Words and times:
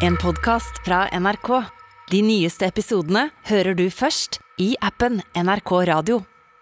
En 0.00 0.16
podcast 0.16 0.80
fra 0.84 1.04
NRK. 1.12 1.50
De 2.10 2.22
nyeste 2.26 2.66
episodene 2.66 3.28
hører 3.50 3.76
du 3.78 3.86
først 3.92 4.40
i 4.60 4.72
appen 4.84 5.20
NRK 5.38 5.72
Radio. 5.90 6.20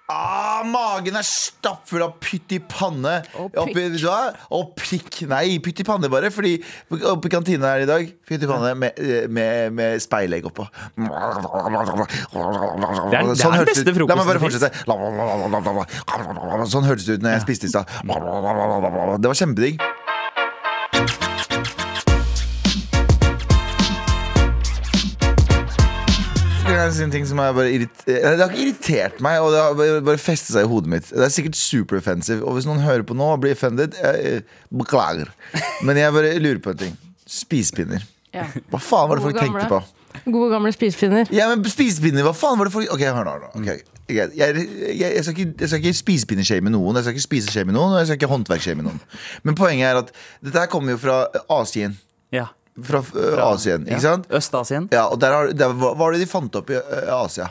Ah, 0.09 0.63
magen 0.65 1.19
er 1.21 1.25
stappfull 1.27 2.01
av 2.01 2.15
pytt 2.25 2.55
i 2.57 2.59
panne. 2.65 3.19
Og 3.37 3.53
Oppi- 3.61 3.75
prikk. 3.75 3.91
vet 3.93 3.99
du 4.01 4.07
hva? 4.07 4.21
Og 4.57 4.71
prikk. 4.81 5.19
Nei, 5.29 5.59
pytt 5.61 5.83
i 5.83 5.85
panne, 5.85 6.09
bare. 6.09 6.31
Fordi 6.33 6.55
oppe 7.13 7.29
i 7.29 7.33
kantina 7.35 7.75
her 7.75 7.85
i 7.85 7.89
dag, 7.91 8.09
pytt 8.27 8.43
i 8.43 8.49
panne 8.49 8.73
med, 8.75 8.97
med, 9.29 9.73
med 9.77 10.01
speilegg 10.01 10.49
oppå. 10.49 10.65
det 10.97 11.05
er 11.05 11.13
Sånn 13.37 13.53
den 13.53 13.69
beste 13.69 13.93
frokosten. 13.93 14.09
La 14.09 14.17
meg 14.17 14.27
bare 14.33 14.41
fortsette. 14.47 14.73
Sånn 16.73 16.89
hørtes 16.89 17.05
det 17.05 17.19
ut 17.21 17.23
når 17.29 17.37
jeg 17.37 17.45
spiste 17.45 17.69
i 17.69 17.73
stad. 17.77 17.85
Det 18.09 19.29
var 19.29 19.37
kjempedigg. 19.45 19.77
Det 26.79 27.01
er 27.03 27.05
en 27.09 27.11
ting 27.15 27.27
som 27.27 27.41
er 27.43 27.53
bare 27.57 27.73
irrit- 27.75 28.05
eh, 28.07 28.21
Det 28.23 28.39
har 28.41 28.49
ikke 28.53 28.63
irritert 28.69 29.21
meg, 29.25 29.41
og 29.43 29.51
det 29.53 29.61
har 29.65 29.75
bare- 29.75 30.01
bare 30.07 30.21
festet 30.23 30.55
seg 30.55 30.65
i 30.65 30.71
hodet 30.71 30.89
mitt. 30.93 31.09
Det 31.11 31.25
er 31.27 31.33
sikkert 31.35 31.59
superoffensive, 31.59 32.43
og 32.47 32.55
hvis 32.57 32.67
noen 32.71 32.81
hører 32.85 33.03
på 33.09 33.17
nå 33.19 33.33
og 33.35 33.41
blir 33.43 33.53
offended, 33.57 33.95
jeg, 33.99 34.45
beklager. 34.71 35.29
Men 35.83 35.97
jeg 35.97 36.13
bare 36.15 36.39
lurer 36.39 36.63
på 36.63 36.71
en 36.71 36.77
ting. 36.87 36.97
Spisepinner. 37.27 38.03
Ja. 38.35 38.47
Hva 38.71 38.79
faen 38.81 39.09
var 39.11 39.17
det 39.19 39.25
folk 39.27 39.37
gamle. 39.37 39.61
tenkte 39.61 39.69
på? 39.69 39.83
Gode 40.33 40.51
gamle 40.55 40.73
spisepinner. 40.73 41.29
Ja, 41.35 41.49
men 41.55 41.63
spisepinner, 41.65 42.23
hva 42.27 42.35
faen 42.37 42.59
var 42.59 42.69
det 42.69 42.73
folk 42.75 42.91
Ok, 42.93 43.01
hør 43.01 43.25
nå. 43.25 43.33
hør 43.37 43.41
nå. 43.47 43.51
Ok, 43.61 43.85
greit. 44.09 44.33
Jeg, 44.37 44.55
jeg, 44.57 45.01
jeg, 45.01 45.25
skal 45.25 45.35
ikke, 45.37 45.55
jeg 45.61 45.69
skal 45.69 45.81
ikke 45.85 45.99
spisepinne-shame 45.99 46.71
noen, 46.73 46.95
jeg 46.97 47.05
skal 47.05 47.13
ikke 47.19 47.27
spise-shame 47.29 47.73
noen, 47.77 47.93
og 47.93 47.99
jeg 48.01 48.07
skal 48.09 48.17
ikke 48.17 48.31
håndverk-shame 48.33 48.83
noen. 48.87 49.01
Men 49.45 49.55
poenget 49.59 49.85
er 49.91 49.99
at 50.01 50.13
dette 50.45 50.63
her 50.63 50.71
kommer 50.73 50.95
jo 50.97 51.01
fra 51.03 51.19
Asien. 51.59 51.99
Ja. 52.33 52.47
Fra, 52.85 53.01
fra 53.03 53.51
Asien, 53.55 53.87
ikke 53.89 54.01
sant? 54.05 54.29
Øst-Asien. 54.31 54.89
Ja, 54.95 55.07
og 55.11 55.19
der, 55.23 55.33
har, 55.35 55.53
der 55.57 55.73
hva 55.75 55.95
var 55.99 56.13
det 56.15 56.21
de 56.23 56.27
fant 56.31 56.55
opp 56.61 56.71
i 56.71 56.77
øh, 56.79 57.13
Asia? 57.25 57.49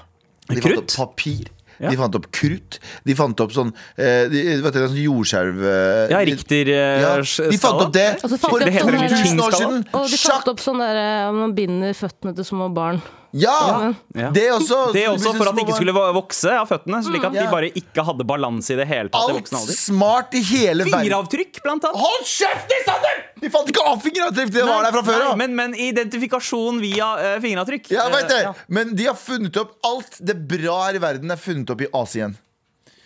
De 0.47 0.61
fant 0.63 0.77
opp 0.79 0.93
papir. 0.95 1.49
Ja. 1.77 1.91
De 1.91 1.97
fant 1.99 2.15
opp 2.17 2.25
krutt. 2.33 2.79
De 3.05 3.13
fant 3.13 3.41
opp 3.43 3.51
sånn 3.53 3.69
eh, 4.01 4.23
de, 4.31 4.39
vet 4.63 4.73
du, 4.73 4.79
sånn 4.87 4.97
jordskjelv 4.97 5.59
eh, 5.61 6.13
Ja, 6.13 6.21
Richter-skala. 6.25 7.03
ja, 7.03 7.51
De 7.51 7.59
fant 7.61 7.83
opp 7.83 7.91
det 7.93 8.05
fant 8.23 8.39
for 8.47 8.63
de 8.63 8.71
opp 8.71 8.79
sånn 8.81 8.97
der- 8.97 9.13
5000 9.13 9.43
år 9.45 9.57
siden! 9.59 9.83
Og 9.93 10.07
de 10.09 10.17
fant 10.23 10.49
opp 10.53 10.63
sånn 10.63 10.81
der 10.81 11.01
eh, 11.03 11.27
man 11.37 11.53
binder 11.57 11.93
føttene 11.97 12.33
til 12.39 12.47
små 12.49 12.71
barn. 12.73 13.01
Ja! 13.31 13.93
Ja. 14.15 14.29
Det 14.33 14.45
også. 14.51 14.79
Det 14.95 15.03
er 15.03 15.11
også 15.11 15.33
for 15.35 15.49
at 15.49 15.57
de 15.57 15.63
ikke 15.65 15.77
skulle 15.77 15.93
vokse 16.15 16.53
av 16.53 16.67
føttene. 16.69 17.01
Slik 17.05 17.25
at 17.27 17.35
de 17.35 17.45
bare 17.51 17.69
ikke 17.81 18.05
hadde 18.07 18.25
balanse 18.27 18.73
i 18.73 18.77
det 18.79 18.87
hele 18.89 19.11
tatt 19.13 19.33
Alt 19.33 19.51
smart 19.75 20.35
i 20.37 20.41
hele 20.47 20.85
verden. 20.85 21.03
Fingeravtrykk, 21.03 21.61
blant 21.65 21.87
annet. 21.89 22.01
Hold 22.01 22.27
kjeft, 22.29 22.75
Sander! 22.87 23.21
De 23.41 23.51
fant 23.53 23.71
ikke 23.71 23.85
av 23.85 24.01
fingeravtrykk! 24.03 24.53
Det 24.55 24.65
var 24.65 24.87
der 24.87 24.95
fra 24.95 25.03
før 25.05 25.19
Nei, 25.19 25.29
av. 25.31 25.39
men, 25.43 25.55
men 25.59 25.75
identifikasjon 25.87 26.81
via 26.83 27.09
uh, 27.19 27.29
fingeravtrykk. 27.43 27.91
Ja, 27.93 28.07
vet 28.13 28.29
det. 28.31 28.41
Eh, 28.41 28.45
ja. 28.49 28.53
Men 28.79 28.95
de 28.97 29.09
har 29.09 29.17
funnet 29.19 29.59
opp 29.61 29.75
alt 29.87 30.19
det 30.23 30.37
bra 30.49 30.79
her 30.87 30.99
i 30.99 31.03
verden 31.03 31.33
er 31.33 31.41
funnet 31.41 31.73
opp 31.73 31.83
i 31.83 31.89
Asien. 31.97 32.37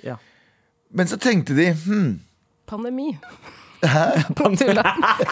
Ja. 0.05 0.19
Men 0.93 1.09
så 1.09 1.19
tenkte 1.21 1.57
de 1.57 1.71
hmm. 1.85 2.13
Pandemi. 2.69 3.13
Tulla. 4.61 4.83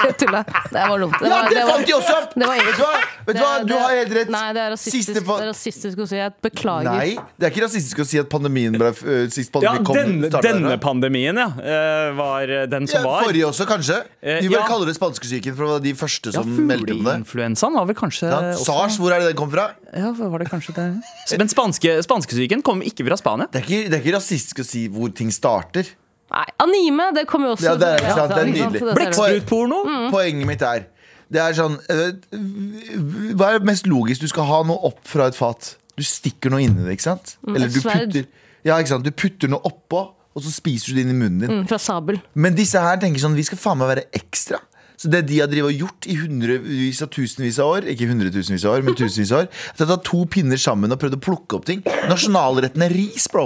Jeg 0.03 0.15
Tulla. 0.17 0.41
Det 0.73 0.85
var 0.89 0.99
dumt. 0.99 1.17
Ja, 1.21 1.29
var- 1.29 1.49
det 1.49 1.63
var- 1.63 1.69
fant 1.69 1.85
de 1.87 1.93
også 1.93 2.15
opp! 2.17 2.33
Vet 2.35 2.77
du 2.77 2.83
hva? 2.83 2.93
Vet 3.27 3.35
du 3.37 3.41
hva? 3.43 3.51
Det- 3.59 3.67
Du 3.69 3.73
har 3.77 3.89
helt 3.93 4.13
rett. 4.17 4.29
Nei, 4.33 4.53
det 4.53 4.61
er 4.63 4.71
rasistisk, 4.73 5.13
Siste 5.13 5.13
det 5.21 5.43
er 5.45 5.49
rasistisk 5.51 5.97
å 5.99 6.07
si. 6.09 6.15
Jeg 6.15 6.33
beklager. 6.41 6.89
Nei, 6.89 7.09
det 7.37 7.47
er 7.47 7.53
ikke 7.53 7.65
rasistisk 7.67 7.99
å 8.01 8.07
si 8.09 8.19
at 8.19 8.29
pandemien 8.29 8.73
ble 8.73 8.89
uh, 8.89 9.27
Sist 9.29 9.53
Ja, 9.61 9.75
kom 9.85 9.95
denne, 9.95 10.29
denne 10.41 10.77
pandemien, 10.81 11.37
ja. 11.37 11.47
Uh, 11.53 12.15
var 12.17 12.47
den 12.71 12.87
som 12.89 13.03
ja, 13.03 13.05
var. 13.05 13.23
Forrige 13.27 13.45
også, 13.51 13.67
kanskje. 13.69 14.01
Eh, 14.21 14.41
Vi 14.41 14.49
bare 14.49 14.63
ja. 14.63 14.67
kaller 14.67 14.89
det 14.89 14.95
spanskesyken, 14.97 15.55
for 15.55 15.65
det 15.65 15.71
var 15.75 15.85
de 15.85 15.93
første 15.93 16.33
Ja, 16.33 16.41
som 16.41 16.57
meldte 16.67 16.95
om 16.97 17.03
det. 17.05 17.15
Fugleinfluensaen 17.29 17.77
var 17.77 17.85
vel 17.85 17.95
kanskje 17.95 18.29
Ja, 18.33 18.41
SARS, 18.57 18.97
hvor 18.97 19.13
er 19.13 19.21
det 19.21 19.31
den 19.33 19.39
kom 19.39 19.51
fra? 19.53 19.69
Ja, 19.93 20.11
var 20.11 20.39
det 20.41 20.49
kanskje 20.49 20.73
det? 20.75 20.89
Men 21.37 21.49
spanske, 21.51 21.99
spanskesyken 22.05 22.63
kom 22.65 22.81
ikke 22.85 23.05
fra 23.07 23.17
Spania. 23.19 23.47
Det 23.51 23.61
er 23.63 23.67
ikke, 23.67 23.89
det 23.89 23.97
er 23.99 24.03
ikke 24.03 24.17
rasistisk 24.17 24.61
å 24.63 24.65
si 24.67 24.87
hvor 24.89 25.13
ting 25.15 25.29
starter. 25.33 25.85
Nei, 26.29 26.45
anime, 26.61 27.09
det 27.15 27.25
kommer 27.29 27.49
jo 27.49 27.55
også 27.57 27.71
Ja, 27.71 27.75
det 27.79 27.89
er, 27.95 28.05
sant, 28.13 28.33
det 28.35 28.41
er 28.43 28.51
nydelig. 28.51 28.81
det. 28.85 28.95
Blekksprutporno. 28.99 29.81
Mm. 29.87 30.07
Poenget 30.13 30.49
mitt 30.49 30.65
er 30.65 30.85
Det 31.29 31.41
er 31.41 31.57
sånn 31.57 31.77
øh, 31.89 33.33
Hva 33.39 33.53
er 33.55 33.65
mest 33.65 33.89
logisk? 33.89 34.21
Du 34.21 34.29
skal 34.31 34.47
ha 34.49 34.61
noe 34.67 34.77
opp 34.91 35.01
fra 35.09 35.29
et 35.31 35.37
fat. 35.37 35.73
Du 35.97 36.05
stikker 36.05 36.53
noe 36.53 36.63
inni 36.63 36.85
det, 36.85 36.95
ikke 36.97 37.09
sant? 37.09 37.35
Eller 37.49 37.71
du 37.71 37.81
putter, 37.81 38.29
ja, 38.63 38.77
ikke 38.77 38.93
sant? 38.93 39.05
du 39.05 39.11
putter 39.11 39.51
noe 39.51 39.61
oppå, 39.67 40.05
og 40.37 40.45
så 40.45 40.53
spiser 40.53 40.93
du 40.93 40.99
det 40.99 41.07
inn 41.07 41.15
i 41.15 41.17
munnen 41.17 41.41
din. 41.43 41.53
Mm, 41.61 41.67
Fra 41.69 41.79
Sabel. 41.81 42.21
Men 42.37 42.55
disse 42.57 42.79
her 42.79 42.99
tenker 43.01 43.21
sånn 43.23 43.37
Vi 43.37 43.47
skal 43.49 43.59
faen 43.59 43.81
meg 43.81 43.89
være 43.95 44.05
ekstra. 44.15 44.61
Så 44.99 45.07
det 45.11 45.23
de 45.29 45.37
har 45.39 45.53
og 45.63 45.71
gjort 45.71 46.07
i 46.11 46.17
hundrevis 46.19 46.99
av 47.05 47.07
tusenvis 47.15 47.59
av 47.63 47.69
år 47.77 47.85
Ikke 47.87 48.09
hundretusenvis 48.09 48.65
av 48.67 48.73
år, 48.75 48.81
men 48.83 48.97
tusenvis 48.99 49.29
av 49.31 49.45
år 49.45 49.45
At 49.47 49.77
de 49.79 49.85
har 49.85 49.93
tatt 49.93 50.07
to 50.09 50.25
pinner 50.27 50.59
sammen 50.59 50.91
og 50.91 50.99
prøvd 50.99 51.15
å 51.15 51.21
plukke 51.23 51.55
opp 51.55 51.67
ting. 51.69 51.85
Nasjonalretten 52.11 52.83
er 52.83 52.91
ris, 52.91 53.29
bro. 53.31 53.45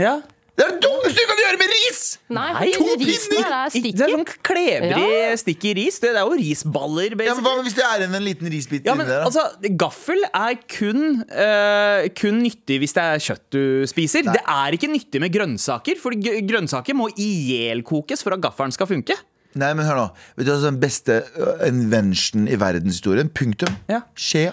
Ja. 0.00 0.18
Det 0.56 0.64
er 0.64 0.70
det 0.72 0.80
dummeste 0.86 1.20
du 1.20 1.28
kan 1.28 1.40
gjøre 1.42 1.58
med 1.60 1.72
ris! 1.74 1.98
Nei, 2.32 2.46
Nei, 2.56 2.68
to 2.72 2.84
pinner! 2.96 3.02
er 3.06 3.18
Det 3.28 3.40
er 3.46 3.72
sticky. 3.74 4.06
sånn 4.08 4.24
klebrig 4.48 5.34
stikk 5.42 5.66
i 5.68 5.74
ris. 5.76 5.98
Det 6.00 6.10
er 6.14 6.18
jo 6.22 6.38
risballer, 6.40 7.12
Ja, 7.26 7.34
men. 7.36 7.44
Hva 7.44 7.52
hvis 7.66 7.76
det 7.76 7.84
er 7.84 8.00
igjen 8.00 8.16
en 8.16 8.24
liten 8.24 8.48
risbit 8.50 8.88
Ja, 8.88 8.94
inni 8.94 9.04
men 9.04 9.10
der? 9.12 9.26
altså, 9.28 9.44
Gaffel 9.78 10.24
er 10.32 10.56
kun, 10.72 11.02
uh, 11.28 12.08
kun 12.16 12.40
nyttig 12.42 12.80
hvis 12.82 12.96
det 12.96 13.04
er 13.04 13.22
kjøtt 13.28 13.44
du 13.52 13.62
spiser. 13.92 14.24
Det 14.26 14.40
er 14.42 14.76
ikke 14.78 14.88
nyttig 14.90 15.20
med 15.22 15.34
grønnsaker, 15.36 16.00
for 16.00 16.16
grønnsaker 16.16 16.96
må 16.96 17.10
ihjelkokes 17.14 18.24
for 18.24 18.36
at 18.36 18.40
gaffelen 18.48 18.72
skal 18.74 18.88
funke. 18.90 19.16
Nei, 19.56 19.70
men 19.72 19.86
hør 19.88 19.96
nå 19.96 20.06
Vet 20.36 20.44
du 20.44 20.50
hva 20.52 20.58
som 20.60 20.66
er 20.68 20.74
den 20.74 20.80
beste 20.82 21.14
øh, 21.40 21.62
invention 21.68 22.48
i 22.48 22.58
verdenshistorien? 22.60 23.30
Punktum. 23.32 23.72
Ja. 23.88 24.02
Skje. 24.16 24.50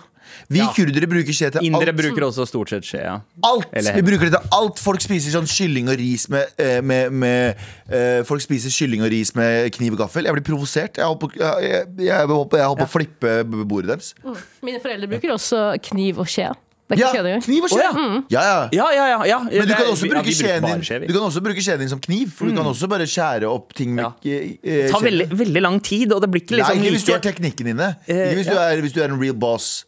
Vi 0.49 0.59
Ja. 0.59 0.67
kurdere 0.75 1.07
bruker 1.09 1.33
skje 1.33 1.51
til 1.51 1.65
Indere 1.65 1.89
alt. 1.93 1.97
bruker 1.97 2.25
også 2.27 2.45
stort 2.47 2.69
sett 2.69 2.83
skje. 2.83 3.01
Ja. 3.03 3.19
Alt! 3.43 3.67
Eller- 3.73 3.93
Vi 3.95 4.01
bruker 4.01 4.29
det 4.29 4.33
til 4.39 4.49
alt. 4.51 4.79
Folk 4.79 5.01
spiser 5.01 5.31
sånn 5.31 5.47
kylling 5.47 5.89
og 5.89 5.97
ris 5.97 6.27
med, 6.29 6.47
med, 6.59 6.83
med, 6.83 7.11
med 7.11 7.55
eh, 7.91 8.23
Folk 8.23 8.41
spiser 8.41 8.69
kylling 8.69 9.01
og 9.03 9.09
ris 9.11 9.35
med 9.35 9.71
kniv 9.73 9.93
og 9.93 9.99
gaffel. 10.07 10.23
Jeg 10.25 10.33
blir 10.33 10.43
provosert. 10.43 10.97
Jeg 10.97 11.05
holder 11.05 11.19
på, 11.27 11.31
jeg, 11.35 11.63
jeg, 11.63 11.87
jeg 11.97 12.07
jeg 12.07 12.27
holder 12.27 12.85
på 12.85 12.87
å 12.87 12.91
flippe 12.91 13.43
bordet 13.65 13.87
deres. 13.93 14.13
Mine 14.63 14.79
foreldre 14.83 15.07
bruker 15.07 15.33
også 15.33 15.63
kniv 15.81 16.19
og 16.19 16.27
skje. 16.27 16.51
Ja, 16.93 17.09
kniv 17.41 17.63
og 17.63 17.71
skje! 17.71 17.85
Oh, 17.89 18.21
ja. 18.29 18.41
Ja, 18.41 18.41
ja. 18.43 18.69
Ja, 18.71 18.87
ja, 18.93 19.05
ja, 19.07 19.19
ja. 19.25 19.37
Men 19.49 19.67
du 19.67 19.73
kan 19.73 19.87
også 19.89 20.09
bruke 20.11 20.29
skjeen 20.35 20.61
din 20.67 20.83
skje. 20.85 20.99
Du 21.07 21.13
kan 21.15 21.23
også 21.25 21.41
bruke 21.41 21.63
skjeen 21.63 21.79
din 21.79 21.89
som 21.89 21.99
kniv. 22.03 22.29
For 22.35 22.45
du 22.45 22.53
kan 22.53 22.67
også 22.69 22.89
bare 22.91 23.07
skjære 23.09 23.49
opp 23.49 23.73
ting 23.73 23.95
med 23.95 24.03
Ja. 24.03 24.11
eh, 24.21 24.57
Det 24.61 24.91
tar 24.91 25.01
veldig, 25.01 25.29
veldig 25.31 25.61
lang 25.63 25.79
tid, 25.81 26.11
og 26.13 26.21
det 26.21 26.29
blir 26.29 26.43
ikke 26.43 26.51
Nei, 26.59 26.59
liksom 26.59 26.83
ikke 26.83 26.91
hvis 26.97 27.05
du 27.07 27.11
har 27.15 27.23
teknikken 27.23 27.67
inne. 27.73 27.87
Eh, 28.05 28.13
Ikke 28.29 28.35
hvis 28.43 28.51
du, 28.51 28.57
er, 28.59 28.81
hvis 28.83 28.93
du 28.93 29.01
er 29.01 29.05
en 29.09 29.19
real 29.19 29.33
boss. 29.33 29.85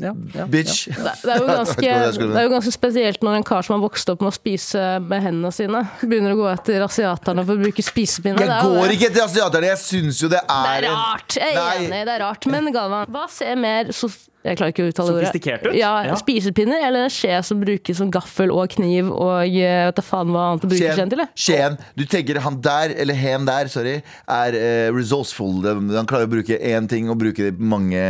Ja, 0.00 0.14
ja, 0.34 0.46
Bitch. 0.46 0.86
Det, 0.88 1.12
det, 1.22 1.34
er 1.34 1.42
jo 1.42 1.46
ganske, 1.58 1.84
det 1.84 2.40
er 2.40 2.46
jo 2.46 2.52
ganske 2.54 2.72
spesielt 2.74 3.22
når 3.24 3.38
en 3.40 3.46
kar 3.46 3.66
som 3.66 3.76
har 3.76 3.84
vokst 3.84 4.08
opp 4.12 4.24
med 4.24 4.32
å 4.32 4.34
spise 4.34 4.82
med 5.04 5.24
hendene 5.26 5.52
sine, 5.54 5.84
begynner 6.00 6.34
å 6.34 6.40
gå 6.40 6.48
etter 6.54 6.84
asiaterne 6.86 7.44
for 7.46 7.58
å 7.58 7.66
bruke 7.66 7.84
spisepinne. 7.84 8.42
Jeg 8.42 8.72
går 8.72 8.96
ikke 8.96 9.12
etter 9.12 9.26
asiaterne. 9.26 9.72
Jeg 9.74 9.82
syns 9.84 10.24
jo 10.24 10.32
det 10.32 10.42
er 10.42 10.66
Det 10.82 10.90
er 10.90 10.90
rart! 10.90 11.38
Jeg 11.38 11.54
er 11.54 11.60
Nei. 11.60 11.86
enig, 11.86 12.04
det 12.08 12.16
er 12.16 12.22
rart. 12.24 12.50
Men 12.50 12.70
Galvan, 12.74 13.10
hva 13.12 13.26
ser 13.30 13.58
mer 13.60 13.92
sof 13.96 14.20
jeg 14.42 14.58
klarer 14.58 14.72
ikke 14.72 14.82
å 14.82 14.88
uttale 14.90 15.12
ordet. 15.12 15.28
Sofistikert 15.28 15.66
ut? 15.68 15.74
Ja, 15.78 15.92
Ja. 16.02 16.16
Spisepinner 16.18 16.82
eller 16.82 17.06
en 17.06 17.12
skje 17.14 17.36
som 17.46 17.60
brukes 17.62 18.00
som 18.00 18.10
gaffel 18.10 18.50
og 18.50 18.72
kniv 18.74 19.06
og 19.12 19.46
eh, 19.46 19.84
vet 19.86 20.00
da 20.00 20.02
faen 20.02 20.32
hva 20.34 20.48
annet 20.50 20.66
å 20.66 20.70
bruker 20.72 20.98
skjeen 20.98 21.12
til? 21.12 21.22
Skjeen. 21.38 21.78
Du 21.94 22.02
tenker 22.10 22.40
han 22.42 22.58
der, 22.64 22.96
eller 23.04 23.14
hen 23.14 23.46
der, 23.46 23.70
sorry, 23.70 24.00
er 24.26 24.58
uh, 24.58 24.90
resourceful. 24.96 25.62
Han 25.62 26.10
klarer 26.10 26.26
å 26.26 26.32
bruke 26.34 26.58
én 26.58 26.90
ting 26.90 27.06
og 27.12 27.20
bruke 27.22 27.46
det 27.46 27.54
på 27.54 27.70
mange 27.70 28.02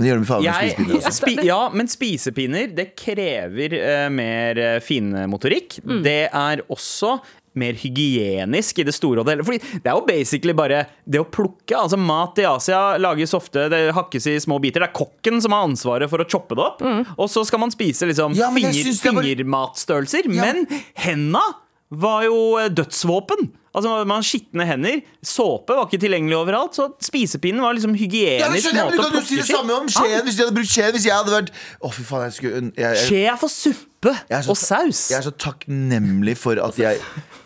Men 0.00 0.06
det 0.06 0.12
gjør 0.12 0.22
de 0.22 0.28
faen 0.30 0.46
meg 0.46 0.70
spisepinner 0.70 0.96
også. 0.96 1.12
spi, 1.20 1.34
ja, 1.44 1.58
men 1.76 1.90
spisepinner 1.92 2.70
det 2.72 2.86
krever 2.96 3.74
uh, 3.76 4.06
mer 4.14 4.60
uh, 4.64 4.78
finmotorikk. 4.80 5.76
Mm. 5.84 5.98
Det 6.06 6.22
er 6.30 6.64
også 6.72 7.18
mer 7.60 7.74
hygienisk 7.74 8.78
i 8.80 8.86
det 8.86 8.94
store 8.94 9.20
og 9.20 9.26
det 9.28 9.34
hele. 9.34 9.44
Fordi 9.44 9.80
det 9.82 9.90
er 9.90 9.98
jo 9.98 10.06
basically 10.06 10.54
bare 10.56 10.84
det 11.04 11.20
å 11.20 11.26
plukke. 11.28 11.76
Altså 11.76 11.98
Mat 12.00 12.40
i 12.40 12.46
Asia 12.48 12.80
lages 13.02 13.34
ofte, 13.36 13.66
det 13.72 13.82
hakkes 13.96 14.30
i 14.30 14.36
små 14.40 14.60
biter. 14.62 14.84
Det 14.84 14.88
er 14.88 14.96
kokken 14.96 15.42
som 15.44 15.56
har 15.56 15.68
ansvaret 15.68 16.08
for 16.12 16.22
å 16.22 16.28
choppe 16.30 16.56
det 16.56 16.64
opp. 16.64 16.80
Mm. 16.80 17.02
Og 17.18 17.28
så 17.32 17.44
skal 17.48 17.64
man 17.66 17.74
spise 17.74 18.08
liksom 18.08 18.38
Ja, 18.38 18.48
men 18.54 18.70
finger, 18.70 18.94
bare... 19.10 19.26
fingermatstørrelser. 19.26 20.30
Ja. 20.30 20.46
Men 20.46 20.64
henda 21.04 21.44
var 21.90 22.24
jo 22.28 22.40
eh, 22.60 22.70
dødsvåpen. 22.70 23.50
Altså 23.70 23.90
Man 24.02 24.16
har 24.18 24.26
skitne 24.26 24.64
hender. 24.66 25.00
Såpe 25.22 25.76
var 25.76 25.86
ikke 25.86 26.00
tilgjengelig 26.02 26.36
overalt. 26.40 26.74
Så 26.74 26.88
spisepinnen 27.06 27.62
var 27.62 27.76
liksom 27.76 27.94
hygienisk 27.98 28.72
Ja, 28.74 28.86
måte 28.88 28.96
du 28.98 29.04
å 29.04 29.20
jo 29.20 29.22
si 29.28 29.38
det 29.38 29.46
samme 29.46 29.76
om 29.78 29.86
skjeen. 29.90 30.24
Hvis 30.26 30.38
de 30.38 30.44
hadde 30.46 30.56
brukt 30.56 30.72
skjeen 30.72 30.94
Hvis 30.96 31.06
jeg 31.06 31.14
hadde 31.14 31.34
vært 31.36 31.52
Å, 31.54 31.92
fy 31.94 32.06
faen, 32.08 32.24
jeg 32.26 32.36
skulle 32.38 32.62
jeg, 32.64 32.72
jeg, 32.82 33.04
Skje 33.06 33.20
er 33.30 33.38
for 33.40 33.52
suppe 33.54 34.14
er 34.16 34.42
så- 34.42 34.54
og 34.54 34.56
saus. 34.58 35.02
Jeg 35.12 35.18
er 35.20 35.26
så 35.28 35.34
takknemlig 35.36 36.34
for 36.40 36.58
at 36.64 36.78
jeg 36.80 36.98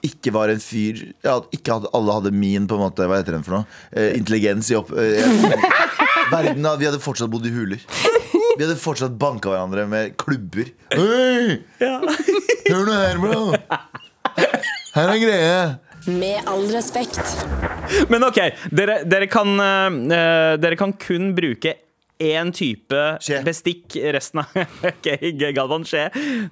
ikke 0.06 0.32
var 0.36 0.52
en 0.52 0.62
fyr 0.62 1.02
at 1.28 1.48
Ikke 1.56 1.76
at 1.76 1.88
alle 1.92 2.16
hadde 2.20 2.32
min 2.32 2.68
på 2.70 2.78
en 2.78 2.84
måte 2.86 3.08
Hva 3.10 3.18
heter 3.20 3.36
den 3.36 3.44
for 3.46 3.58
noe? 3.58 3.66
Eh, 3.92 4.14
intelligens 4.16 4.70
i 4.72 4.78
opp... 4.78 4.92
Eh, 4.96 5.24
verden, 6.34 6.64
vi 6.80 6.88
hadde 6.88 7.02
fortsatt 7.04 7.28
bodd 7.32 7.44
i 7.46 7.52
huler. 7.52 7.82
Vi 8.56 8.62
hadde 8.62 8.76
fortsatt 8.80 9.18
banka 9.20 9.50
hverandre 9.52 9.84
med 9.90 10.14
klubber. 10.20 10.70
Hei! 10.94 11.58
Hør 11.82 12.86
nå 12.88 12.94
her, 12.96 13.20
bro! 13.20 13.40
Her 14.94 15.10
er 15.10 15.18
greia. 15.20 15.56
Med 16.06 16.42
all 16.46 16.66
respekt. 16.68 17.20
Men 18.08 18.24
ok, 18.26 18.38
dere, 18.70 19.00
dere, 19.08 19.26
kan, 19.30 19.54
eh, 19.60 20.56
dere 20.60 20.76
kan 20.76 20.92
kun 21.00 21.30
bruke 21.36 21.74
én 22.20 22.52
type 22.54 23.00
Skje. 23.24 23.40
bestikk 23.44 23.96
resten 24.14 24.42
av 24.44 24.52
Ok, 24.90 25.08
Galvan, 25.56 25.84
skje. 25.88 26.06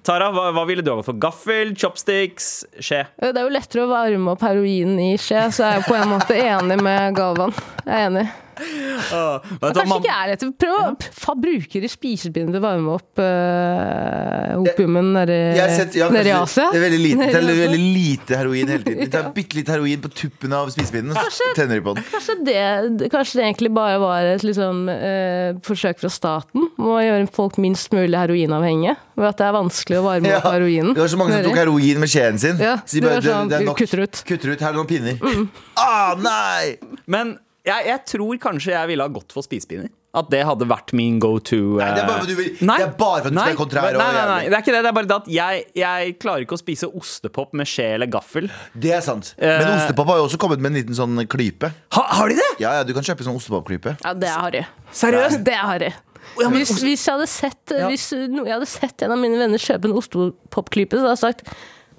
Tara, 0.04 0.30
hva, 0.34 0.48
hva 0.56 0.64
ville 0.68 0.82
du 0.84 0.90
ha 0.90 0.96
gått 0.98 1.10
for? 1.10 1.20
Gaffel, 1.22 1.74
chopsticks, 1.78 2.64
skje? 2.80 3.04
Det 3.20 3.34
er 3.36 3.44
jo 3.44 3.52
lettere 3.52 3.84
å 3.84 3.90
varme 3.92 4.34
opp 4.34 4.42
heroin 4.46 4.96
i 5.00 5.12
skje, 5.20 5.46
så 5.54 5.68
jeg 5.68 5.82
er 5.82 5.86
på 5.88 5.98
en 6.00 6.14
måte 6.16 6.38
enig 6.38 6.80
med 6.82 7.18
Galvan. 7.18 7.52
Jeg 7.84 7.92
er 7.92 8.08
enig. 8.08 8.26
Du 8.52 9.58
Kanskje 9.62 9.86
man- 9.88 10.02
ikke 10.02 10.12
er 10.12 10.32
det 10.32 10.48
Prøv 10.60 10.72
å 10.74 10.82
ja. 10.84 11.34
bruke 11.42 11.80
de 11.82 11.88
spisepinner 11.90 12.52
til 12.52 12.60
å 12.60 12.64
varme 12.64 12.94
opp 12.96 13.20
uh, 13.22 14.60
opiumen 14.60 15.12
nede 15.16 15.36
ja, 15.56 15.66
i 15.68 16.34
Asia. 16.36 16.68
Det 16.72 16.78
er 16.78 16.84
veldig 16.84 17.00
lite, 17.00 17.28
det 17.32 17.40
er 17.40 17.60
veldig 17.62 17.80
lite 17.80 18.38
heroin 18.38 18.72
hele 18.74 18.84
tiden. 18.86 19.00
De 19.04 19.10
tar 19.12 19.30
bitte 19.36 19.58
litt 19.58 19.70
heroin 19.72 20.02
på 20.02 20.10
tuppen 20.12 20.56
av 20.56 20.70
spisepinnen, 20.74 21.16
og 21.16 21.32
så 21.34 21.48
tenner 21.56 21.80
de 21.80 21.84
på 21.86 21.94
den. 21.96 22.06
Kanskje 22.12 22.36
det, 22.46 23.10
kanskje 23.12 23.40
det 23.40 23.46
egentlig 23.48 23.72
bare 23.76 24.00
var 24.02 24.28
et 24.34 24.44
liksom, 24.46 24.84
uh, 24.90 25.60
forsøk 25.66 26.02
fra 26.02 26.12
staten 26.12 26.68
om 26.76 26.90
å 26.96 27.00
gjøre 27.02 27.30
folk 27.34 27.58
minst 27.62 27.92
mulig 27.94 28.18
heroinavhengige. 28.18 28.96
Ved 29.18 29.28
at 29.28 29.40
det 29.40 29.46
er 29.48 29.56
vanskelig 29.56 30.00
å 30.00 30.04
varme 30.06 30.34
opp 30.38 30.48
heroinen. 30.50 30.92
Det 30.96 31.04
var 31.04 31.12
så 31.12 31.20
mange 31.20 31.36
som 31.36 31.48
tok 31.48 31.62
heroin 31.62 32.02
med 32.02 32.12
skjeen 32.12 32.40
sin. 32.42 32.60
Ja, 32.62 32.78
Så 32.84 32.98
de 32.98 33.06
bare, 33.06 33.20
det, 33.20 33.30
sånn, 33.32 33.50
det 33.52 33.60
er 33.60 33.66
nok. 33.68 33.80
kutter 33.80 34.04
ut. 34.04 34.22
Mm. 34.22 34.28
Kutter 34.32 34.54
ut. 34.54 34.64
Her 34.64 34.72
er 34.72 34.78
noen 34.80 34.90
pinner. 34.90 35.48
Ah, 35.78 36.12
nei! 36.20 36.76
Men 37.10 37.36
jeg, 37.66 37.86
jeg 37.86 38.00
tror 38.06 38.38
kanskje 38.42 38.72
jeg 38.74 38.88
ville 38.88 39.02
ha 39.06 39.08
gått 39.12 39.32
for 39.32 39.42
spisepinner. 39.46 39.90
At 40.14 40.26
det 40.28 40.42
hadde 40.44 40.66
vært 40.68 40.90
min 40.92 41.16
go 41.22 41.38
to. 41.40 41.78
Nei, 41.80 41.86
det 41.96 42.02
er 42.02 42.06
bare 42.06 42.18
for 42.20 42.26
at 42.26 42.28
du 42.28 42.34
vil- 42.36 42.56
det 42.58 42.80
er 42.84 42.90
bare 43.00 43.22
for 43.22 43.28
at 43.28 43.32
du 43.32 43.38
skal 43.38 43.46
være 43.48 43.56
kontrær 43.56 43.86
Nei, 43.96 44.08
nei, 44.12 44.24
nei, 44.28 44.40
det 44.50 44.52
er 44.52 44.60
ikke 44.60 44.74
det. 44.74 44.82
Det 44.84 44.90
er 44.90 44.96
bare 44.98 45.08
det 45.08 45.16
at 45.16 45.30
jeg, 45.32 45.62
jeg 45.80 46.18
klarer 46.20 46.44
ikke 46.44 46.58
å 46.58 46.60
spise 46.60 46.90
ostepop 47.00 47.54
med 47.56 47.66
skje 47.70 47.86
eller 47.94 48.10
gaffel. 48.12 48.50
Det 48.76 48.92
er 48.92 49.00
sant. 49.00 49.30
Men 49.40 49.62
Eh. 49.64 49.72
ostepop 49.78 50.06
har 50.12 50.18
jo 50.20 50.26
også 50.28 50.36
kommet 50.42 50.60
med 50.60 50.72
en 50.74 50.78
liten 50.82 50.94
sånn 50.98 51.16
klype. 51.32 51.72
Ha, 51.96 52.02
har 52.18 52.28
de 52.28 52.34
det? 52.34 52.50
Ja, 52.60 52.74
ja, 52.74 52.82
Du 52.84 52.92
kan 52.92 53.02
kjøpe 53.02 53.24
sånn 53.24 53.38
ostepopklype. 53.40 53.96
Ja, 54.04 54.12
det 54.12 54.28
er 54.28 54.38
harry. 54.42 54.66
Seriøst? 54.92 55.42
Det 55.44 55.54
er 55.54 55.64
harry. 55.64 55.92
Ja, 56.38 56.48
men 56.50 56.58
Hvis, 56.60 56.76
hvis, 56.82 57.06
jeg 57.08 57.14
hadde 57.16 57.26
sett, 57.28 57.72
Ja. 57.72 57.88
hvis 57.88 58.10
jeg 58.12 58.52
hadde 58.52 58.68
sett 58.68 59.02
en 59.02 59.12
av 59.12 59.18
mine 59.18 59.38
venner 59.40 59.56
kjøpe 59.58 59.88
en 59.88 59.96
ostepopklype, 59.96 60.92
så 61.00 61.08
hadde 61.08 61.16
jeg 61.16 61.24
sagt 61.24 61.48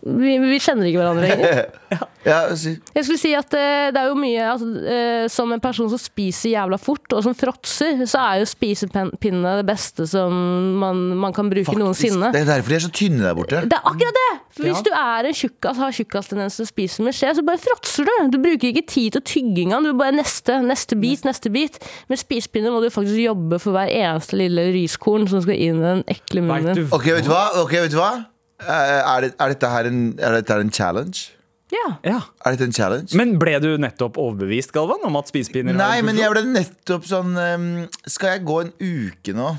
vi, 0.04 0.34
vi 0.42 0.58
kjenner 0.60 0.90
ikke 0.90 1.00
hverandre 1.04 1.30
lenger. 1.32 1.64
Ja. 2.24 2.46
Jeg 2.56 3.04
skulle 3.04 3.20
si 3.20 3.34
at 3.36 3.52
eh, 3.54 3.90
det 3.94 4.00
er 4.00 4.08
jo 4.08 4.14
mye 4.16 4.46
altså, 4.48 4.66
eh, 4.88 5.26
Som 5.30 5.52
en 5.54 5.60
person 5.62 5.90
som 5.92 6.00
spiser 6.00 6.54
jævla 6.54 6.78
fort, 6.80 7.12
og 7.14 7.20
som 7.26 7.36
fråtser, 7.36 8.00
så 8.10 8.22
er 8.32 8.40
jo 8.40 8.48
spisepinnene 8.48 9.52
det 9.60 9.66
beste 9.68 10.08
som 10.10 10.32
man, 10.80 11.02
man 11.20 11.36
kan 11.36 11.52
bruke 11.52 11.68
Faktisk. 11.68 11.84
noensinne. 11.84 12.32
Det 12.34 12.42
er 12.46 12.48
derfor 12.48 12.74
de 12.74 12.78
er 12.80 12.86
så 12.86 12.92
tynne 12.96 13.22
der 13.28 13.36
borte. 13.38 13.60
Det 13.68 13.76
er 13.78 13.92
akkurat 13.92 14.18
det! 14.18 14.30
For 14.56 14.64
Hvis 14.70 14.80
Ja. 14.80 14.86
du 14.88 14.92
er 15.04 15.30
en 15.30 15.38
tjukkas, 15.44 15.78
har 15.84 15.92
tjukkastendens 16.00 16.58
til 16.58 16.66
å 16.66 16.72
spise 16.72 17.04
med 17.06 17.18
skje, 17.20 17.36
så 17.38 17.46
bare 17.46 17.62
fråtser 17.68 18.08
du. 18.10 18.16
Du 18.34 18.40
bruker 18.48 18.72
ikke 18.72 18.88
tid 18.96 19.18
til 19.20 19.26
tygginga. 19.34 19.84
Du 19.84 19.92
bare 20.00 20.16
neste, 20.16 20.58
neste 20.66 20.96
bit, 21.04 21.28
neste 21.28 21.52
bit. 21.54 21.78
Med 22.10 22.24
spisepinner 22.24 22.72
må 22.74 22.80
du 22.82 22.90
faktisk 22.94 23.20
jobbe 23.20 23.60
for 23.62 23.76
hver 23.76 23.92
eneste 23.92 24.40
lille 24.40 24.70
riskorn 24.80 25.28
som 25.30 25.44
skal 25.44 25.60
inn 25.60 25.84
i 25.84 25.90
den 25.92 26.04
ekle 26.08 26.42
Vet 26.42 26.50
munnen. 26.50 26.76
du 26.80 26.88
Ok, 26.96 27.12
vet 27.12 27.28
du 27.28 27.34
hva? 27.36 27.50
Ok, 27.62 27.76
vet 27.84 27.92
du 27.94 28.00
hva? 28.00 28.14
Eh, 28.62 28.68
Er, 28.70 29.22
det, 29.26 29.32
er, 29.40 29.54
dette 29.56 29.72
her 29.74 29.90
en, 29.90 30.04
er 30.20 30.38
dette 30.40 30.54
her 30.54 30.62
en 30.64 30.72
challenge? 30.74 31.32
Ja. 31.74 31.88
Ja. 32.06 32.20
Er 32.46 32.54
dette 32.54 32.68
en 32.70 32.76
challenge? 32.76 33.18
Men 33.18 33.38
ble 33.42 33.56
du 33.64 33.72
nettopp 33.82 34.20
overbevist, 34.22 34.72
Galvan, 34.76 35.02
om 35.08 35.16
at 35.18 35.32
spisepinner 35.32 35.74
Nei, 35.74 36.04
men 36.06 36.20
jeg 36.22 36.30
ble 36.30 36.44
nettopp 36.52 37.08
sånn 37.10 37.34
ehm, 37.40 37.70
Skal 38.06 38.36
jeg 38.36 38.44
gå 38.46 38.60
en 38.62 38.74
uke 38.78 39.34
nå 39.34 39.56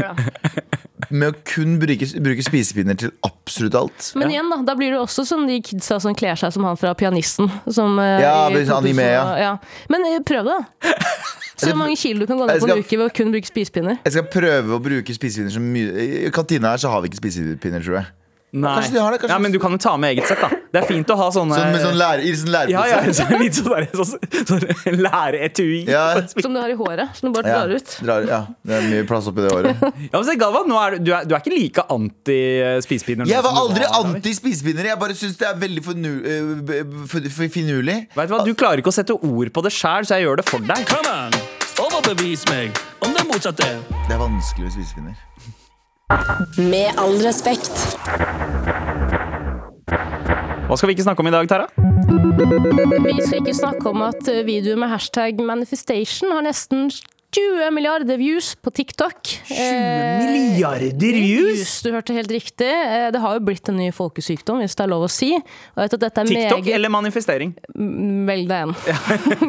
Ja. 0.00 0.14
med 1.10 1.32
å 1.32 1.36
kun 1.46 1.78
bruke, 1.82 2.06
bruke 2.22 2.44
spisepinner 2.44 2.98
til 2.98 3.12
absolutt 3.26 3.76
alt? 3.78 4.10
Men 4.18 4.32
igjen, 4.32 4.50
da, 4.52 4.60
da 4.68 4.76
blir 4.78 4.94
det 4.94 5.00
også 5.00 5.24
som 5.28 5.46
de 5.48 5.58
kidsa 5.64 5.98
som 6.02 6.14
kler 6.16 6.38
seg 6.38 6.54
som 6.54 6.66
han 6.68 6.78
fra 6.80 6.92
Pianisten. 6.98 7.50
Som, 7.66 7.98
eh, 8.02 8.20
Ja, 8.22 8.46
i 8.52 8.62
anime, 8.76 9.08
ja. 9.10 9.24
ja. 9.40 9.52
Men 9.92 10.06
eh, 10.08 10.20
prøv 10.26 10.46
det, 10.48 10.60
da. 10.60 10.94
Så 11.60 11.74
mange 11.76 11.96
kilo 12.00 12.24
du 12.24 12.30
kan 12.30 12.38
gå 12.40 12.46
ned 12.48 12.62
på 12.62 12.68
en 12.72 12.80
uke 12.80 12.96
ved 12.96 13.10
å 13.10 13.12
kun 13.12 13.34
bruke 13.34 13.48
spisepinner. 13.50 13.98
Jeg 14.06 14.14
skal 14.14 14.28
prøve 14.32 14.78
å 14.78 14.80
bruke 14.80 15.12
spisepinner 15.12 15.52
så 15.52 15.60
mye 15.60 16.06
I 16.24 16.30
kantina 16.32 16.72
her 16.72 16.80
så 16.80 16.88
har 16.88 17.02
vi 17.04 17.10
ikke 17.10 17.20
spisepinner, 17.20 17.84
tror 17.84 17.98
jeg. 17.98 18.08
Nei. 18.52 18.70
Kanskje 18.80 18.92
de 18.96 18.98
har 18.98 19.12
det, 19.14 19.18
kanskje- 19.22 19.34
Ja, 19.36 19.38
men 19.38 19.52
du 19.54 19.58
kan 19.62 19.70
jo 19.70 19.78
ta 19.78 19.92
med 19.96 20.10
eget 20.16 20.26
sett, 20.26 20.40
da. 20.42 20.48
Det 20.72 20.80
er 20.82 20.86
fint 20.88 21.06
å 21.06 21.16
ha 21.16 21.28
sånne 21.30 21.54
Sånn 21.54 21.70
med 21.70 21.82
sånn 21.84 21.98
lære, 21.98 22.22
i 22.26 22.32
sånn 22.34 22.50
ja, 22.70 22.80
ja, 22.90 22.96
lærepose. 22.98 23.26
så 23.30 23.38
litt 23.44 23.54
sånn, 23.54 23.70
der, 23.70 23.86
sånn, 23.94 24.46
sånn 24.50 24.98
læreetui. 25.04 25.78
Ja. 25.86 26.04
Som 26.42 26.54
du 26.54 26.58
har 26.60 26.68
i 26.72 26.74
håret, 26.78 27.14
som 27.16 27.30
du 27.30 27.36
bare 27.38 27.46
Ja, 27.52 27.60
drar 27.62 27.74
ut. 27.78 27.94
drar, 28.02 28.26
ja, 28.26 28.40
det 28.66 28.74
er 28.80 28.88
mye 28.90 29.06
plass 29.06 29.28
oppi 29.30 29.44
det 29.46 29.52
håret. 29.54 29.84
Ja, 30.10 30.18
men 30.18 30.24
se, 30.26 30.34
Galvan, 30.40 30.66
nå 30.70 30.80
er 30.82 30.96
du, 30.98 31.04
du, 31.06 31.12
er, 31.14 31.24
du 31.30 31.34
er 31.36 31.44
ikke 31.44 31.54
like 31.54 31.86
anti-spisepinner. 31.94 33.30
Jeg 33.30 33.42
var 33.46 33.60
aldri 33.62 33.86
anti-spisepinner. 34.00 34.90
Jeg 34.90 34.98
bare 34.98 35.14
syns 35.18 35.38
det 35.38 35.46
er 35.50 35.54
veldig 35.62 35.84
fornu, 35.86 36.12
for 37.14 37.54
finurlig. 37.54 37.98
Vet 38.16 38.28
Du 38.30 38.34
hva, 38.34 38.42
du 38.50 38.52
klarer 38.58 38.82
ikke 38.82 38.90
å 38.90 38.98
sette 38.98 39.14
ord 39.14 39.52
på 39.54 39.62
det 39.66 39.72
sjæl, 39.76 40.06
så 40.10 40.18
jeg 40.18 40.26
gjør 40.26 40.42
det 40.42 40.48
for 40.50 40.66
deg. 40.72 40.86
Come 40.90 41.14
on, 41.14 41.40
overbevis 41.86 42.46
meg 42.50 42.74
om 43.06 43.14
det 43.14 43.26
motsatte. 43.30 43.70
Det 44.08 44.14
er 44.16 44.22
vanskelig 44.26 44.68
med 44.70 44.78
spisepinner. 44.80 45.58
Med 46.58 46.90
all 46.98 47.20
respekt. 47.22 47.70
Hva 50.66 50.78
skal 50.78 50.90
vi 50.90 50.96
ikke 50.96 51.04
snakke 51.06 51.22
om 51.22 51.28
i 51.30 51.34
dag, 51.34 51.46
Tara? 51.50 51.68
Vi 51.70 53.14
skal 53.22 53.38
ikke 53.40 53.54
snakke 53.58 53.92
om 53.92 54.02
at 54.08 54.26
eh, 54.30 54.42
videoer 54.46 54.78
med 54.80 54.90
hashtag 54.90 55.38
manifestation 55.42 56.30
har 56.34 56.42
nesten 56.46 56.88
20 57.30 57.68
milliarder 57.70 58.18
views 58.18 58.56
på 58.58 58.72
TikTok. 58.74 59.20
20 59.46 60.30
milliarder 60.32 61.14
views? 61.14 61.76
Du 61.86 61.92
hørte 61.94 62.14
helt 62.16 62.30
riktig. 62.34 62.66
Eh, 62.66 63.06
Det 63.14 63.20
har 63.22 63.36
jo 63.38 63.44
blitt 63.46 63.70
en 63.70 63.78
ny 63.78 63.90
folkesykdom, 63.94 64.64
hvis 64.64 64.74
det 64.78 64.82
er 64.86 64.90
lov 64.90 65.06
å 65.06 65.10
si. 65.10 65.30
Og 65.38 65.84
vet 65.84 65.94
at 65.94 66.02
dette 66.08 66.24
er 66.24 66.30
TikTok 66.32 66.64
meget 66.66 66.74
eller 66.80 66.90
manifestering? 66.90 67.54
Velg 68.30 68.50
deg 68.50 68.66
en. 68.66 68.74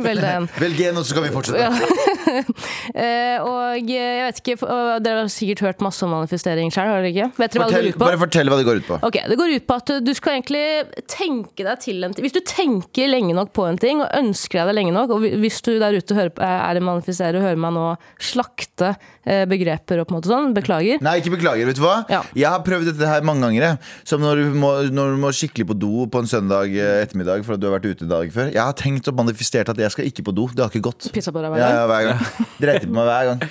Velg 0.05 0.21
deg 0.21 0.91
en. 0.91 1.01
Og 1.01 1.09
så 1.09 1.17
kan 1.17 1.25
vi 1.25 1.33
fortsette. 1.33 1.57
Eh, 1.57 2.10
og 3.47 3.89
jeg 3.89 4.25
vet 4.27 4.41
ikke, 4.41 4.55
Dere 5.03 5.21
har 5.23 5.29
sikkert 5.31 5.63
hørt 5.65 5.83
masse 5.85 6.03
om 6.05 6.11
manifestering 6.15 6.71
sjøl, 6.73 6.89
har 6.91 7.01
dere 7.03 7.11
ikke? 7.13 7.27
Vet 7.41 7.55
dere 7.55 7.63
hva 7.63 7.69
det 7.71 7.77
går 7.81 7.89
ut 7.91 7.97
på? 7.99 8.05
bare 8.07 8.19
fortell 8.21 8.51
hva 8.51 8.59
det 8.61 8.67
går 8.67 8.81
ut 8.81 8.87
på. 8.89 8.99
Ok, 9.07 9.17
Det 9.31 9.37
går 9.39 9.55
ut 9.57 9.67
på 9.69 9.77
at 9.81 9.93
du 10.05 10.11
skal 10.17 10.37
egentlig 10.39 10.63
tenke 11.11 11.65
deg 11.67 11.81
til 11.83 12.03
en 12.07 12.13
ting. 12.15 12.25
Hvis 12.25 12.35
du 12.35 12.41
tenker 12.47 13.09
lenge 13.11 13.35
nok 13.37 13.53
på 13.57 13.65
en 13.69 13.79
ting, 13.81 14.01
og 14.03 14.09
ønsker 14.17 14.61
deg 14.61 14.71
det 14.71 14.77
lenge 14.79 14.95
nok, 14.95 15.15
og 15.15 15.25
hvis 15.43 15.61
du 15.65 15.73
der 15.81 15.97
ute 15.97 16.17
hører, 16.17 16.33
på- 16.35 16.43
er 16.45 16.79
en 16.81 16.87
manifesterer 16.87 17.39
og 17.39 17.45
hører 17.47 17.61
meg 17.61 17.73
nå 17.75 17.85
slakte 18.21 18.93
eh, 19.25 19.43
begreper 19.49 20.01
og 20.01 20.07
på 20.09 20.13
en 20.15 20.19
måte 20.19 20.31
sånn, 20.31 20.53
beklager. 20.57 21.01
Nei, 21.03 21.17
ikke 21.21 21.35
beklager. 21.37 21.67
vet 21.69 21.79
du 21.79 21.83
hva? 21.85 21.97
Ja. 22.11 22.21
Jeg 22.37 22.49
har 22.49 22.63
prøvd 22.65 22.91
dette 22.91 23.07
her 23.09 23.21
mange 23.27 23.45
ganger. 23.47 23.77
Som 24.07 24.21
når 24.25 24.41
du, 24.41 24.45
må, 24.61 24.71
når 24.93 25.15
du 25.15 25.21
må 25.21 25.31
skikkelig 25.35 25.67
på 25.71 25.77
do 25.81 26.05
på 26.11 26.21
en 26.23 26.29
søndag 26.29 26.71
eh, 26.75 27.01
ettermiddag 27.05 27.45
for 27.47 27.55
at 27.57 27.61
du 27.63 27.67
har 27.69 27.77
vært 27.79 27.89
ute 27.91 28.05
en 28.07 28.11
dag 28.13 28.31
før. 28.33 28.51
Jeg 28.53 28.61
har 28.61 28.77
tenkt 28.79 29.09
og 29.11 29.17
manifestert 29.19 29.69
at 29.73 29.77
jeg 29.81 29.93
skal 29.93 30.07
ikke 30.09 30.25
på 30.29 30.35
do. 30.37 30.47
Det 30.51 30.63
har 30.65 30.71
ikke 30.73 30.85
gått. 30.89 31.09
Pissa 31.15 31.33
på 31.35 31.41
deg 31.43 31.53
hver 31.53 31.61
Ja, 31.61 31.67
gang. 31.67 31.77
ja, 31.79 31.85
hver 31.91 32.07
gang. 32.09 32.20
Dreit 32.61 32.85
på 32.87 32.93
meg 32.95 33.07
hver 33.09 33.29
gang. 33.31 33.41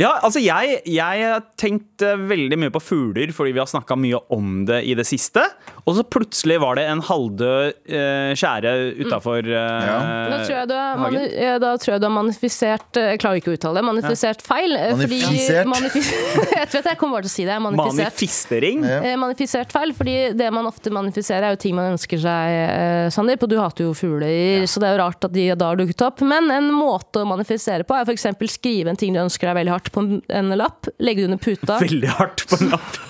Ja, 0.00 0.10
altså 0.24 0.40
jeg, 0.42 0.80
jeg 0.88 1.24
har 1.26 1.42
tenkt 1.60 2.02
eh, 2.04 2.16
veldig 2.28 2.58
mye 2.62 2.72
på 2.74 2.80
fugler 2.82 3.32
fordi 3.36 3.52
vi 3.56 3.60
har 3.62 3.68
snakka 3.70 3.96
mye 4.00 4.20
om 4.34 4.64
det 4.68 4.82
i 4.88 4.94
det 4.98 5.04
siste. 5.08 5.42
Og 5.86 5.96
så 5.98 6.04
plutselig 6.06 6.56
var 6.62 6.78
det 6.80 6.86
en 6.90 7.02
halvdød 7.06 7.88
eh, 7.88 8.32
skjære 8.38 8.72
utafor 9.04 9.42
Da 9.46 10.38
tror, 10.42 10.54
jeg 10.56 10.68
du 10.70 10.74
hagen. 10.74 11.60
da 11.62 11.72
tror 11.78 11.92
jeg 11.94 12.02
du 12.02 12.06
har 12.08 12.14
manifisert 12.16 12.98
eh, 13.00 13.10
Jeg 13.14 13.20
klarer 13.22 13.40
ikke 13.40 13.52
å 13.52 13.56
uttale 13.58 13.80
det. 13.80 13.84
Manifisert 13.86 14.42
feil. 14.46 14.74
eh, 14.76 14.94
Manifisert? 14.96 15.70
manifis- 15.70 16.10
jeg 16.56 16.70
vet, 16.72 16.90
jeg 16.90 16.98
kommer 17.00 17.18
bare 17.20 17.26
til 17.28 17.32
å 17.32 17.36
si 17.36 17.46
det. 17.48 17.58
Manifisert. 17.62 18.16
Manifistering. 18.16 18.84
Ja. 18.86 18.98
Eh, 19.12 19.16
manifisert 19.20 19.74
feil, 19.74 19.92
fordi 19.96 20.16
det 20.38 20.50
man 20.54 20.66
ofte 20.68 20.90
manifiserer, 20.94 21.50
er 21.50 21.56
jo 21.56 21.60
ting 21.66 21.76
man 21.78 21.92
ønsker 21.94 22.20
seg, 22.22 22.56
eh, 22.66 23.08
Sandeep. 23.14 23.44
Og 23.46 23.52
du 23.52 23.56
hater 23.60 23.86
jo 23.86 23.94
fugler, 23.96 24.64
så 24.70 24.82
det 24.82 24.88
er 24.90 24.96
jo 24.96 25.02
rart 25.04 25.28
at 25.28 25.34
de 25.36 25.46
da 25.56 25.70
har 25.72 25.78
dukket 25.80 26.02
opp. 26.06 26.22
Men 26.26 26.50
en 26.54 26.70
måte 26.74 27.22
å 27.22 27.28
manifisere 27.28 27.86
på 27.86 27.94
er 27.96 28.05
f.eks. 28.06 28.26
skrive 28.54 28.92
en 28.92 28.96
ting 29.00 29.12
du 29.14 29.20
ønsker 29.20 29.50
deg 29.50 29.58
veldig 29.60 29.72
hardt 29.74 29.90
på 29.94 30.02
en, 30.06 30.50
lapp, 30.58 30.88
legge 31.02 31.22
det 31.24 31.28
under 31.32 31.42
puta. 31.42 31.76
Veldig 31.84 32.12
hardt 32.16 32.46
på 32.50 32.58
en 32.62 32.72
lapp. 32.76 32.96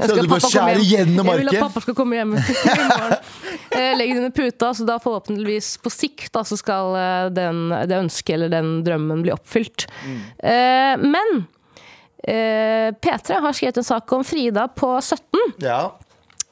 Jeg 0.00 0.08
Så 0.08 0.14
du 0.16 0.28
bare 0.30 0.40
skjærer 0.48 0.78
hjem. 0.80 1.10
gjennom 1.10 1.28
Jeg 1.28 1.40
vil 1.42 1.50
at 1.52 1.58
pappa 1.60 1.80
skal 1.84 1.94
komme 1.98 2.16
hjem 2.16 2.30
i 2.32 2.40
morgen. 2.80 3.14
Eh, 3.76 3.90
Legg 3.98 4.12
det 4.14 4.20
under 4.22 4.32
puta, 4.36 4.70
så 4.78 4.86
da 4.88 4.96
forhåpentligvis 5.02 5.68
på 5.84 5.92
sikt 5.92 6.30
da, 6.32 6.42
så 6.48 6.56
skal 6.56 6.94
eh, 6.96 7.26
den, 7.36 7.60
det 7.90 7.98
ønsket 7.98 8.34
eller 8.38 8.52
den 8.54 8.70
drømmen 8.86 9.20
bli 9.26 9.34
oppfylt. 9.34 9.84
Eh, 10.40 10.94
men 11.02 11.42
eh, 12.24 12.88
P3 12.96 13.40
har 13.44 13.56
skrevet 13.58 13.82
en 13.82 13.88
sak 13.90 14.12
om 14.16 14.24
Frida 14.24 14.68
på 14.72 14.94
17 15.02 15.58
Ja, 15.66 15.82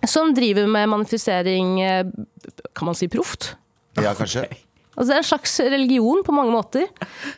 som 0.07 0.35
driver 0.37 0.69
med 0.71 0.89
manifisering 0.93 1.81
eh, 1.83 2.05
Kan 2.77 2.87
man 2.91 2.95
si 2.99 3.09
proft? 3.11 3.55
ja 3.99 4.13
kanskje. 4.15 4.45
Altså 4.99 5.13
det 5.13 5.17
er 5.17 5.23
en 5.23 5.29
slags 5.29 5.55
religion 5.63 6.25
på 6.27 6.35
mange 6.35 6.53
måter. 6.53 6.89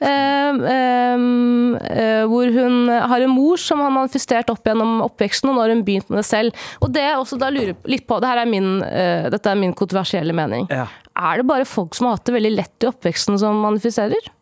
Eh, 0.00 0.60
eh, 0.72 2.24
hvor 2.30 2.52
hun 2.56 2.88
har 2.88 3.20
en 3.20 3.34
mor 3.34 3.60
som 3.60 3.82
har 3.84 3.92
manifestert 3.92 4.50
opp 4.52 4.64
gjennom 4.64 5.02
oppveksten, 5.04 5.50
og 5.50 5.58
nå 5.58 5.64
har 5.66 5.74
hun 5.74 5.84
begynt 5.84 6.08
med 6.08 6.22
det 6.22 6.26
selv. 6.30 6.66
Og 6.80 6.94
det 6.94 7.04
jeg 7.04 7.20
også 7.20 7.40
da 7.40 7.52
lurer 7.52 7.76
litt 7.92 8.08
på, 8.08 8.18
det 8.22 8.32
her 8.32 8.42
er 8.42 8.50
min, 8.50 8.72
eh, 8.86 9.28
dette 9.32 9.52
er 9.52 9.60
min 9.60 9.76
kontroversielle 9.76 10.36
mening. 10.36 10.66
Ja. 10.72 10.88
Er 11.20 11.40
det 11.40 11.48
bare 11.50 11.68
folk 11.68 11.94
som 11.96 12.08
har 12.08 12.16
hatt 12.16 12.30
det 12.30 12.38
veldig 12.38 12.54
lett 12.56 12.86
i 12.86 12.88
oppveksten, 12.88 13.36
som 13.42 13.60
manifiserer? 13.60 14.32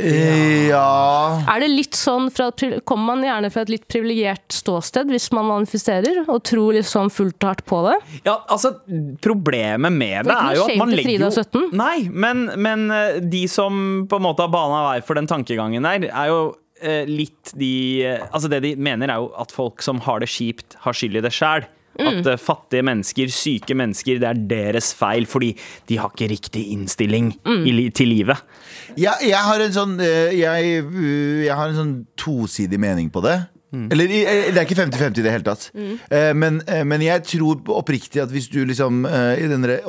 Eh, 0.00 0.68
Ja 0.70 1.42
Er 1.50 1.60
det 1.62 1.68
litt 1.72 1.98
sånn 1.98 2.30
fra, 2.34 2.50
Kommer 2.88 3.14
man 3.14 3.24
gjerne 3.26 3.50
fra 3.52 3.64
et 3.66 3.72
litt 3.72 3.86
privilegert 3.90 4.54
ståsted 4.54 5.10
hvis 5.12 5.30
man 5.36 5.48
manifesterer, 5.50 6.22
og 6.28 6.42
tror 6.48 6.76
liksom 6.78 7.10
fullt 7.12 7.38
og 7.42 7.48
hardt 7.50 7.64
på 7.68 7.82
det? 7.88 7.96
Ja, 8.26 8.38
altså, 8.48 8.74
Problemet 9.24 9.92
med 9.92 10.26
det 10.26 10.32
Det 10.32 10.38
er 10.38 10.50
er 10.50 10.58
jo 10.60 10.66
at 10.68 10.80
man 10.80 10.94
legger 10.94 11.26
jo 11.26 11.30
17. 11.34 11.68
Nei, 11.80 11.96
men, 12.10 12.46
men 12.60 12.86
eh, 12.94 13.20
de 13.22 13.44
som 13.50 14.06
på 14.10 14.18
en 14.20 14.26
måte 14.26 14.44
har 14.46 14.52
bana 14.52 14.82
vei 14.90 14.98
for 15.04 15.18
den 15.18 15.28
tankegangen 15.30 15.86
der, 15.86 16.08
er 16.10 16.30
jo 16.32 16.40
eh, 16.82 17.04
litt 17.08 17.52
de 17.58 17.72
eh, 18.06 18.24
Altså 18.30 18.50
Det 18.52 18.62
de 18.64 18.74
mener, 18.80 19.10
er 19.12 19.20
jo 19.22 19.30
at 19.40 19.52
folk 19.54 19.82
som 19.84 20.00
har 20.06 20.22
det 20.22 20.30
kjipt, 20.32 20.78
har 20.84 20.96
skyld 20.96 21.20
i 21.20 21.24
det 21.24 21.32
sjæl. 21.34 21.66
Mm. 22.00 22.08
At 22.20 22.26
eh, 22.32 22.40
fattige 22.40 22.82
mennesker, 22.86 23.28
syke 23.34 23.76
mennesker, 23.76 24.18
det 24.22 24.28
er 24.30 24.42
deres 24.50 24.92
feil 24.96 25.26
fordi 25.28 25.52
de 25.90 25.98
har 26.00 26.10
ikke 26.14 26.30
riktig 26.32 26.66
innstilling 26.74 27.32
Mm. 27.44 27.64
i, 27.66 27.88
til 27.90 28.08
livet. 28.08 28.36
jeg, 28.96 29.14
jeg 29.28 29.38
har 29.38 29.60
en 29.60 29.72
sånn 29.72 29.94
eh, 30.00 30.32
jeg, 30.38 30.84
uh, 30.84 31.44
jeg 31.44 31.54
har 31.56 31.68
en 31.70 31.76
sånn 31.78 31.94
tosidig 32.16 32.78
mening 32.80 33.10
på 33.12 33.22
det. 33.24 33.38
Eller 33.72 34.10
eh, 34.10 34.48
det 34.50 34.58
er 34.58 34.66
ikke 34.66 34.78
50-50 34.82 35.18
i 35.20 35.22
det 35.22 35.30
hele 35.34 35.46
tatt. 35.46 35.68
Eh, 36.10 36.32
Men, 36.34 36.60
eh, 36.66 36.82
men 36.84 37.00
jeg 37.04 37.22
tror 37.28 37.60
oppriktig 37.76 38.22
at 38.22 38.30
hvis 38.34 38.48
du 38.50 38.64
liksom 38.66 39.04
eh, 39.06 39.44
I 39.44 39.48
den 39.50 39.62
der, 39.62 39.80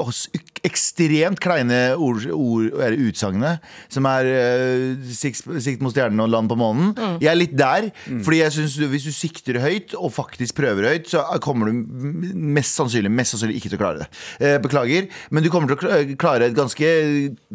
ekstremt 0.64 1.40
kleine 1.42 1.96
ord, 1.98 2.22
ord 2.30 2.68
eller 2.78 2.98
utsagnet, 3.08 3.64
som 3.90 4.06
er 4.06 4.28
eh, 4.30 5.08
sikt, 5.18 5.48
sikt 5.66 5.82
mot 5.82 5.94
stjernen 5.96 6.22
og 6.22 6.30
land 6.30 6.52
på 6.52 6.58
månen 6.60 6.92
Jeg 7.24 7.32
er 7.32 7.40
litt 7.40 7.56
der. 7.58 7.90
Fordi 8.22 8.42
jeg 8.44 8.54
synes 8.60 8.76
du, 8.78 8.86
hvis 8.92 9.08
du 9.10 9.12
sikter 9.16 9.58
høyt 9.64 9.96
og 9.98 10.12
faktisk 10.14 10.60
prøver 10.60 10.92
høyt, 10.92 11.10
så 11.10 11.24
kommer 11.42 11.72
du 11.72 11.80
m- 11.82 12.54
mest 12.60 12.78
sannsynlig, 12.78 13.10
mest 13.12 13.34
sannsynlig 13.34 13.58
ikke 13.58 13.72
til 13.74 13.80
å 13.80 13.82
klare 13.82 14.04
det. 14.04 14.10
Eh, 14.46 14.58
Beklager, 14.62 15.08
men 15.34 15.42
du 15.44 15.50
kommer 15.50 15.72
til 15.74 15.80
å 15.80 15.82
kla- 15.82 16.16
klare 16.22 16.52
et 16.52 16.56
ganske, 16.58 16.92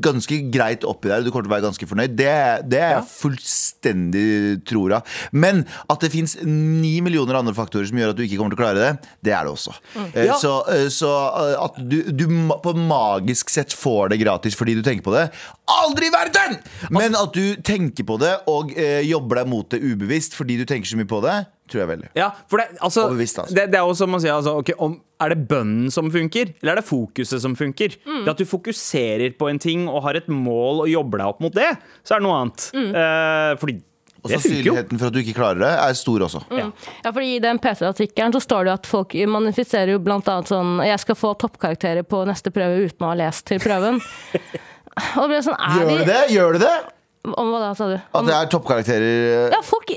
ganske 0.03 0.41
greit 0.51 0.83
oppi 0.89 1.13
der. 1.13 1.23
Du 1.23 1.31
kommer 1.31 1.47
til 1.47 1.53
å 1.53 1.57
være 1.57 1.69
ganske 1.69 1.87
fornøyd. 1.93 2.17
Det, 2.19 2.35
det 2.73 2.83
er 2.83 2.97
jeg 2.97 3.07
fullstendig 3.15 4.27
tror 4.69 4.99
av. 4.99 5.17
Men 5.33 5.63
at 5.93 6.03
det 6.03 6.11
fins 6.17 6.37
ni 6.43 6.97
millioner 7.05 7.39
andre 7.39 7.55
faktorer 7.57 7.89
som 7.89 8.01
gjør 8.01 8.15
at 8.15 8.19
du 8.19 8.25
ikke 8.27 8.41
kommer 8.41 8.55
til 8.55 8.61
å 8.61 8.65
klare 8.65 8.83
det, 8.83 9.11
det 9.27 9.35
er 9.37 9.47
det 9.47 9.53
også. 9.53 9.75
Mm. 9.95 10.09
Ja. 10.27 10.39
Så, 10.41 10.53
eh, 10.73 10.87
så 10.93 11.13
eh, 11.13 11.57
at 11.67 11.81
du, 11.81 11.99
du 12.13 12.27
på 12.63 12.77
magisk 12.77 13.53
sett 13.53 13.75
får 13.77 14.15
det 14.15 14.23
gratis 14.25 14.57
fordi 14.59 14.77
du 14.79 14.85
tenker 14.87 15.07
på 15.07 15.15
det, 15.17 15.29
aldri 15.77 16.11
i 16.11 16.15
verden! 16.15 16.57
Men 16.95 17.19
at 17.19 17.35
du 17.37 17.59
tenker 17.67 18.07
på 18.07 18.19
det 18.23 18.33
og 18.51 18.73
eh, 18.79 19.03
jobber 19.07 19.43
deg 19.43 19.53
mot 19.53 19.69
det 19.73 19.83
ubevisst 19.85 20.37
fordi 20.39 20.59
du 20.61 20.67
tenker 20.69 20.91
så 20.91 20.99
mye 21.01 21.11
på 21.11 21.21
det, 21.25 21.37
tror 21.71 21.83
jeg 21.83 21.91
veldig. 21.91 22.13
Ja, 22.19 22.31
for 22.51 22.63
det, 22.63 22.69
altså, 22.79 23.09
altså. 23.11 23.49
det, 23.51 23.67
det 23.73 23.81
er 23.81 23.89
jo 23.89 23.97
som 23.99 24.15
å 24.15 24.23
si 24.23 24.31
altså, 24.31 24.57
okay, 24.61 24.77
om, 24.83 25.01
Er 25.23 25.33
det 25.33 25.49
bønnen 25.51 25.91
som 25.95 26.11
funker, 26.13 26.53
eller 26.61 26.77
er 26.77 26.83
det 26.83 26.87
fokuset 26.89 27.43
som 27.43 27.57
funker? 27.59 27.99
Det 28.05 28.31
At 28.31 28.41
du 28.41 28.47
fokuserer 28.49 29.35
på 29.39 29.51
en 29.51 29.61
ting 29.63 29.87
og 29.91 30.05
har 30.07 30.19
et 30.19 30.31
mål 30.31 30.85
og 30.85 30.93
jobber 30.93 31.23
deg 31.23 31.35
opp 31.35 31.45
mot 31.45 31.57
det, 31.57 31.73
så 32.07 32.17
er 32.17 32.23
det 32.23 32.29
noe 32.29 32.41
annet. 32.43 32.71
Eh, 32.77 33.53
fordi 33.63 33.79
Og 34.27 34.33
sannsynligheten 34.35 35.01
for 35.01 35.09
at 35.09 35.17
du 35.17 35.21
ikke 35.23 35.37
klarer 35.39 35.63
det, 35.63 35.73
er 35.87 35.99
stor 35.99 36.27
også. 36.27 36.43
Ja, 36.57 36.69
fordi 37.07 37.37
I 37.37 37.43
den 37.45 37.61
P3-artikkelen 37.63 38.35
så 38.37 38.43
står 38.45 38.69
det 38.69 38.75
at 38.81 38.91
folk 38.91 39.17
manifiserer 39.31 39.95
jo 39.95 40.03
annet 40.03 40.51
sånn 40.51 40.81
Jeg 40.87 40.99
skal 41.03 41.19
få 41.19 41.33
toppkarakterer 41.41 42.07
på 42.07 42.25
neste 42.29 42.53
prøve 42.55 42.87
uten 42.89 43.07
å 43.07 43.13
ha 43.13 43.21
lest 43.23 43.47
til 43.49 43.63
prøven. 43.63 44.03
Og 45.17 45.23
det 45.23 45.31
blir 45.31 45.43
sånn, 45.45 45.59
er 45.61 45.81
Gjør 45.81 45.91
du 45.93 46.11
det? 46.11 46.21
Gjør 46.33 46.57
du 46.57 46.63
det? 46.65 46.77
Om 47.27 47.49
hva 47.51 47.61
da, 47.61 47.71
sa 47.75 47.89
du? 47.91 47.97
At 47.99 48.29
det 48.29 48.35
er 48.37 48.51
toppkarakterer 48.53 49.55
Ja, 49.55 49.63
folk 49.67 49.91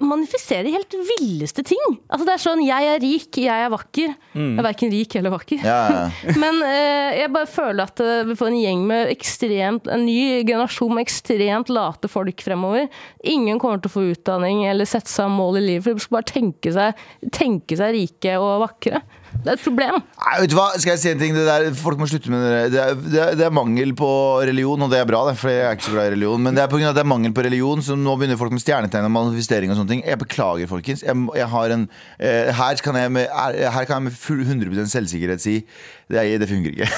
manifesterer 0.00 0.70
helt 0.74 0.94
villeste 1.18 1.64
ting. 1.66 1.98
Altså 2.08 2.26
Det 2.26 2.34
er 2.34 2.42
sånn 2.42 2.62
'jeg 2.64 2.88
er 2.94 3.00
rik, 3.02 3.30
jeg 3.36 3.64
er 3.64 3.70
vakker'. 3.70 4.14
Jeg 4.34 4.58
er 4.58 4.66
verken 4.66 4.90
rik 4.92 5.16
eller 5.16 5.30
vakker. 5.30 5.64
Ja, 5.64 5.80
ja. 5.88 6.34
Men 6.42 6.62
eh, 6.62 7.18
jeg 7.22 7.32
bare 7.32 7.46
føler 7.46 7.82
at 7.84 8.00
eh, 8.00 8.24
vi 8.28 8.36
får 8.38 8.48
en 8.48 8.60
gjeng 8.62 8.86
med 8.86 9.12
ekstremt 9.12 9.88
En 9.88 10.04
ny 10.06 10.44
generasjon 10.44 10.94
med 10.94 11.06
ekstremt 11.06 11.68
late 11.68 12.08
folk 12.08 12.42
fremover. 12.42 12.88
Ingen 13.24 13.58
kommer 13.58 13.80
til 13.80 13.90
å 13.90 13.96
få 13.96 14.06
utdanning 14.12 14.66
eller 14.66 14.84
sette 14.84 15.10
seg 15.10 15.30
mål 15.30 15.58
i 15.58 15.66
livet, 15.66 15.84
for 15.84 15.94
de 15.94 16.00
skal 16.00 16.18
bare 16.18 16.32
tenke 16.32 16.72
seg, 16.72 16.94
tenke 17.32 17.76
seg 17.78 17.94
rike 17.94 18.36
og 18.38 18.64
vakre. 18.66 19.02
Det 19.38 19.52
er 19.52 19.56
et 19.58 19.62
problem. 19.62 19.98
Nei, 20.18 20.34
vet 20.42 20.50
du 20.50 20.56
hva, 20.58 20.66
skal 20.76 20.92
jeg 20.94 21.00
si 21.02 21.10
en 21.12 21.20
ting? 21.20 21.36
Det 21.36 21.44
der, 21.46 21.68
folk 21.78 22.00
må 22.00 22.08
slutte 22.10 22.32
med 22.32 22.42
det 22.42 22.50
der. 22.50 22.70
Det 22.72 22.80
er, 22.82 22.96
det, 22.98 23.20
er, 23.22 23.36
det 23.38 23.46
er 23.46 23.54
mangel 23.54 23.94
på 23.98 24.08
religion, 24.48 24.82
og 24.84 24.90
det 24.92 24.98
er 24.98 25.08
bra, 25.08 25.22
det, 25.28 25.36
for 25.40 25.52
jeg 25.52 25.62
er 25.64 25.76
ikke 25.76 25.86
så 25.86 25.94
glad 25.94 26.10
i 26.10 26.14
religion. 26.16 26.42
Men 26.44 26.56
det 26.56 26.64
er 26.64 26.68
av 26.68 26.86
at 26.90 26.98
det 26.98 27.04
er 27.04 27.10
mangel 27.12 27.34
på 27.36 27.44
religion, 27.46 27.84
så 27.84 27.96
nå 27.98 28.16
begynner 28.18 28.40
folk 28.40 28.54
med 28.54 28.64
stjernetegn 28.64 29.06
og 29.06 29.14
manifestering 29.14 29.72
og 29.72 29.78
sånne 29.78 29.94
ting. 29.94 30.02
Jeg 30.06 30.20
beklager, 30.20 30.70
folkens. 30.70 31.04
Jeg, 31.06 31.28
jeg 31.38 31.50
har 31.54 31.76
en, 31.76 31.86
eh, 32.18 32.50
her, 32.58 32.82
kan 32.84 32.98
jeg 32.98 33.14
med, 33.14 33.30
er, 33.30 33.60
her 33.74 33.88
kan 33.88 34.00
jeg 34.00 34.08
med 34.08 34.18
full 34.18 34.42
100 34.42 34.90
selvsikkerhet 34.92 35.44
si 35.44 35.60
det, 36.08 36.18
er, 36.22 36.38
det 36.40 36.48
fungerer 36.48 36.72
ikke. 36.72 36.88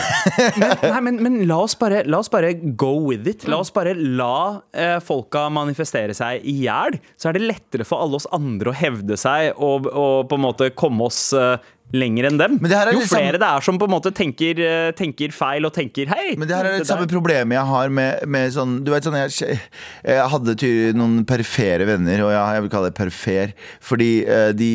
Nei, 0.95 1.01
men, 1.03 1.19
men 1.25 1.39
la, 1.51 1.59
oss 1.65 1.75
bare, 1.79 2.05
la 2.07 2.21
oss 2.23 2.31
bare 2.33 2.55
go 2.79 2.93
with 3.09 3.27
it. 3.29 3.47
La 3.51 3.59
oss 3.61 3.73
bare 3.75 3.97
la 3.99 4.61
eh, 4.71 4.97
folka 5.05 5.49
manifestere 5.53 6.15
seg 6.17 6.47
i 6.47 6.61
hjel. 6.63 7.01
Så 7.19 7.31
er 7.31 7.37
det 7.37 7.45
lettere 7.47 7.87
for 7.89 8.05
alle 8.05 8.21
oss 8.21 8.29
andre 8.35 8.71
å 8.71 8.77
hevde 8.77 9.19
seg 9.21 9.53
og, 9.59 9.91
og 9.91 10.31
på 10.31 10.39
en 10.39 10.47
måte 10.47 10.71
komme 10.79 11.11
oss 11.11 11.25
eh, 11.35 11.59
lenger 11.93 12.29
enn 12.31 12.39
dem. 12.39 12.59
Det 12.59 12.71
jo 12.95 13.01
flere 13.01 13.35
samme- 13.35 13.39
det 13.41 13.49
er 13.49 13.61
som 13.67 13.79
på 13.79 13.85
en 13.89 13.91
måte 13.95 14.13
tenker, 14.15 14.59
eh, 14.61 14.93
tenker 14.93 15.33
feil 15.33 15.65
og 15.67 15.73
tenker 15.75 16.07
hei. 16.07 16.37
Men 16.37 16.49
det 16.49 16.57
her 16.57 16.65
er 16.65 16.73
det 16.79 16.85
det 16.85 16.89
samme 16.91 17.09
problemet 17.11 17.57
jeg 17.57 17.67
har 17.67 17.89
med, 17.89 18.27
med 18.29 18.53
sånn 18.53 18.85
Du 18.85 18.91
vet 18.93 19.03
sånn 19.05 19.17
Jeg, 19.19 19.59
jeg 20.05 20.29
hadde 20.31 20.55
noen 20.95 21.25
perifere 21.27 21.87
venner, 21.87 22.23
og 22.25 22.31
ja, 22.33 22.45
jeg 22.55 22.63
vil 22.63 22.71
kalle 22.71 22.91
det 22.91 22.95
perifer. 22.99 23.53
Fordi 23.81 24.11
eh, 24.27 24.53
de 24.53 24.71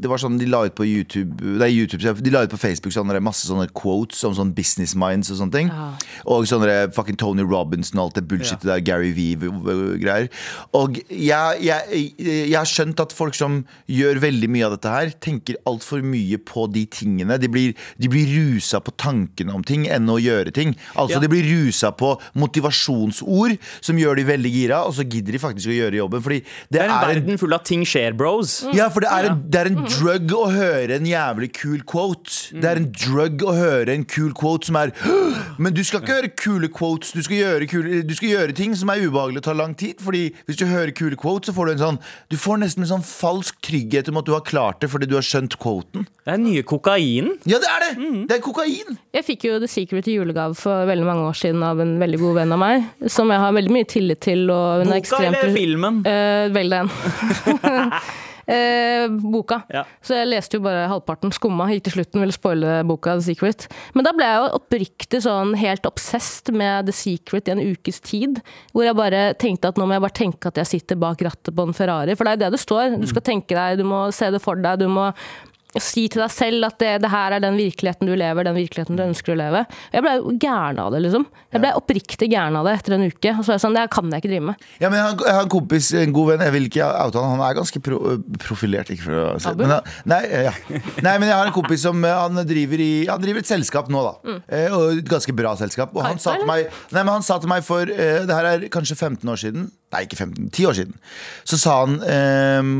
Det 0.00 0.08
var 0.10 0.18
sånn 0.18 0.38
de 0.38 0.46
la 0.50 0.64
ut 0.66 0.74
på 0.74 0.86
YouTube 0.86 1.40
Nei, 1.60 1.70
YouTube 1.70 2.02
De 2.20 2.30
la 2.34 2.42
ut 2.44 2.50
på 2.50 2.58
Facebook 2.58 2.92
sånne, 2.92 3.20
masse 3.22 3.46
sånne 3.46 3.68
quotes 3.72 4.22
om 4.24 4.34
sånn 4.34 4.54
business 4.54 4.94
minds 4.98 5.30
og 5.30 5.38
sånne 5.38 5.52
ting. 5.52 5.70
Og 6.26 6.46
sånne 6.50 6.92
fucking 6.94 7.16
Tony 7.20 7.42
Robinson 7.46 7.98
og 8.00 8.08
alt 8.10 8.18
det 8.20 8.26
bullshitet 8.30 8.66
der, 8.66 8.80
Gary 8.84 9.12
Vee-greier. 9.14 10.28
Og 10.76 10.98
jeg, 11.08 11.62
jeg, 11.64 12.14
jeg 12.18 12.56
har 12.56 12.68
skjønt 12.68 13.00
at 13.02 13.14
folk 13.16 13.36
som 13.38 13.60
gjør 13.90 14.20
veldig 14.22 14.50
mye 14.52 14.66
av 14.68 14.76
dette 14.76 14.92
her, 14.94 15.12
tenker 15.22 15.58
altfor 15.68 16.02
mye 16.04 16.39
på 16.46 16.66
de 16.72 16.84
tingene. 16.90 17.38
De 17.40 17.48
blir, 17.52 17.74
de 18.00 18.08
blir 18.12 18.28
rusa 18.34 18.80
på 18.84 18.94
tankene 19.00 19.54
om 19.54 19.64
ting 19.66 19.86
enn 19.90 20.08
å 20.10 20.18
gjøre 20.20 20.52
ting. 20.56 20.74
Altså 20.94 21.18
Ja. 21.18 21.20
De 21.24 21.28
blir 21.28 21.44
rusa 21.46 21.90
på 21.92 22.14
motivasjonsord 22.34 23.56
som 23.80 23.98
gjør 24.00 24.16
de 24.20 24.24
veldig 24.28 24.52
gira, 24.52 24.80
og 24.86 24.94
så 24.96 25.04
gidder 25.06 25.32
de 25.36 25.40
faktisk 25.42 25.70
å 25.72 25.76
gjøre 25.76 26.00
jobben. 26.00 26.22
Fordi 26.24 26.40
det, 26.40 26.70
Det 26.70 26.80
er 26.80 26.84
en 26.84 26.90
er 26.90 27.02
en 27.02 27.14
verden 27.14 27.40
full 27.40 27.52
av 27.56 27.64
ting 27.66 27.84
skjer, 27.88 28.14
bros. 28.16 28.60
ja, 28.76 28.88
for 28.92 29.00
det 29.04 29.10
er, 29.12 29.30
en, 29.30 29.42
det 29.50 29.60
er 29.60 29.70
en 29.72 29.80
drug 29.84 30.34
å 30.36 30.46
høre 30.54 30.96
en 31.00 31.06
jævlig 31.08 31.50
kul 31.56 31.82
quote. 31.82 32.30
Det 32.54 32.64
er 32.70 32.80
en 32.80 32.90
drug 32.92 33.44
å 33.46 33.54
høre 33.56 33.94
en 33.94 34.04
kul 34.04 34.32
quote 34.36 34.66
som 34.70 34.76
er 34.80 34.92
Men 35.60 35.74
du 35.76 35.82
skal 35.84 36.00
ikke 36.02 36.16
høre 36.16 36.30
kule 36.36 36.68
quotes. 36.72 37.12
Du 37.12 37.22
skal 37.22 37.36
gjøre, 37.40 37.66
kule, 37.70 38.02
du 38.06 38.14
skal 38.16 38.30
gjøre 38.32 38.56
ting 38.56 38.74
som 38.78 38.90
er 38.92 39.02
ubehagelig 39.04 39.42
og 39.42 39.46
tar 39.50 39.58
lang 39.58 39.74
tid. 39.78 40.00
Fordi 40.02 40.30
hvis 40.48 40.56
du 40.60 40.66
hører 40.70 40.92
kule 40.96 41.16
quotes, 41.20 41.50
så 41.50 41.54
får 41.56 41.66
du 41.66 41.72
en 41.74 41.82
sånn 41.84 41.98
Du 42.30 42.36
får 42.40 42.60
nesten 42.62 42.84
en 42.84 42.90
sånn 42.94 43.04
falsk 43.06 43.58
trygghet 43.64 44.08
om 44.12 44.20
at 44.20 44.28
du 44.28 44.32
har 44.36 44.44
klart 44.46 44.80
det 44.80 44.90
fordi 44.92 45.08
du 45.10 45.16
har 45.18 45.26
skjønt 45.26 45.56
quoten. 45.60 46.06
Det 46.30 46.36
er 46.36 46.42
den 46.44 46.52
nye 46.52 46.62
kokainen. 46.62 47.32
Ja, 47.50 47.58
det 47.58 47.66
er 47.66 47.82
det! 47.82 48.10
Det 48.30 48.36
er 48.36 48.42
kokain. 48.44 48.98
Jeg 49.16 49.26
fikk 49.26 49.48
jo 49.48 49.56
The 49.58 49.66
Secret 49.66 50.06
i 50.06 50.14
julegave 50.14 50.54
for 50.54 50.86
veldig 50.86 51.08
mange 51.08 51.24
år 51.26 51.34
siden 51.40 51.64
av 51.66 51.82
en 51.82 51.96
veldig 51.98 52.20
god 52.22 52.38
venn 52.38 52.54
av 52.54 52.62
meg, 52.62 52.86
som 53.10 53.32
jeg 53.34 53.42
har 53.42 53.56
veldig 53.56 53.74
mye 53.74 53.88
tillit 53.90 54.22
til. 54.22 54.44
Og 54.46 54.84
hun 54.84 54.86
er 54.86 54.92
Boka 54.92 55.00
ekstremt 55.02 55.40
eller 55.40 55.56
filmen? 55.58 56.02
Uh, 56.06 56.46
vel 56.54 56.76
den. 56.76 56.92
Eh, 58.50 59.04
boka. 59.06 59.60
Ja. 59.70 59.84
Så 60.02 60.16
jeg 60.16 60.26
leste 60.26 60.58
jo 60.58 60.64
bare 60.64 60.88
halvparten, 60.90 61.30
skumma, 61.30 61.68
gikk 61.70 61.84
til 61.86 61.94
slutten, 62.00 62.18
ville 62.24 62.34
spoile 62.34 62.80
boka 62.88 63.12
The 63.20 63.22
Secret. 63.28 63.68
Men 63.94 64.06
da 64.06 64.10
ble 64.16 64.26
jeg 64.26 64.40
jo 64.40 64.48
oppriktig 64.56 65.20
sånn 65.22 65.52
helt 65.60 65.86
obsessed 65.86 66.50
med 66.58 66.88
The 66.88 66.94
Secret 66.96 67.46
i 67.46 67.54
en 67.54 67.62
ukes 67.62 68.02
tid. 68.02 68.40
Hvor 68.74 68.88
jeg 68.88 68.98
bare 68.98 69.22
tenkte 69.38 69.70
at 69.70 69.78
nå 69.78 69.86
må 69.86 69.94
jeg 69.94 70.02
bare 70.02 70.18
tenke 70.18 70.50
at 70.50 70.58
jeg 70.58 70.70
sitter 70.72 70.98
bak 70.98 71.22
rattet 71.22 71.54
på 71.54 71.68
en 71.68 71.76
Ferrari. 71.76 72.16
For 72.18 72.26
det 72.26 72.32
er 72.32 72.40
jo 72.40 72.42
det 72.42 72.50
det 72.56 72.62
står. 72.64 72.98
Du 72.98 73.06
skal 73.12 73.26
tenke 73.30 73.54
deg, 73.54 73.78
du 73.78 73.86
må 73.86 74.08
se 74.16 74.32
det 74.34 74.42
for 74.42 74.58
deg, 74.58 74.82
du 74.82 74.90
må 74.90 75.12
si 75.78 76.08
til 76.10 76.24
deg 76.24 76.32
selv 76.34 76.66
at 76.66 76.78
det, 76.82 76.94
det 77.04 77.10
her 77.12 77.36
er 77.36 77.42
den 77.44 77.58
virkeligheten 77.58 78.08
du 78.08 78.14
lever, 78.18 78.46
den 78.46 78.56
virkeligheten 78.58 78.98
du 78.98 79.04
ønsker 79.04 79.34
å 79.34 79.38
leve. 79.38 79.62
Jeg 79.94 80.02
ble 80.02 80.14
gæren 80.42 80.80
av 80.82 80.90
det, 80.94 81.02
liksom. 81.04 81.26
Jeg 81.54 81.62
ble 81.62 81.72
oppriktig 81.78 82.30
gæren 82.32 82.58
av 82.58 82.66
det 82.66 82.74
etter 82.78 82.96
en 82.96 83.06
uke. 83.06 83.34
Og 83.36 83.44
så 83.46 83.52
er 83.52 83.58
jeg 83.58 83.64
sånn, 83.64 83.76
det 83.76 83.84
her 83.84 83.92
kan 83.92 84.10
jeg 84.10 84.24
ikke 84.24 84.32
drive 84.32 84.46
med. 84.50 84.66
Ja, 84.82 84.90
men 84.90 84.98
jeg 84.98 85.06
har, 85.06 85.16
jeg 85.28 85.36
har 85.38 85.46
en 85.46 85.52
kompis, 85.54 85.90
en 86.02 86.16
god 86.16 86.32
venn, 86.32 86.44
jeg 86.46 86.56
vil 86.56 86.68
ikke 86.70 86.90
oute 86.90 87.22
han, 87.22 87.34
han 87.36 87.44
er 87.46 87.58
ganske 87.60 87.82
pro, 87.86 88.00
profilert. 88.42 88.90
Ikke 88.94 89.06
for 89.06 89.20
å 89.22 89.26
si 89.42 89.54
det. 89.60 89.80
nei, 90.10 90.20
ja. 90.48 90.54
nei, 91.06 91.14
men 91.22 91.28
jeg 91.30 91.36
har 91.36 91.50
en 91.50 91.56
kompis 91.56 91.86
som 91.86 92.06
eh, 92.06 92.18
han 92.24 92.42
driver, 92.50 92.82
i, 92.82 92.92
han 93.10 93.22
driver 93.22 93.44
et 93.44 93.52
selskap 93.52 93.90
nå, 93.92 94.02
da. 94.06 94.16
Mm. 94.26 94.40
og 94.74 94.86
et 94.96 95.12
ganske 95.14 95.36
bra 95.38 95.54
selskap. 95.60 95.94
Og 95.94 96.06
han 96.06 96.18
sa 96.22 96.34
til 96.40 96.50
meg, 96.50 96.66
nei, 96.90 97.04
men 97.04 97.14
han 97.18 97.26
sa 97.26 97.38
til 97.42 97.50
meg 97.50 97.62
for 97.66 97.86
eh, 97.86 98.24
Det 98.26 98.34
her 98.34 98.50
er 98.56 98.66
kanskje 98.72 98.98
15 98.98 99.30
år 99.30 99.38
siden. 99.40 99.70
Nei, 99.90 100.04
ikke 100.06 100.20
15, 100.20 100.50
10 100.54 100.66
år 100.70 100.76
siden. 100.78 100.98
Så 101.42 101.56
sa 101.58 101.80
han 101.80 101.96
ehm, 102.06 102.74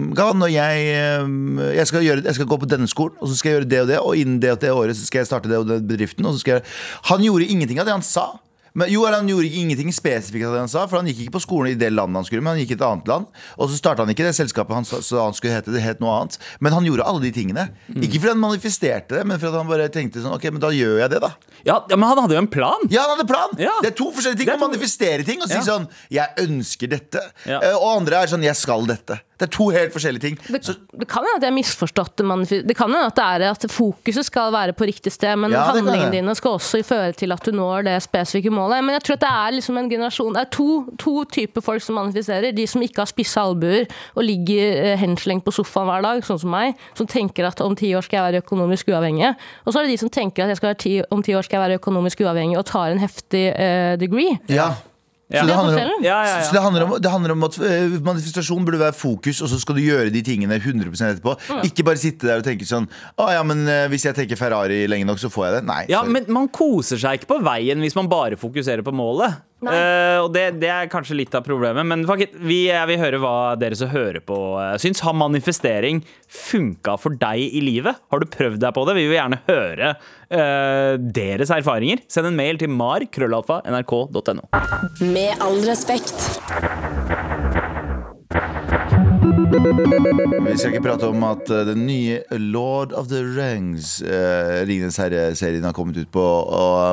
jeg, 0.47 0.83
ehm, 0.95 1.59
jeg, 1.75 1.87
skal 1.91 2.05
jeg 2.07 2.35
skal 2.37 2.47
gå 2.47 2.59
på 2.63 2.69
denne 2.71 2.87
skolen, 2.87 3.17
og 3.19 3.29
så 3.29 3.39
skal 3.39 3.51
jeg 3.51 3.59
gjøre 3.59 3.71
det 3.71 3.81
og 3.81 3.89
det, 3.89 3.99
og 3.99 4.21
innen 4.21 4.39
det 4.43 4.53
og 4.53 4.61
det 4.63 4.71
året 4.71 4.97
så 4.97 5.09
skal 5.09 5.25
jeg 5.25 5.27
starte 5.27 5.51
det 5.51 5.59
og 5.59 5.67
den 5.67 5.89
bedriften. 5.89 6.27
Og 6.27 6.37
så 6.37 6.45
skal 6.45 6.59
jeg, 6.59 6.63
han 7.11 7.25
gjorde 7.27 7.51
ingenting 7.51 7.83
av 7.83 7.91
det 7.91 7.97
han 7.99 8.07
sa. 8.07 8.29
Men 8.75 8.89
jo, 8.93 9.05
han 9.07 9.27
gjorde 9.29 9.49
ikke 9.49 9.61
ingenting 9.65 9.93
spesifikt 9.93 10.47
av 10.47 10.53
det 10.55 10.61
han 10.61 10.69
sa, 10.71 10.87
for 10.87 11.01
han 11.01 11.07
gikk 11.11 11.25
ikke 11.27 11.35
på 11.39 11.43
skolen 11.43 11.73
i 11.73 11.79
det 11.81 11.91
landet 11.93 12.21
han 12.21 12.25
skulle, 12.29 12.43
men 12.43 12.53
han 12.55 12.61
gikk 12.63 12.71
i 12.75 12.79
et 12.79 12.85
annet 12.87 13.09
land. 13.11 13.27
Og 13.59 13.71
så 13.71 13.79
starta 13.81 14.05
han 14.05 14.13
ikke 14.15 14.25
det 14.29 14.35
selskapet 14.39 14.75
han 14.75 14.85
så 14.87 15.01
han 15.25 15.35
skulle 15.35 15.55
hete, 15.57 15.73
det 15.75 15.83
het 15.83 16.01
noe 16.01 16.13
annet. 16.21 16.39
Men 16.61 16.73
han 16.77 16.85
gjorde 16.87 17.07
alle 17.07 17.21
de 17.25 17.33
tingene. 17.35 17.69
Mm. 17.89 18.03
Ikke 18.07 18.21
fordi 18.23 18.35
han 18.35 18.43
manifesterte 18.45 19.19
det, 19.19 19.25
men 19.27 19.41
fordi 19.43 19.57
han 19.59 19.69
bare 19.71 19.89
tenkte 19.93 20.23
sånn 20.23 20.35
Ok, 20.37 20.45
men 20.55 20.61
da 20.63 20.71
gjør 20.75 21.01
jeg 21.03 21.11
det, 21.11 21.21
da. 21.25 21.33
Ja, 21.67 21.81
men 21.91 22.07
han 22.09 22.19
hadde 22.23 22.37
jo 22.39 22.43
en 22.45 22.51
plan. 22.53 22.87
Ja, 22.89 23.03
han 23.09 23.17
hadde 23.19 23.27
plan! 23.29 23.57
Ja. 23.61 23.73
Det 23.83 23.91
er 23.93 23.97
to 23.99 24.11
forskjellige 24.15 24.39
ting. 24.45 24.49
Er 24.49 24.57
Å 24.57 24.61
to- 24.63 24.69
manifestere 24.69 25.27
ting 25.27 25.43
og 25.43 25.49
si 25.51 25.59
Ja. 25.59 25.65
sånn 25.67 25.89
Jeg 26.11 26.29
ønsker 26.39 26.89
dette. 26.89 27.21
Ja. 27.47 27.59
Eh, 27.61 27.75
Og 27.75 27.99
andre 28.01 28.23
er 28.23 28.27
sånn 28.31 28.43
Jeg 28.47 28.57
skal 28.57 28.87
dette. 28.87 29.21
Det 29.41 29.47
er 29.49 29.53
to 29.55 29.67
helt 29.73 29.95
forskjellige 29.95 30.23
ting. 30.27 30.37
Det, 30.53 30.61
Så, 30.67 30.75
det 30.93 31.07
kan 31.09 31.25
hende 31.25 31.39
at 31.39 31.47
jeg 31.47 31.51
har 31.51 31.57
misforstått 31.57 32.21
det. 32.21 32.61
Det 32.69 32.77
kan 32.77 32.93
hende 32.93 33.09
at 33.09 33.17
det 33.17 33.25
er 33.25 33.45
at 33.49 33.65
fokuset 33.73 34.27
skal 34.27 34.53
være 34.53 34.75
på 34.77 34.89
riktig 34.89 35.13
sted, 35.15 35.33
men 35.41 35.55
Ja, 35.55 35.65
handlingene 35.73 36.13
dine 36.13 36.35
skal 36.37 36.59
også 36.59 36.83
føre 36.85 37.15
til 37.17 37.33
at 37.33 37.45
du 37.47 37.55
når 37.57 37.87
det 37.89 37.97
spesifikke 38.05 38.53
målet. 38.53 38.85
Men 38.85 38.99
jeg 38.99 39.07
tror 39.07 39.19
at 39.19 39.25
det 39.25 39.31
er 39.31 39.57
liksom 39.57 39.79
en 39.81 39.91
generasjon 39.91 40.37
Det 40.37 40.43
er 40.43 40.51
to, 40.53 40.69
to 41.01 41.15
typer 41.25 41.65
folk 41.65 41.83
som 41.83 41.97
manifesterer. 41.97 42.53
De 42.53 42.67
som 42.69 42.85
ikke 42.85 43.01
har 43.01 43.09
spisse 43.09 43.41
albuer 43.41 43.89
og 44.15 44.27
ligger 44.27 44.93
eh, 44.93 44.99
henslengt 45.01 45.47
på 45.47 45.55
sofaen 45.55 45.89
hver 45.89 46.05
dag, 46.05 46.23
sånn 46.27 46.43
som 46.45 46.53
meg, 46.53 46.77
som 46.99 47.09
tenker 47.09 47.49
at 47.49 47.65
om 47.65 47.77
ti 47.79 47.95
år 47.97 48.05
skal 48.05 48.21
jeg 48.21 48.29
være 48.29 48.45
økonomisk 48.45 48.93
uavhengig. 48.93 49.33
Og 49.65 49.73
så 49.73 49.81
er 49.81 49.89
det 49.89 49.97
de 49.97 50.03
som 50.05 50.13
tenker 50.13 50.53
at 50.53 50.79
ti, 50.83 50.99
om 51.11 51.25
ti 51.25 51.35
år 51.37 51.47
skal 51.47 51.61
jeg 51.61 51.67
være 51.69 51.81
økonomisk 51.81 52.21
uavhengig 52.27 52.59
og 52.61 52.69
tar 52.69 52.93
en 52.93 53.01
heftig 53.01 53.49
uh, 53.57 53.97
degree. 54.01 54.37
ja. 54.49 54.75
Ja. 55.31 55.45
Så 55.45 55.47
det 55.47 55.57
handler 55.57 55.91
om. 55.95 56.05
Ja, 56.05 56.17
ja, 56.27 56.39
Så 56.43 56.55
det 56.57 56.63
handler, 56.65 56.85
om, 56.87 56.95
det 57.03 57.11
handler 57.13 57.35
om 57.37 57.45
at 57.47 57.59
eh, 57.63 57.93
manifestasjon 58.03 58.65
burde 58.67 58.81
være 58.83 58.97
fokus, 58.99 59.39
og 59.45 59.51
så 59.53 59.61
skal 59.63 59.79
du 59.79 59.83
gjøre 59.85 60.11
de 60.11 60.23
tingene 60.27 60.59
100% 60.59 61.05
etterpå. 61.07 61.37
Ikke 61.69 61.87
bare 61.87 62.01
sitte 62.03 62.27
der 62.27 62.43
og 62.43 62.47
tenke 62.47 62.67
sånn 62.67 62.89
Å 63.21 63.29
ja, 63.37 63.45
men 63.47 63.63
eh, 63.71 63.85
hvis 63.93 64.09
jeg 64.09 64.17
tenker 64.19 64.41
Ferrari 64.41 64.83
lenge 64.91 65.07
nok, 65.07 65.21
så 65.23 65.31
får 65.31 65.47
jeg 65.47 65.55
det. 65.59 65.63
Nei. 65.71 65.83
Ja, 65.93 66.03
sorry. 66.03 66.17
men 66.19 66.33
man 66.35 66.51
koser 66.51 66.99
seg 67.01 67.21
ikke 67.21 67.31
på 67.37 67.41
veien 67.47 67.85
hvis 67.85 67.95
man 67.99 68.11
bare 68.11 68.41
fokuserer 68.41 68.83
på 68.87 68.95
målet. 68.97 69.39
Eh, 69.69 70.19
og 70.23 70.31
det, 70.33 70.45
det 70.63 70.71
er 70.73 70.89
kanskje 70.93 71.19
litt 71.19 71.35
av 71.37 71.45
problemet. 71.45 71.85
Men 71.87 72.07
fuck 72.09 72.25
it, 72.25 72.37
vi, 72.37 72.63
jeg 72.71 72.89
vil 72.89 73.01
høre 73.03 73.21
hva 73.21 73.35
dere 73.61 73.77
som 73.77 73.93
hører 73.93 74.23
på, 74.25 74.39
uh, 74.57 74.77
syns. 74.81 75.03
Har 75.05 75.17
manifestering 75.17 76.03
funka 76.31 76.97
for 77.01 77.17
deg 77.21 77.57
i 77.57 77.63
livet? 77.65 78.01
Har 78.13 78.23
du 78.23 78.29
prøvd 78.31 78.61
deg 78.63 78.75
på 78.77 78.87
det? 78.89 78.97
Vi 78.99 79.07
vil 79.11 79.19
gjerne 79.19 79.41
høre 79.51 79.93
uh, 79.99 80.95
deres 81.21 81.53
erfaringer. 81.55 82.05
Send 82.09 82.31
en 82.31 82.41
mail 82.41 82.61
til 82.61 82.73
mar.krøllalfa.nrk.no. 82.73 84.49
Med 85.05 85.45
all 85.45 85.61
respekt. 85.69 86.31
Vi 89.51 90.57
skal 90.59 90.71
ikke 90.71 90.85
prate 90.85 91.09
om 91.11 91.25
at 91.27 91.49
eh, 91.51 91.65
den 91.67 91.81
nye 91.89 92.21
Lord 92.39 92.93
of 92.95 93.09
the 93.11 93.19
Rings, 93.25 93.97
uh, 94.03 94.61
Ringenes 94.69 94.99
herre-serien, 95.01 95.65
har 95.67 95.75
kommet 95.75 95.99
ut 95.99 96.11
på 96.15 96.27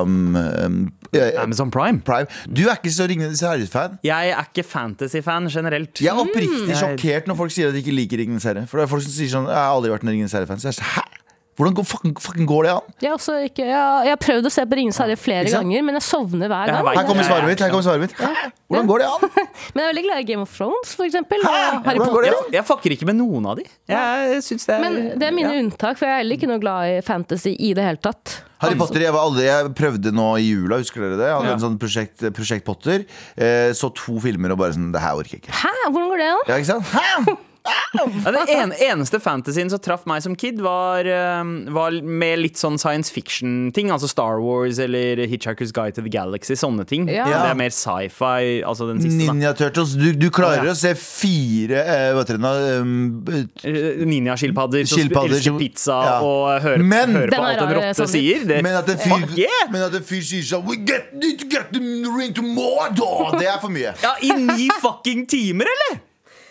um, 0.02 0.34
um, 0.34 0.80
uh, 1.14 1.28
Amazon 1.38 1.70
Prime. 1.70 2.00
Prime. 2.02 2.26
Du 2.50 2.64
er 2.66 2.80
ikke 2.80 2.90
så 2.90 3.06
Ringenes 3.06 3.44
herre-fan. 3.46 4.00
Jeg 4.02 4.34
er 4.34 4.50
ikke 4.50 4.66
fantasy-fan 4.66 5.46
generelt. 5.54 6.02
Jeg 6.02 6.10
er 6.10 6.18
oppriktig 6.18 6.72
mm. 6.72 6.74
sjokkert 6.80 7.30
når 7.30 7.38
folk 7.44 7.54
sier 7.54 7.70
at 7.70 7.78
de 7.78 7.84
ikke 7.84 7.94
liker 7.94 8.24
Ringenes 8.24 8.48
herre. 8.48 8.66
For 8.66 8.82
det 8.82 8.88
er 8.88 8.92
folk 8.96 9.06
som 9.06 9.14
sier 9.14 9.30
sånn 9.36 9.46
Jeg 9.46 9.58
har 9.58 9.76
aldri 9.76 9.94
vært 9.94 10.08
en 10.08 10.14
Ringenes 10.16 10.34
herre-fan. 10.34 10.58
Så 10.58 10.72
jeg 10.72 10.74
er 10.74 10.80
sånn, 10.80 10.92
hæ? 10.98 11.17
Hvordan 11.58 11.74
går, 11.74 11.86
fucking, 11.90 12.12
fucking 12.22 12.46
går 12.46 12.62
det 12.68 12.70
an? 12.76 12.92
Jeg 13.02 13.10
har, 13.10 13.16
også 13.18 13.34
ikke, 13.48 13.64
jeg, 13.66 13.74
har- 13.74 14.04
jeg 14.06 14.12
har 14.14 14.20
prøvd 14.22 14.46
å 14.46 14.52
se 14.54 14.62
på 14.70 14.76
Ringenes 14.78 15.00
herre 15.02 15.16
flere 15.18 15.50
ganger, 15.50 15.82
men 15.88 15.96
jeg 15.98 16.04
sovner 16.06 16.46
hver 16.52 16.70
gang. 16.70 16.86
Her 16.94 17.08
kommer 17.08 17.26
svaret 17.26 17.48
mitt. 17.50 17.58
Her 17.64 17.72
kommer 17.72 17.82
svaret 17.88 18.04
mitt 18.04 18.14
Hæ? 18.14 18.50
Hvordan 18.68 18.86
går 18.90 18.98
det 19.02 19.06
an? 19.08 19.22
Men 19.74 19.80
jeg 19.80 19.84
er 19.84 19.88
veldig 19.88 20.02
glad 20.04 20.18
i 20.20 20.26
Game 20.28 20.42
of 20.44 20.50
Thrones, 20.54 20.90
for 20.94 21.06
eksempel. 21.08 21.40
Harry 21.48 21.98
Potter. 21.98 22.26
an? 22.36 22.50
Jeg 22.52 22.64
fucker 22.68 22.94
ikke 22.94 23.06
med 23.08 23.16
noen 23.18 23.46
av 23.48 23.56
de. 23.58 23.64
Jeg 23.88 24.42
synes 24.44 24.66
det 24.68 24.74
er 24.76 24.82
Men 24.84 24.98
det 25.18 25.26
er 25.30 25.32
mine 25.34 25.54
ja. 25.54 25.62
unntak, 25.64 25.96
for 25.98 26.04
jeg 26.06 26.14
er 26.14 26.20
heller 26.22 26.36
ikke 26.38 26.50
noe 26.50 26.60
glad 26.62 26.92
i 26.92 27.00
fantasy 27.06 27.54
i 27.56 27.72
det 27.78 27.86
hele 27.86 28.02
tatt. 28.04 28.36
Harry 28.60 28.76
Potter, 28.76 29.00
jeg, 29.06 29.14
var 29.14 29.24
aldri, 29.24 29.46
jeg 29.48 29.72
prøvde 29.78 30.12
nå 30.12 30.28
i 30.42 30.46
jula, 30.50 30.78
husker 30.82 31.00
dere 31.06 31.16
det? 31.16 31.26
Jeg 31.30 31.36
hadde 31.40 31.48
Ja. 31.48 31.56
en 31.56 31.64
sånn 31.64 31.78
prosjekt, 31.80 32.28
prosjekt 32.36 32.66
Potter. 32.68 33.06
Eh, 33.40 33.70
så 33.78 33.88
to 33.96 34.18
filmer 34.20 34.52
og 34.52 34.58
bare 34.60 34.76
sånn 34.76 34.92
Det 34.92 35.00
her 35.00 35.16
orker 35.16 35.38
jeg 35.38 35.44
ikke. 35.46 35.58
Hæ? 35.64 35.72
Hvordan 35.88 36.08
går 36.12 36.18
det 36.22 36.30
an? 36.36 36.44
Ja, 36.52 36.60
ikke 36.60 36.72
sant? 36.74 36.92
Hæ? 36.92 37.36
Ja, 37.68 38.32
den 38.32 38.48
en, 38.52 38.72
eneste 38.72 39.20
fantasyen 39.20 39.70
som 39.72 39.80
traff 39.82 40.04
meg 40.08 40.22
som 40.22 40.34
kid, 40.38 40.60
var, 40.64 41.06
eh, 41.08 41.44
var 41.74 41.96
med 42.02 42.42
litt 42.42 42.60
sånn 42.60 42.78
science 42.80 43.12
fiction-ting. 43.14 43.90
Altså 43.94 44.08
Star 44.10 44.40
Wars 44.44 44.78
eller 44.82 45.24
Hitchhiker's 45.26 45.72
Guide 45.72 45.96
to 45.96 46.02
the 46.04 46.12
Galaxy. 46.12 46.56
Sånne 46.58 46.86
ting. 46.88 47.08
Ja. 47.08 47.26
Det 47.28 47.38
er 47.52 47.58
mer 47.58 47.74
sci-fi. 47.74 48.60
Altså 48.66 48.88
den 48.90 49.00
siste. 49.04 49.18
Ninja 49.24 49.54
Turtles. 49.56 49.94
Du, 49.98 50.12
du 50.12 50.28
klarer 50.34 50.68
ja. 50.68 50.74
å 50.74 50.78
se 50.78 50.94
fire 50.98 51.82
eh, 51.84 52.08
Hva 52.14 52.24
heter 52.24 52.38
det 52.38 52.44
nå? 52.44 52.54
Um, 52.80 53.48
Eh, 53.68 54.04
Ninjaskilpadder 54.06 54.86
som 54.88 55.00
elsker 55.00 55.58
pizza 55.58 55.96
Ja. 56.04 56.20
og 56.22 56.62
hører, 56.62 56.78
Men- 56.82 57.14
hører 57.14 57.30
på 57.30 57.42
alt 57.42 57.58
en 57.60 57.68
rar, 57.68 57.74
rotte 57.74 57.94
sånn 57.98 58.08
sier. 58.08 58.44
Det, 58.46 58.62
men, 58.62 58.74
at 58.74 58.88
en 58.88 58.98
fyr, 58.98 59.26
Fuck 59.26 59.38
yeah! 59.38 59.70
men 59.70 59.82
at 59.82 59.94
en 59.94 60.02
fyr 60.02 60.22
sier 60.22 60.42
sånn 60.42 60.64
We 60.68 60.76
get, 60.76 61.12
need 61.14 61.38
to 61.38 61.46
get 61.46 61.72
the 61.72 61.80
ring 61.80 62.32
to 62.34 62.42
Mordor! 62.42 63.38
Det 63.38 63.46
er 63.48 63.58
for 63.60 63.68
mye. 63.72 63.94
Ja, 64.02 64.14
I 64.22 64.32
ni 64.38 64.68
fucking 64.80 65.26
timer, 65.26 65.68
eller? 65.74 66.00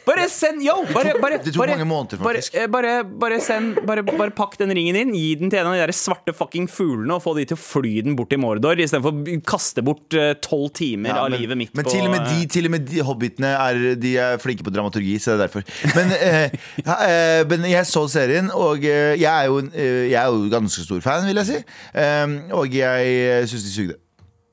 Bare 0.08 0.28
send 0.32 0.64
Yo! 0.64 0.78
Bare, 0.94 1.14
bare, 1.20 1.40
det 1.44 1.52
tok 1.52 1.62
bare, 1.66 1.76
mange 1.76 1.88
måneder, 1.90 2.22
faktisk. 2.22 2.56
eh, 2.56 2.68
bare, 2.72 2.94
bare 3.04 3.40
send 3.44 3.82
bare, 3.88 4.04
pakk 4.36 4.56
den 4.62 4.72
ringen 4.76 4.96
inn, 5.00 5.12
gi 5.16 5.34
den 5.42 5.52
til 5.52 5.60
en 5.62 5.70
av 5.72 5.76
de 5.76 5.82
der 5.84 5.94
svarte 5.96 6.34
fucking 6.36 6.70
fuglene 6.72 7.18
og 7.18 7.24
få 7.26 7.34
de 7.38 7.44
til 7.50 7.58
å 7.58 7.62
fly 7.62 7.94
den 8.06 8.16
bort 8.20 8.32
til 8.32 8.42
Mordor, 8.42 8.80
istedenfor 8.80 9.18
å 9.18 9.42
kaste 9.48 9.84
bort 9.86 10.16
eh, 10.18 10.32
tolv 10.44 10.72
timer 10.78 11.12
Ja, 11.12 11.26
av 11.26 11.34
livet 11.36 11.60
mitt 11.60 11.76
men 11.76 11.88
på 11.88 11.96
til 11.96 12.08
og 12.08 12.16
med 12.16 12.24
de, 12.30 12.40
eh, 12.46 12.48
til 12.56 12.70
og 12.70 12.76
med 12.78 12.88
de 12.88 13.04
hobbitene 13.10 13.52
er, 13.58 13.84
de 14.00 14.16
er 14.24 14.42
flinke 14.44 14.66
på 14.68 14.74
dramaturgi, 14.74 15.18
så 15.20 15.36
det 15.36 15.38
er 15.38 15.44
derfor. 15.46 15.68
Men, 15.98 16.16
eh, 16.16 17.46
men 17.52 17.70
jeg 17.74 17.92
så 17.92 18.08
serien, 18.12 18.52
og 18.56 18.88
jeg, 18.88 19.28
er 19.28 19.52
jo, 19.52 19.62
jeg 19.76 20.18
er 20.24 20.32
jo 20.32 20.48
ganske 20.54 20.88
stor 20.88 21.04
fan, 21.04 21.28
vil 21.28 21.44
jeg 21.44 21.52
si. 21.52 21.64
Um, 21.98 22.40
og 22.56 22.76
jeg 22.76 23.48
syns 23.52 23.68
de 23.68 23.74
sugde. 23.74 23.98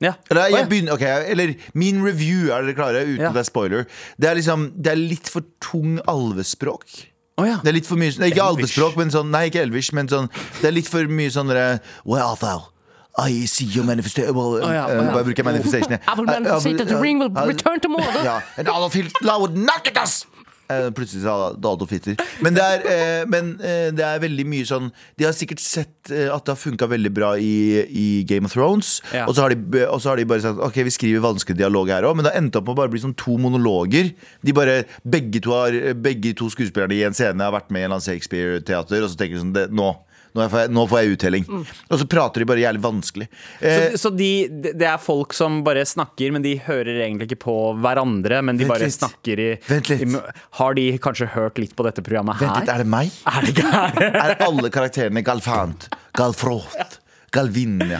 Ja. 0.04 0.12
Eller, 0.30 0.52
jeg 0.52 0.68
begynner, 0.70 0.94
okay, 0.96 1.24
eller 1.32 1.54
min 1.74 2.02
review, 2.04 2.50
er 2.52 2.66
dere 2.68 2.76
klare? 2.78 3.02
Uten 3.08 3.22
Ja. 3.24 3.32
at 3.32 3.38
det 3.38 3.42
er 3.44 3.48
spoiler. 3.48 3.88
Det 4.20 4.30
er 4.30 4.38
liksom, 4.38 4.68
det 4.76 4.92
er 4.92 5.00
litt 5.00 5.30
for 5.32 5.46
tung 5.64 5.98
alvespråk. 6.10 6.84
Oh, 7.36 7.46
ja. 7.48 7.56
Det 7.64 7.72
er 7.72 7.74
litt 7.80 7.88
for 7.88 7.98
mye 7.98 8.12
Ikke 8.14 8.28
Elvish. 8.28 8.44
alvespråk, 8.46 8.94
men 9.00 9.10
sånn 9.10 9.32
Nei, 9.34 9.48
ikke 9.48 9.64
elvish, 9.64 9.90
men 9.90 10.06
sånn 10.06 10.28
Det 10.60 10.68
er 10.68 10.74
litt 10.76 10.86
for 10.86 11.02
mye 11.10 11.32
sånn 11.34 11.48
derre 11.50 11.80
Well, 12.06 12.36
I 13.18 13.46
see 13.46 13.64
your 13.66 13.84
manifestation 13.84 14.34
well, 14.36 14.54
oh, 14.62 14.70
ja, 14.70 14.86
eh, 14.86 15.00
å, 15.00 15.02
ja. 15.06 15.22
Bruker 15.22 15.42
jeg 15.42 15.46
manifestation. 15.46 15.98
I 15.98 16.14
will 16.14 16.26
manifest 16.26 16.78
that 16.78 16.86
the 16.88 16.98
ring 16.98 17.18
will 17.18 17.30
return 17.30 17.80
to 17.80 17.88
yeah. 18.22 18.42
And 18.56 18.68
Adolf 18.68 18.94
Hitler 18.94 19.38
would 19.40 19.56
knock 19.56 19.88
at 19.88 19.98
us 19.98 20.26
Eh, 20.26 20.33
Plutselig 20.68 21.22
sa 21.26 21.52
Dato 21.60 21.86
Fitter. 21.86 22.16
Men, 22.44 22.54
det 22.56 22.62
er, 22.64 22.84
eh, 22.88 23.24
men 23.28 23.50
eh, 23.60 23.90
det 23.92 24.04
er 24.06 24.22
veldig 24.22 24.46
mye 24.48 24.64
sånn 24.68 24.86
De 25.18 25.26
har 25.26 25.34
sikkert 25.36 25.60
sett 25.60 26.10
eh, 26.10 26.30
at 26.32 26.46
det 26.46 26.54
har 26.54 26.60
funket 26.60 26.88
veldig 26.90 27.12
bra 27.14 27.34
i, 27.36 27.82
i 27.84 28.06
Game 28.28 28.48
of 28.48 28.54
Thrones 28.56 28.94
Ja. 29.12 29.26
og, 29.28 29.34
så 29.36 29.44
har 29.44 29.52
de, 29.54 29.82
og 29.84 30.00
så 30.00 30.12
har 30.12 30.20
de 30.20 30.26
bare 30.30 30.44
sagt 30.46 30.62
Ok, 30.64 30.80
vi 30.88 30.94
skriver 30.94 31.24
vanskelig 31.24 31.58
dialog 31.60 31.92
her 31.92 32.08
også 32.08 32.16
Men 32.20 32.26
det 32.28 32.32
har 32.32 32.40
endt 32.40 32.56
opp 32.60 32.68
med 32.68 32.76
å 32.76 32.80
bare 32.80 32.94
bli 32.94 33.02
sånn 33.04 33.16
to 33.20 33.36
monologer 33.40 34.10
De 34.44 34.56
bare, 34.56 34.80
begge 35.04 35.42
to, 35.44 35.52
har, 35.52 35.76
begge 36.00 36.32
to 36.38 36.48
skuespillerne 36.52 36.96
i 36.96 37.04
en 37.08 37.16
scene 37.16 37.44
Har 37.44 37.54
vært 37.54 37.72
med 37.74 37.84
i 37.84 37.90
en 37.90 38.00
Shakespeare-teater 38.08 39.04
Og 39.04 39.12
så 39.12 39.20
tenker 39.20 39.36
de 39.38 39.44
sånn, 39.44 39.54
det, 39.56 39.68
nå 39.74 39.92
nå, 40.34 40.48
får 40.50 40.58
jeg- 40.64 40.70
nå 40.74 40.82
får 40.90 41.00
jeg 41.02 41.12
uttelling 41.16 41.44
Og 41.54 41.98
så 42.00 42.06
prater 42.10 42.42
de 42.42 42.48
bare 42.50 42.62
jævlig 42.64 42.82
vanskelig 42.82 43.28
eh, 43.60 43.92
Så, 43.94 44.00
så 44.08 44.10
de, 44.16 44.48
det 44.50 44.82
er 44.88 44.98
folk 44.98 45.32
som 45.36 45.60
bare 45.66 45.84
snakker, 45.86 46.32
men 46.34 46.42
de 46.42 46.56
hører 46.66 47.02
egentlig 47.06 47.28
ikke 47.30 47.42
på 47.46 47.56
hverandre. 47.84 48.42
Men 48.44 48.56
de 48.58 48.66
bare 48.66 48.86
litt. 48.88 48.96
snakker 48.98 49.38
i, 49.40 49.48
Vent 49.68 49.88
litt. 49.92 50.02
i 50.02 50.20
Har 50.58 50.74
de 50.74 50.86
kanskje 50.98 51.28
hørt 51.34 51.58
litt 51.62 51.74
på 51.78 51.84
dette 51.86 52.02
programmet 52.02 52.38
Vent 52.40 52.50
her? 52.50 52.60
litt, 52.64 52.74
er 52.74 52.78
det 52.84 52.90
meg? 52.90 53.10
Er 53.34 53.46
det 53.46 53.54
gærent? 53.54 54.02
Er 54.24 54.36
alle 54.48 54.70
karakterene 54.74 55.22
Galfant, 55.24 55.88
Galfrot, 56.18 56.98
Galvinia, 57.34 57.98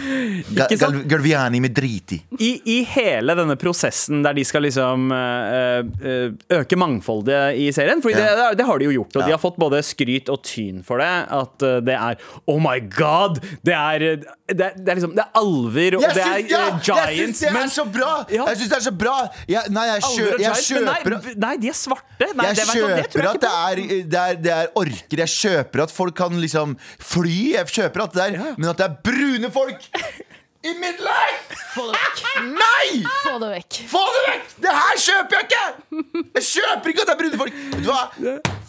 Ga, 0.55 0.67
Gal, 0.79 1.01
Galviani 1.11 1.61
med 1.65 1.75
driti? 1.75 2.21
I, 2.39 2.51
I 2.77 2.77
hele 2.95 3.35
denne 3.39 3.57
prosessen 3.61 4.23
der 4.25 4.37
de 4.37 4.45
skal 4.47 4.63
liksom 4.67 5.11
eh, 5.15 5.81
eh, 6.07 6.59
øke 6.61 6.79
mangfoldet 6.81 7.59
i 7.61 7.69
serien 7.75 8.03
For 8.05 8.15
det, 8.15 8.23
Ja. 8.25 8.53
det 8.57 8.67
har 8.69 8.79
de 8.81 8.89
jo 8.89 8.95
gjort, 9.01 9.17
og 9.17 9.23
Ja. 9.23 9.27
de 9.27 9.35
har 9.37 9.43
fått 9.43 9.59
både 9.61 9.83
skryt 9.87 10.29
og 10.33 10.43
tyn 10.47 10.83
for 10.87 11.03
det. 11.03 11.11
At 11.35 11.63
eh, 11.67 11.81
det 11.85 11.97
er 11.99 12.19
Oh 12.51 12.61
my 12.63 12.79
god! 12.95 13.41
Det 13.65 13.75
er, 13.75 13.99
det 14.49 14.61
er, 14.61 14.75
det 14.79 14.89
er 14.93 14.99
liksom 15.01 15.15
Det 15.17 15.25
er 15.25 15.41
alver, 15.41 15.97
og 15.99 16.05
det 16.05 16.25
er 16.25 16.39
ja, 16.45 16.65
giants, 16.71 16.89
jeg 16.89 16.97
giants. 17.17 17.39
syns 17.41 17.41
det 17.45 17.63
er 17.65 17.73
så 17.75 17.85
bra! 17.95 18.13
Jeg 18.31 18.59
syns 18.61 18.71
det 18.75 18.79
er 18.79 18.87
så 18.89 18.95
bra! 19.05 19.17
Jeg, 19.49 19.73
nei, 19.75 19.87
jeg, 19.91 20.03
kjø, 20.15 20.29
jeg 20.45 20.65
kjøper 20.69 21.17
nei, 21.17 21.35
nei, 21.47 21.55
de 21.63 21.71
er 21.73 21.79
svarte. 21.79 22.29
Nei, 22.35 22.47
jeg 22.51 22.57
det, 22.57 22.65
det 22.65 22.81
kjøper 22.81 23.29
at 23.31 23.41
det 23.45 23.53
er, 23.55 23.83
det, 24.15 24.21
er, 24.25 24.39
det 24.45 24.53
er 24.55 24.71
orker. 24.79 25.23
Jeg 25.25 25.33
kjøper 25.35 25.83
at 25.87 25.93
folk 25.95 26.15
kan 26.19 26.37
liksom 26.43 26.77
fly. 27.03 27.37
Jeg 27.55 27.71
kjøper 27.75 28.05
at 28.07 28.15
det 28.17 28.25
er 28.29 28.55
Men 28.59 28.71
at 28.71 28.81
det 28.81 28.87
er 28.87 28.97
brune 29.25 29.51
folk 29.51 29.81
i 30.65 30.73
Middelhavet! 30.81 31.53
Få 31.75 31.83
det 31.91 31.99
vekk. 31.99 32.21
Nei! 32.55 33.03
Få 33.25 33.33
det 33.43 33.49
vekk. 33.51 33.79
Få 33.91 34.01
det 34.15 34.21
vekk! 34.29 34.53
Det 34.65 34.73
her 34.75 35.01
kjøper 35.05 35.37
jeg 35.37 35.47
ikke! 35.49 35.65
Jeg 36.39 36.45
kjøper 36.49 36.93
ikke 36.93 37.03
at 37.05 37.09
det 37.11 37.15
er 37.15 37.19
brune 37.21 37.41
folk. 37.41 37.57
Vet 37.75 37.83
du 37.85 37.89
hva? 37.91 38.03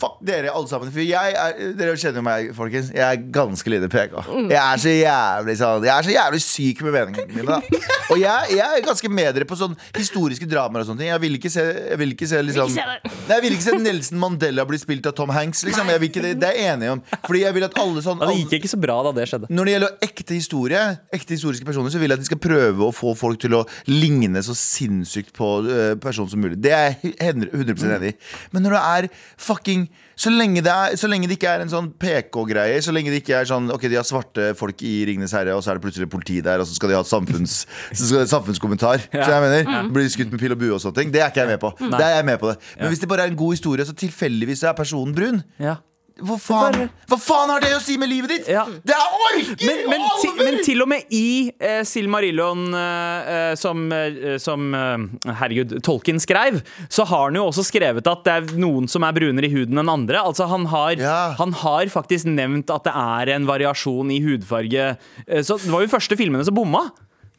Fuck 0.02 0.18
dere 0.28 0.52
alle 0.52 0.68
sammen. 0.72 0.90
For 0.92 1.06
jeg 1.06 1.36
er, 1.40 1.60
dere 1.78 1.94
kjenner 2.02 2.20
jo 2.20 2.26
meg, 2.26 2.50
folkens. 2.58 2.90
Jeg 2.96 3.06
er 3.06 3.22
ganske 3.38 3.72
lite 3.72 3.90
PK. 3.94 4.16
Jeg 4.50 4.60
er 4.60 4.82
så 4.84 4.92
jævlig 4.96 5.56
sånn 5.62 5.86
Jeg 5.88 5.94
er 5.96 6.08
så 6.10 6.16
jævlig 6.16 6.42
syk 6.44 6.82
med 6.88 6.96
meningene 6.98 7.38
mine. 7.38 7.60
da. 7.60 7.84
Og 8.12 8.20
jeg, 8.22 8.58
jeg 8.58 8.66
er 8.82 8.84
ganske 8.86 9.12
med 9.22 9.32
dere 9.38 9.48
på 9.50 9.58
sånn 9.60 9.78
historiske 9.96 10.50
dramaer 10.52 10.84
og 10.84 10.90
sånne 10.90 11.06
ting. 11.06 11.12
Jeg 11.14 11.24
vil 11.24 11.38
ikke 11.40 11.54
se, 11.54 11.64
jeg 11.94 12.02
vil 12.02 12.16
ikke 12.18 12.30
se 12.34 12.42
liksom. 12.50 12.76
Nei, 12.76 12.98
jeg 13.32 13.46
vil 13.46 13.56
ikke 13.58 13.68
se 13.70 13.78
Nelson 13.86 14.20
Mandela 14.22 14.66
bli 14.68 14.82
spilt 14.82 15.08
av 15.10 15.16
Tom 15.18 15.32
Hanks. 15.34 15.64
Liksom. 15.70 15.94
Jeg 15.94 16.04
vil 16.04 16.12
ikke 16.12 16.26
det, 16.26 16.34
det 16.44 16.52
er 16.52 16.60
jeg 16.60 16.74
enig 16.76 16.92
om. 16.98 17.06
Fordi 17.26 17.46
jeg 17.46 17.56
vil 17.60 17.70
at 17.70 17.80
alle 17.86 18.04
sånn 18.06 18.20
alle, 18.22 18.34
det 18.36 18.44
gikk 18.50 18.60
ikke 18.66 18.74
så 18.76 18.82
bra 18.84 19.00
da 19.08 19.16
det 19.22 19.30
skjedde. 19.32 19.50
når 19.54 19.70
det 19.72 19.78
gjelder 19.78 19.98
ekte 20.10 20.38
historie, 20.42 20.84
ekte 21.16 21.38
historiske 21.38 21.66
personer, 21.68 21.85
så 21.94 22.02
vil 22.02 22.12
jeg 22.12 22.20
at 22.20 22.24
de 22.24 22.30
skal 22.30 22.42
prøve 22.42 22.88
å 22.88 22.94
få 22.96 23.14
folk 23.18 23.42
til 23.42 23.58
å 23.58 23.66
ligne 23.90 24.42
så 24.46 24.56
sinnssykt 24.58 25.34
på 25.36 25.52
uh, 25.68 25.94
personen 26.02 26.32
som 26.32 26.42
mulig. 26.42 26.60
Det 26.62 26.74
er 26.76 26.96
jeg 27.04 27.16
100 27.34 27.86
enig 27.98 28.14
i. 28.14 28.18
Men 28.56 28.66
når 28.66 28.78
det 28.78 28.84
er 28.96 29.08
fucking 29.42 29.88
så 30.16 30.32
lenge, 30.32 30.62
det 30.64 30.72
er, 30.72 30.94
så 30.96 31.10
lenge 31.12 31.28
det 31.28 31.36
ikke 31.36 31.52
er 31.52 31.64
en 31.66 31.72
sånn 31.72 31.90
PK-greie, 32.00 32.78
så 32.84 32.94
lenge 32.96 33.12
det 33.12 33.20
ikke 33.20 33.36
er 33.42 33.50
sånn 33.50 33.68
Ok, 33.74 33.84
de 33.92 33.98
har 34.00 34.06
svarte 34.08 34.54
folk 34.56 34.80
i 34.88 34.94
Ringenes 35.10 35.34
herre, 35.36 35.58
og 35.58 35.64
så 35.64 35.74
er 35.74 35.80
det 35.80 35.84
plutselig 35.84 36.08
politi 36.12 36.38
der, 36.46 36.64
og 36.64 36.70
så 36.70 36.78
skal 36.78 36.92
de 36.92 36.96
ha 36.96 37.02
et 37.04 37.10
samfunns, 37.10 37.58
så 37.92 38.00
skal 38.00 38.24
det 38.24 38.32
samfunnskommentar. 38.32 39.04
Så 39.12 39.28
jeg 39.28 39.44
mener, 39.44 39.90
Blir 39.96 40.08
skutt 40.12 40.32
med 40.32 40.40
pil 40.40 40.56
og 40.56 40.62
bue 40.62 40.72
og 40.78 40.80
sånne 40.84 41.02
ting. 41.02 41.12
Det 41.12 41.20
er 41.20 41.34
ikke 41.34 41.44
jeg 41.44 41.52
med 41.52 41.60
på. 41.62 41.74
Det 41.84 42.00
er 42.00 42.16
jeg 42.16 42.30
med 42.32 42.40
på 42.40 42.54
det 42.54 42.56
Men 42.80 42.94
hvis 42.94 43.04
det 43.04 43.12
bare 43.12 43.28
er 43.28 43.34
en 43.34 43.42
god 43.44 43.58
historie, 43.58 43.88
så 43.88 43.98
tilfeldigvis 44.06 44.64
er 44.64 44.78
personen 44.78 45.16
brun 45.16 45.44
Ja. 45.60 45.76
Hva 46.24 46.38
faen, 46.40 46.86
hva 47.12 47.18
faen 47.20 47.50
har 47.52 47.60
det 47.60 47.74
å 47.76 47.80
si 47.84 47.98
med 48.00 48.08
livet 48.08 48.32
ditt? 48.32 48.48
Ja. 48.48 48.62
Det 48.88 48.94
er 48.96 49.16
orker 49.28 49.66
Men, 49.68 49.82
men, 49.92 50.06
ti, 50.22 50.30
men 50.40 50.60
til 50.64 50.84
og 50.86 50.88
med 50.88 51.12
i 51.12 51.52
eh, 51.60 51.82
Silmarillion, 51.84 52.62
eh, 52.74 53.32
eh, 53.36 53.56
som, 53.60 53.82
eh, 53.92 54.38
som 54.40 54.70
eh, 54.74 55.34
herregud, 55.42 55.76
Tolkien 55.84 56.22
skrev, 56.24 56.62
så 56.88 57.04
har 57.10 57.26
han 57.28 57.36
jo 57.40 57.44
også 57.50 57.66
skrevet 57.68 58.08
at 58.08 58.24
det 58.24 58.36
er 58.38 58.48
noen 58.64 58.88
som 58.92 59.04
er 59.04 59.16
brunere 59.18 59.50
i 59.50 59.54
huden 59.58 59.82
enn 59.84 59.92
andre. 59.92 60.22
Altså 60.24 60.48
Han 60.52 60.66
har, 60.72 60.96
Ja. 61.04 61.36
han 61.38 61.52
har 61.66 61.92
faktisk 61.92 62.32
nevnt 62.32 62.72
at 62.72 62.88
det 62.88 62.96
er 62.96 63.34
en 63.36 63.46
variasjon 63.50 64.12
i 64.16 64.22
hudfarge. 64.24 64.96
Eh, 65.28 65.44
så 65.44 65.60
det 65.60 65.68
var 65.72 65.84
jo 65.84 65.90
de 65.92 65.96
første 65.98 66.16
filmene 66.20 66.46
som 66.48 66.56
bomma. 66.56 66.88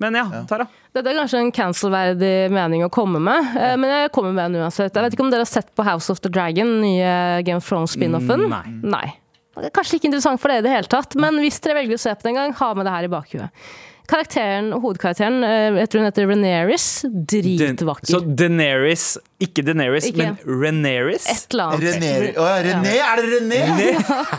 Men 0.03 0.19
ja, 0.19 0.25
Tara. 0.49 0.67
Dette 0.97 1.13
er 1.13 1.19
kanskje 1.21 1.41
en 1.41 1.53
cancel-verdig 1.57 2.33
mening 2.53 2.85
å 2.85 2.91
komme 2.93 3.21
med, 3.23 3.55
eh, 3.57 3.77
men 3.81 3.93
jeg 3.93 4.13
kommer 4.17 4.35
med 4.37 4.53
den 4.53 4.65
uansett. 4.65 4.93
Jeg 4.93 5.07
vet 5.07 5.17
ikke 5.17 5.25
om 5.25 5.33
dere 5.33 5.47
har 5.47 5.51
sett 5.51 5.73
på 5.77 5.87
House 5.87 6.13
of 6.13 6.21
the 6.25 6.33
Dragon, 6.33 6.79
nye 6.83 7.43
Game 7.47 7.63
of 7.63 7.69
Thrones-spin-offen? 7.69 8.47
Mm, 8.49 8.53
nei. 8.53 8.91
Nei. 8.97 9.71
Kanskje 9.73 9.97
ikke 9.97 10.11
interessant 10.11 10.41
for 10.41 10.53
dere 10.53 10.61
i 10.61 10.67
det 10.67 10.75
hele 10.75 10.91
tatt, 10.93 11.17
men 11.17 11.41
hvis 11.41 11.63
dere 11.65 11.79
velger 11.79 11.97
å 11.97 12.03
se 12.03 12.13
på 12.13 12.27
det 12.27 12.35
en 12.35 12.41
gang, 12.43 12.57
ha 12.59 12.73
med 12.77 12.89
det 12.89 12.93
her 12.93 13.09
i 13.09 13.13
bakhuet. 13.13 13.69
Karakteren, 14.07 14.69
Hovedkarakteren, 14.81 15.41
eh, 15.47 15.79
jeg 15.83 15.89
tror 15.93 16.03
hun 16.03 16.07
heter 16.09 16.29
Reneris, 16.31 16.87
dritvakker. 17.11 18.07
Så 18.11 18.21
Daenerys, 18.39 19.07
ikke 19.43 19.65
Daenerys, 19.67 20.07
Ikke. 20.11 20.23
men 20.23 20.63
Reneris. 20.63 21.27
Et 21.33 21.55
eller 21.57 21.75
annet. 21.75 21.97
René, 21.97 22.13
oh, 22.39 22.47
ja, 22.47 22.57
René, 22.67 22.93
er 23.03 23.23
det 23.23 23.29
René? 23.35 23.61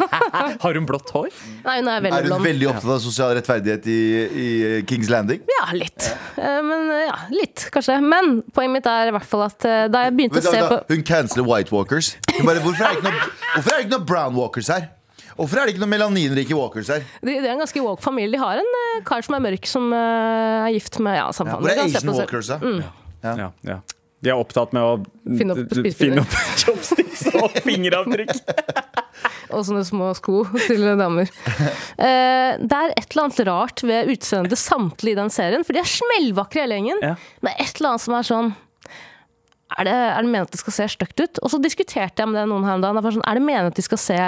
Har 0.64 0.74
hun 0.80 0.88
blått 0.90 1.12
hår? 1.16 1.30
Nei, 1.66 1.76
hun 1.82 1.92
er 1.92 2.02
veldig 2.06 2.18
Er 2.18 2.26
hun 2.26 2.32
blond. 2.32 2.48
veldig 2.48 2.70
opptatt 2.72 2.94
av 2.96 3.02
sosial 3.04 3.36
rettferdighet 3.38 3.90
i, 3.92 4.00
i 4.28 4.48
Kings 4.90 5.12
Landing? 5.14 5.44
Ja, 5.58 5.68
litt. 5.78 6.10
Eh, 6.38 6.60
Men 6.66 6.90
eh, 6.94 7.04
ja, 7.10 7.18
litt, 7.36 7.68
kanskje. 7.76 8.00
Men 8.04 8.42
poenget 8.56 8.80
mitt 8.80 8.90
er 8.92 9.12
i 9.12 9.16
hvert 9.18 9.28
fall 9.30 9.46
at 9.50 9.68
eh, 9.68 9.86
da 9.94 10.06
jeg 10.08 10.16
begynte 10.18 10.42
da, 10.42 10.48
å 10.48 10.56
se 10.56 10.62
da, 10.64 10.70
på 10.88 10.96
hun 10.98 11.06
canceler 11.08 11.48
White 11.48 11.76
Walkers. 11.76 12.14
Bare, 12.38 12.62
hvorfor, 12.64 12.84
er 12.88 12.96
det 12.96 13.02
ikke 13.02 13.12
noe, 13.12 13.34
hvorfor 13.56 13.74
er 13.74 13.76
det 13.82 13.86
ikke 13.88 13.96
noe 13.98 14.08
Brown 14.14 14.38
Walkers 14.40 14.72
her? 14.74 14.90
Hvorfor 15.38 15.62
er 15.62 15.68
det 15.68 15.76
ikke 15.76 15.84
noen 15.84 15.94
melaninrike 15.94 16.58
walkers 16.58 16.90
her? 16.92 17.06
De, 17.22 17.30
det 17.30 17.46
er 17.46 17.54
en 17.54 17.62
ganske 17.62 17.84
woke 17.86 18.04
familie. 18.04 18.34
De 18.34 18.42
har 18.42 18.62
en 18.62 18.72
uh, 18.74 19.04
kar 19.06 19.26
som 19.26 19.38
er 19.38 19.44
mørk, 19.46 19.70
som 19.70 19.92
uh, 19.94 20.66
er 20.66 20.72
gift 20.76 20.98
med 21.04 21.20
ja, 21.20 21.28
samme 21.36 21.60
Hvor 21.62 21.74
er 21.74 21.84
Asian 21.86 22.14
walkers, 22.16 22.50
da? 22.50 22.74
Ja, 23.24 23.52
ja. 23.68 23.80
De 24.18 24.32
er 24.34 24.40
opptatt 24.40 24.74
med 24.74 24.82
å 24.82 24.94
Finne 25.38 25.54
opp 25.54 25.76
finne 25.98 26.24
opp 26.24 26.38
chopsticks 26.64 27.28
og 27.38 27.60
fingeravtrykk. 27.62 28.34
Og 29.54 29.64
sånne 29.64 29.84
små 29.88 30.10
sko 30.18 30.42
til 30.66 30.84
damer. 31.00 31.30
Eh, 31.48 32.58
det 32.60 32.78
er 32.78 32.92
et 33.00 33.14
eller 33.14 33.24
annet 33.24 33.40
rart 33.48 33.84
ved 33.88 34.12
utseendet 34.12 34.52
til 34.52 34.60
samtlige 34.60 35.16
i 35.16 35.20
den 35.22 35.32
serien, 35.32 35.64
for 35.64 35.78
de 35.78 35.80
er 35.80 35.88
smellvakre 35.88 36.66
hele 36.66 36.80
gjengen. 36.80 37.00
Ja. 37.06 37.14
Men 37.46 37.54
er 37.54 37.64
et 37.64 37.80
eller 37.80 37.94
annet 37.94 38.04
som 38.04 38.18
er 38.18 38.28
sånn 38.28 38.52
er 39.78 39.88
det, 39.88 39.94
er 39.94 40.24
det 40.24 40.30
meningen 40.30 40.48
at 40.48 40.54
det 40.56 40.62
skal 40.62 40.76
se 40.76 40.90
stygt 40.96 41.24
ut? 41.24 41.42
Og 41.44 41.52
så 41.54 41.60
diskuterte 41.64 42.24
jeg 42.24 42.32
med 42.32 42.40
det 42.40 42.46
noen 42.52 42.68
her 42.68 42.78
om 42.78 42.84
dagen. 42.84 43.00
det 43.00 43.16
Sånn, 43.18 43.26
er 43.28 43.40
det 43.40 43.46
meningen 43.46 43.72
at 43.72 43.80
de 43.80 43.86
skal 43.86 44.02
se 44.02 44.20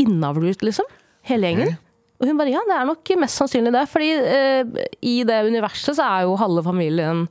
innavl 0.00 0.48
ut, 0.50 0.64
liksom? 0.66 0.88
Hele 1.26 1.50
gjengen? 1.50 1.76
Og 2.16 2.30
hun 2.30 2.38
bare 2.38 2.52
ja, 2.52 2.62
det 2.64 2.76
er 2.78 2.88
nok 2.88 3.12
mest 3.20 3.40
sannsynlig 3.40 3.74
det. 3.74 3.84
Fordi 3.92 4.08
eh, 4.16 4.86
i 5.04 5.18
det 5.28 5.42
universet 5.50 5.98
så 5.98 6.06
er 6.06 6.24
jo 6.24 6.38
halve 6.40 6.64
familien 6.64 7.26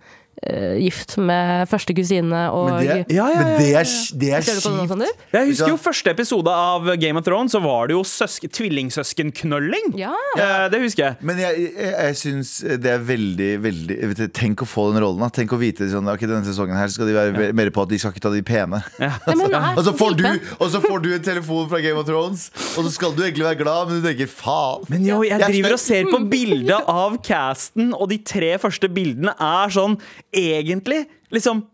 gift 0.81 1.15
med 1.17 1.65
første 1.71 1.93
kusine 1.95 2.41
og 2.53 2.67
Men 2.69 2.79
det, 2.81 2.87
Ja, 3.15 3.25
ja, 3.25 3.27
ja, 3.31 3.39
men 3.39 3.53
det 3.61 3.69
er, 3.79 3.87
det 4.19 4.31
er 4.35 4.43
du 4.43 4.51
kjipt. 4.51 5.23
Jeg 5.33 5.47
husker 5.49 5.71
jo 5.71 5.77
første 5.79 6.11
episode 6.11 6.51
av 6.51 6.89
Game 7.01 7.17
of 7.17 7.25
Thrones, 7.25 7.53
så 7.55 7.61
var 7.63 7.87
det 7.89 7.95
jo 7.95 8.03
søsk 8.05 8.45
tvillingsøskenknølling. 8.53 9.93
Ja. 9.99 10.11
Eh, 10.37 10.67
Det 10.71 10.81
husker 10.83 11.03
jeg. 11.05 11.15
Men 11.25 11.39
jeg, 11.39 11.69
jeg, 11.77 11.93
jeg 11.95 12.17
syns 12.19 12.51
det 12.81 12.91
er 12.91 12.99
veldig, 13.05 13.49
veldig 13.63 13.97
ikke, 14.09 14.27
Tenk 14.35 14.61
å 14.65 14.67
få 14.67 14.89
den 14.91 15.01
rollen. 15.03 15.21
da 15.23 15.29
Tenk 15.33 15.53
å 15.55 15.59
vite 15.61 15.87
sånn, 15.91 16.07
okay, 16.11 16.27
denne 16.29 16.45
sesongen 16.45 16.77
her 16.77 16.91
skal 16.91 17.09
de 17.09 17.15
være 17.15 17.51
mer 17.55 17.71
på 17.75 17.85
at 17.85 17.91
de 17.93 17.99
skal 18.01 18.13
ikke 18.13 18.23
ta 18.25 18.31
de 18.33 18.43
pene. 18.45 18.81
Og 19.75 19.83
så, 19.85 19.93
får 19.97 20.15
du, 20.19 20.25
og 20.59 20.67
så 20.71 20.79
får 20.83 21.01
du 21.03 21.09
en 21.15 21.23
telefon 21.25 21.67
fra 21.69 21.79
Game 21.83 21.99
of 21.99 22.05
Thrones, 22.07 22.47
og 22.77 22.85
så 22.85 22.91
skal 22.93 23.13
du 23.15 23.21
egentlig 23.25 23.45
være 23.45 23.59
glad, 23.59 23.89
men 23.89 23.99
du 24.01 24.07
tenker 24.07 24.29
faen. 24.31 24.85
Men 24.91 25.05
jo, 25.07 25.21
jeg 25.25 25.39
Jeg 25.39 25.51
driver 25.51 25.75
og 25.75 25.81
ser 25.81 26.07
på 26.09 26.19
bildet 26.31 26.89
av 26.91 27.17
casten, 27.25 27.91
og 27.95 28.09
de 28.11 28.17
tre 28.25 28.53
første 28.61 28.89
bildene 28.91 29.33
er 29.35 29.73
sånn 29.73 29.97
egentlig 30.35 31.05
liksom 31.29 31.65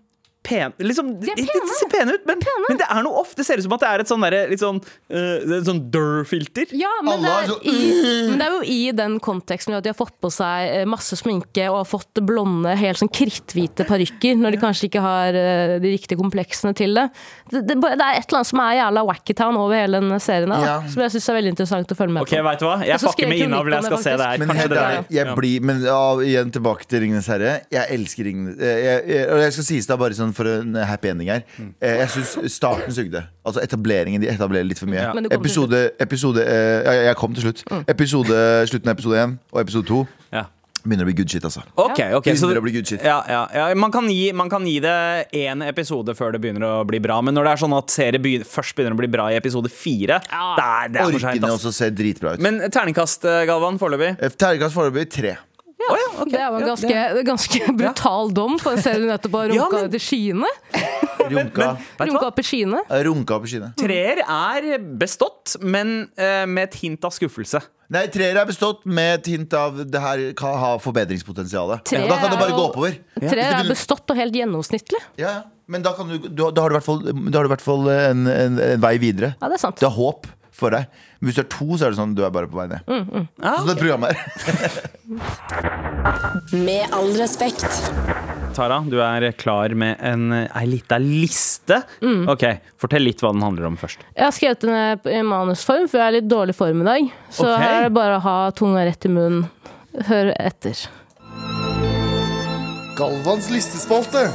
Pen, 0.43 0.73
liksom, 0.82 1.12
De 1.21 1.30
er 1.30 1.36
de, 1.38 1.43
de 1.45 1.75
ser 1.77 1.89
pene 1.91 2.15
ut, 2.17 2.23
men, 2.25 2.39
men 2.67 2.77
det 2.80 2.86
er 2.89 3.04
noe 3.06 3.19
ofte 3.21 3.43
ser 3.45 3.60
ut 3.62 3.65
som 3.67 3.75
at 3.75 3.84
det 3.84 3.89
er 3.91 4.01
et 4.01 4.10
sånn, 4.10 4.23
derre- 4.25 4.47
litt 4.49 4.62
sånn, 4.63 4.80
det 5.08 5.54
er 5.60 5.65
sånn 5.67 5.82
Durr-filter. 5.93 6.71
Ja, 6.73 6.89
men 7.06 7.13
Alle 7.19 7.27
det, 7.27 7.34
er 7.43 7.51
så- 7.51 7.60
i, 7.62 8.30
men 8.32 8.39
det 8.41 8.47
er 8.47 8.56
jo 8.56 8.62
i 8.65 8.80
den 8.97 9.19
konteksten 9.21 9.75
at 9.77 9.84
de 9.86 9.91
har 9.93 9.97
fått 9.99 10.15
på 10.19 10.32
seg 10.34 10.71
eh, 10.80 10.86
masse 10.89 11.13
sminke 11.19 11.67
og 11.69 11.77
har 11.84 11.89
fått 11.91 12.23
blonde, 12.25 12.73
helt 12.80 12.97
sånn 12.97 13.12
kritthvite 13.13 13.86
parykker 13.86 14.39
når 14.41 14.56
de 14.58 14.62
kanskje 14.63 14.88
ikke 14.89 15.04
har 15.06 15.38
eh, 15.38 15.75
de 15.84 15.91
riktige 15.93 16.17
kompleksene 16.17 16.73
til 16.82 16.97
det. 16.97 17.06
Det, 17.54 17.62
det, 17.69 17.77
det 17.77 17.91
er 18.01 18.17
et 18.17 18.25
eller 18.25 18.41
annet 18.41 18.49
som 18.49 18.63
er 18.65 18.73
jævla 18.80 19.06
wacky-town 19.12 19.62
over 19.62 19.77
hele 19.77 20.01
den 20.01 20.17
serien, 20.25 20.49
da, 20.56 20.60
Ja. 20.65 20.75
som 20.89 21.06
jeg 21.06 21.13
syns 21.19 21.30
er 21.30 21.38
veldig 21.38 21.54
interessant 21.54 21.93
å 21.93 21.99
følge 22.01 22.17
med 22.17 22.25
Ok, 22.25 22.34
på. 22.34 22.41
vet 22.49 22.60
du 22.60 22.65
hva? 22.65 22.80
Jeg 22.89 23.04
fucker 23.06 23.30
med 23.30 23.45
innavl. 23.45 23.77
Jeg 23.77 23.88
skal 23.91 24.04
se 24.10 24.17
det 24.17 24.25
her. 24.32 24.41
Men 24.41 24.56
Kanskje 24.56 24.69
det 24.73 24.82
ærlig, 24.82 25.06
er 25.06 25.15
jeg 25.21 25.38
blir 25.38 25.62
Men 25.69 25.86
ja, 25.86 26.01
igjen 26.25 26.51
tilbake 26.58 26.89
til 26.89 27.06
Ringenes 27.06 27.30
herre. 27.30 27.54
Jeg 27.69 27.86
elsker 27.99 28.25
Ringenes 28.25 28.58
Og 28.58 29.39
jeg 29.45 29.54
skal 29.60 29.69
sies 29.69 29.86
det 29.89 29.97
bare 30.01 30.17
sånn 30.17 30.30
for 30.33 30.45
en 30.47 30.75
happy 30.75 31.09
ending 31.09 31.29
her. 31.29 31.43
Eh, 31.81 31.97
Jeg 32.01 32.09
syns 32.15 32.53
starten 32.55 32.91
sugde. 32.95 33.23
Altså 33.45 33.61
etableringen. 33.63 34.21
De 34.21 34.27
etablerer 34.31 34.65
litt 34.67 34.79
for 34.79 34.87
mye. 34.91 35.03
Til 35.13 35.31
Episode, 35.39 35.83
episode 35.99 36.41
eh, 36.45 36.81
ja, 36.85 36.97
Jeg 37.11 37.15
kom 37.19 37.33
til 37.35 37.43
slutt. 37.49 37.63
Episode, 37.87 38.41
slutten 38.71 38.89
av 38.89 38.97
episode 38.97 39.17
én 39.25 39.37
og 39.51 39.61
episode 39.61 39.87
to 39.87 40.07
Ja. 40.31 40.45
begynner 40.81 41.05
å 41.05 41.09
bli 41.11 41.13
good 41.13 41.29
shit, 41.29 41.43
altså. 41.45 41.61
Okay, 41.77 42.09
okay. 42.17 42.33
så 42.33 42.47
Begynner 42.47 42.57
å 42.57 42.63
bli 42.65 42.71
good 42.73 42.87
shit. 42.89 43.03
ja, 43.05 43.19
ja, 43.29 43.41
ja, 43.53 43.65
man, 43.77 43.91
kan 43.93 44.07
gi, 44.09 44.31
man 44.33 44.49
kan 44.49 44.65
gi 44.65 44.79
det 44.81 45.27
én 45.37 45.61
episode 45.67 46.15
før 46.17 46.31
det 46.33 46.41
begynner 46.41 46.65
å 46.65 46.87
bli 46.89 46.97
bra. 47.03 47.19
Men 47.21 47.35
når 47.37 47.45
det 47.45 47.51
er 47.51 47.61
sånn 47.61 47.75
at 47.77 47.93
serie 47.93 48.17
begynner, 48.23 48.47
først 48.49 48.73
begynner 48.75 48.95
å 48.97 49.01
bli 49.03 49.07
bra 49.13 49.27
i 49.29 49.37
episode 49.37 49.69
fire, 49.69 50.17
Ja. 50.31 50.55
det 50.57 50.65
er, 50.65 50.89
det 50.95 51.01
er 51.03 51.11
for 51.11 51.19
seint. 51.19 51.37
Orkene 51.43 51.53
også 51.53 51.71
ser 51.77 51.91
dritbra 51.93 52.33
ut. 52.33 52.41
Men 52.41 52.57
terningkast, 52.73 53.25
eh, 53.29 53.45
Galvan, 53.45 53.77
foreløpig? 53.77 54.15
Terningkast 54.41 54.73
foreløpig 54.73 55.05
tre. 55.13 55.35
Å 55.81 55.97
ja, 55.97 56.07
okay. 56.21 56.31
Det 56.31 56.39
er 56.39 56.45
jo 56.47 56.55
en 56.59 56.61
Ja, 56.61 56.69
ganske, 56.71 57.23
ganske 57.27 57.73
brutal 57.79 58.31
dom 58.37 58.57
på 58.61 58.73
en 58.75 58.81
serie 58.83 59.01
du 59.01 59.07
nettopp 59.09 59.37
har 59.39 59.53
Ja, 59.55 59.65
runka 59.65 59.81
men- 59.81 59.91
til 59.95 60.03
skyene. 60.07 60.51
Runka, 61.31 61.67
Runka 62.01 62.25
opp 62.27 62.39
i 62.41 62.43
skyene. 62.43 62.79
runka 63.05 63.35
opp 63.37 63.45
i 63.45 63.51
skyene. 63.51 63.69
Treer 63.79 64.23
er 64.25 64.79
bestått, 64.99 65.53
men 65.61 66.09
uh, 66.17 66.45
med 66.49 66.65
et 66.69 66.75
hint 66.81 67.05
av 67.07 67.13
skuffelse. 67.15 67.61
Nei, 67.91 68.05
treer 68.11 68.39
er 68.39 68.47
bestått 68.49 68.85
med 68.87 69.19
et 69.19 69.29
hint 69.33 69.53
av 69.53 69.77
det 69.85 70.01
her 70.01 70.21
kan 70.39 70.55
ha 70.59 70.73
forbedringspotensial. 70.81 71.75
Tre 71.87 72.03
Da 72.07 72.17
kan 72.21 72.31
det 72.33 72.39
bare 72.41 72.55
gå 72.55 72.65
oppover. 72.69 72.97
Tre 73.19 73.29
Hvis 73.29 73.55
er 73.61 73.69
bestått 73.69 74.11
og 74.13 74.17
helt 74.19 74.35
gjennomsnittlig. 74.35 75.01
Ja, 75.21 75.33
ja. 75.41 75.41
Men 75.71 75.83
da, 75.85 75.93
kan 75.95 76.09
du, 76.09 76.17
du, 76.19 76.41
da 76.51 76.63
har 76.65 76.71
du 76.71 76.75
i 76.75 76.79
hvert 76.79 76.87
fall, 76.87 77.03
da 77.05 77.37
har 77.37 77.45
du 77.45 77.49
i 77.51 77.53
hvert 77.53 77.63
fall 77.63 77.85
en, 77.93 78.25
en, 78.27 78.57
en 78.59 78.81
vei 78.83 78.95
videre. 78.99 79.35
Ja, 79.39 79.47
det 79.51 79.55
er 79.59 79.61
sant. 79.69 79.77
Du 79.79 79.85
har 79.87 79.93
håp 79.95 80.25
for 80.62 80.74
deg. 80.76 80.88
Men 81.19 81.30
hvis 81.30 81.39
du 81.39 81.43
er 81.43 81.52
to, 81.52 81.67
så 81.76 81.88
er 81.88 81.93
det 81.93 82.00
sånn 82.00 82.15
du 82.17 82.24
er 82.26 82.34
bare 82.34 82.50
på 82.52 82.60
vei 82.60 82.67
ned. 82.71 82.88
Mm, 82.88 83.28
Ah, 83.41 83.58
så 83.60 83.65
det 83.71 83.80
programmet 83.82 84.13
her. 84.13 84.21
Med 86.67 86.93
all 86.95 87.12
respekt. 87.17 87.65
Tara, 88.56 88.82
du 88.84 88.97
er 89.02 89.32
klar 89.39 89.71
med 89.80 89.95
en, 90.04 90.32
ei 90.34 90.65
lita 90.67 90.97
liste. 91.00 91.82
Mm. 92.04 92.26
Ok, 92.32 92.43
Fortell 92.82 93.06
litt 93.06 93.21
hva 93.24 93.32
den 93.32 93.45
handler 93.45 93.69
om 93.69 93.78
først. 93.80 94.04
Jeg 94.12 94.26
har 94.26 94.36
skrevet 94.36 94.65
den 94.65 95.13
i 95.13 95.21
manusform, 95.24 95.88
for 95.88 96.02
jeg 96.02 96.08
er 96.08 96.17
i 96.17 96.19
litt 96.19 96.30
dårlig 96.32 96.58
form 96.58 96.84
i 96.84 96.89
dag. 96.89 97.12
Så 97.32 97.47
okay. 97.47 97.63
her 97.63 97.78
er 97.78 97.88
det 97.88 97.95
bare 97.95 98.19
å 98.19 98.24
ha 98.28 98.38
tunga 98.58 98.84
rett 98.88 99.08
i 99.08 99.13
munnen. 99.13 99.47
Hør 100.08 100.34
etter. 100.36 100.84
Galvans 103.00 103.50
listespalte. 103.54 104.28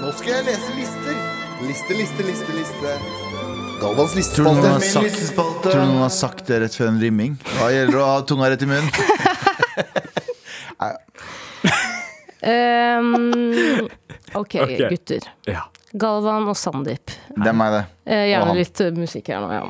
Nå 0.00 0.12
skal 0.16 0.38
jeg 0.38 0.48
lese 0.48 0.76
lister. 0.78 1.24
Liste, 1.68 1.98
liste, 1.98 2.28
liste, 2.28 2.54
liste. 2.56 3.27
Galvans 3.80 4.14
Tror 4.34 4.44
du 4.44 4.50
noen 4.50 4.64
har 4.64 4.80
listespalte. 4.80 5.62
sagt, 5.62 5.62
tror 5.72 5.80
du 5.80 5.86
noen 5.92 6.02
har 6.02 6.14
sagt 6.14 6.46
det 6.50 6.60
rett 6.64 6.74
før 6.74 6.88
en 6.92 7.00
rimming? 7.02 7.36
Hva 7.58 7.68
gjelder 7.74 8.00
å 8.00 8.06
ha 8.10 8.16
tunga 8.26 8.50
rett 8.50 8.62
i 8.62 8.68
munnen? 8.70 8.90
Ehm, 12.40 13.88
ok, 14.34 14.54
Ok. 14.62 14.78
gutter. 14.90 15.20
Ja. 15.44 15.64
Galvan 15.92 16.46
og 16.48 16.56
Sandeep. 16.56 17.10
Det 17.34 17.48
er 17.50 17.56
meg, 17.56 17.72
det. 17.72 17.84
Eh, 18.06 18.22
Og 18.22 18.28
gjerne 18.30 18.46
han. 18.52 18.56
litt 18.56 18.80
eh, 18.84 18.90
musikk 18.94 19.28
her 19.32 19.40
nå, 19.42 19.48
ja. 19.52 19.64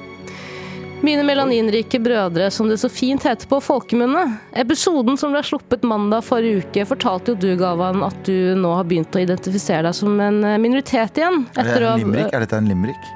Mine 1.02 1.22
melaninrike 1.24 2.00
brødre, 2.02 2.50
som 2.50 2.68
det 2.68 2.76
så 2.82 2.90
fint 2.90 3.22
heter 3.22 3.46
på 3.48 3.60
folkemunne. 3.62 4.24
Episoden 4.52 5.16
som 5.16 5.30
ble 5.32 5.40
sluppet 5.46 5.82
mandag 5.86 6.24
forrige 6.26 6.64
uke, 6.66 6.84
fortalte 6.90 7.32
jo 7.32 7.38
du, 7.38 7.56
Galvan, 7.56 8.02
at 8.04 8.18
du 8.26 8.54
nå 8.58 8.74
har 8.74 8.84
begynt 8.84 9.14
å 9.14 9.22
identifisere 9.22 9.86
deg 9.88 9.94
som 9.94 10.18
en 10.20 10.42
eh, 10.44 10.58
minoritet 10.58 11.16
igjen. 11.22 11.46
Er, 11.54 11.62
det 11.62 11.70
Etter 11.72 11.86
å 11.86 11.86
en 11.86 11.92
ha 11.92 11.96
limerick? 12.02 12.32
er 12.34 12.40
dette 12.44 12.58
en 12.60 12.68
limerick? 12.68 13.14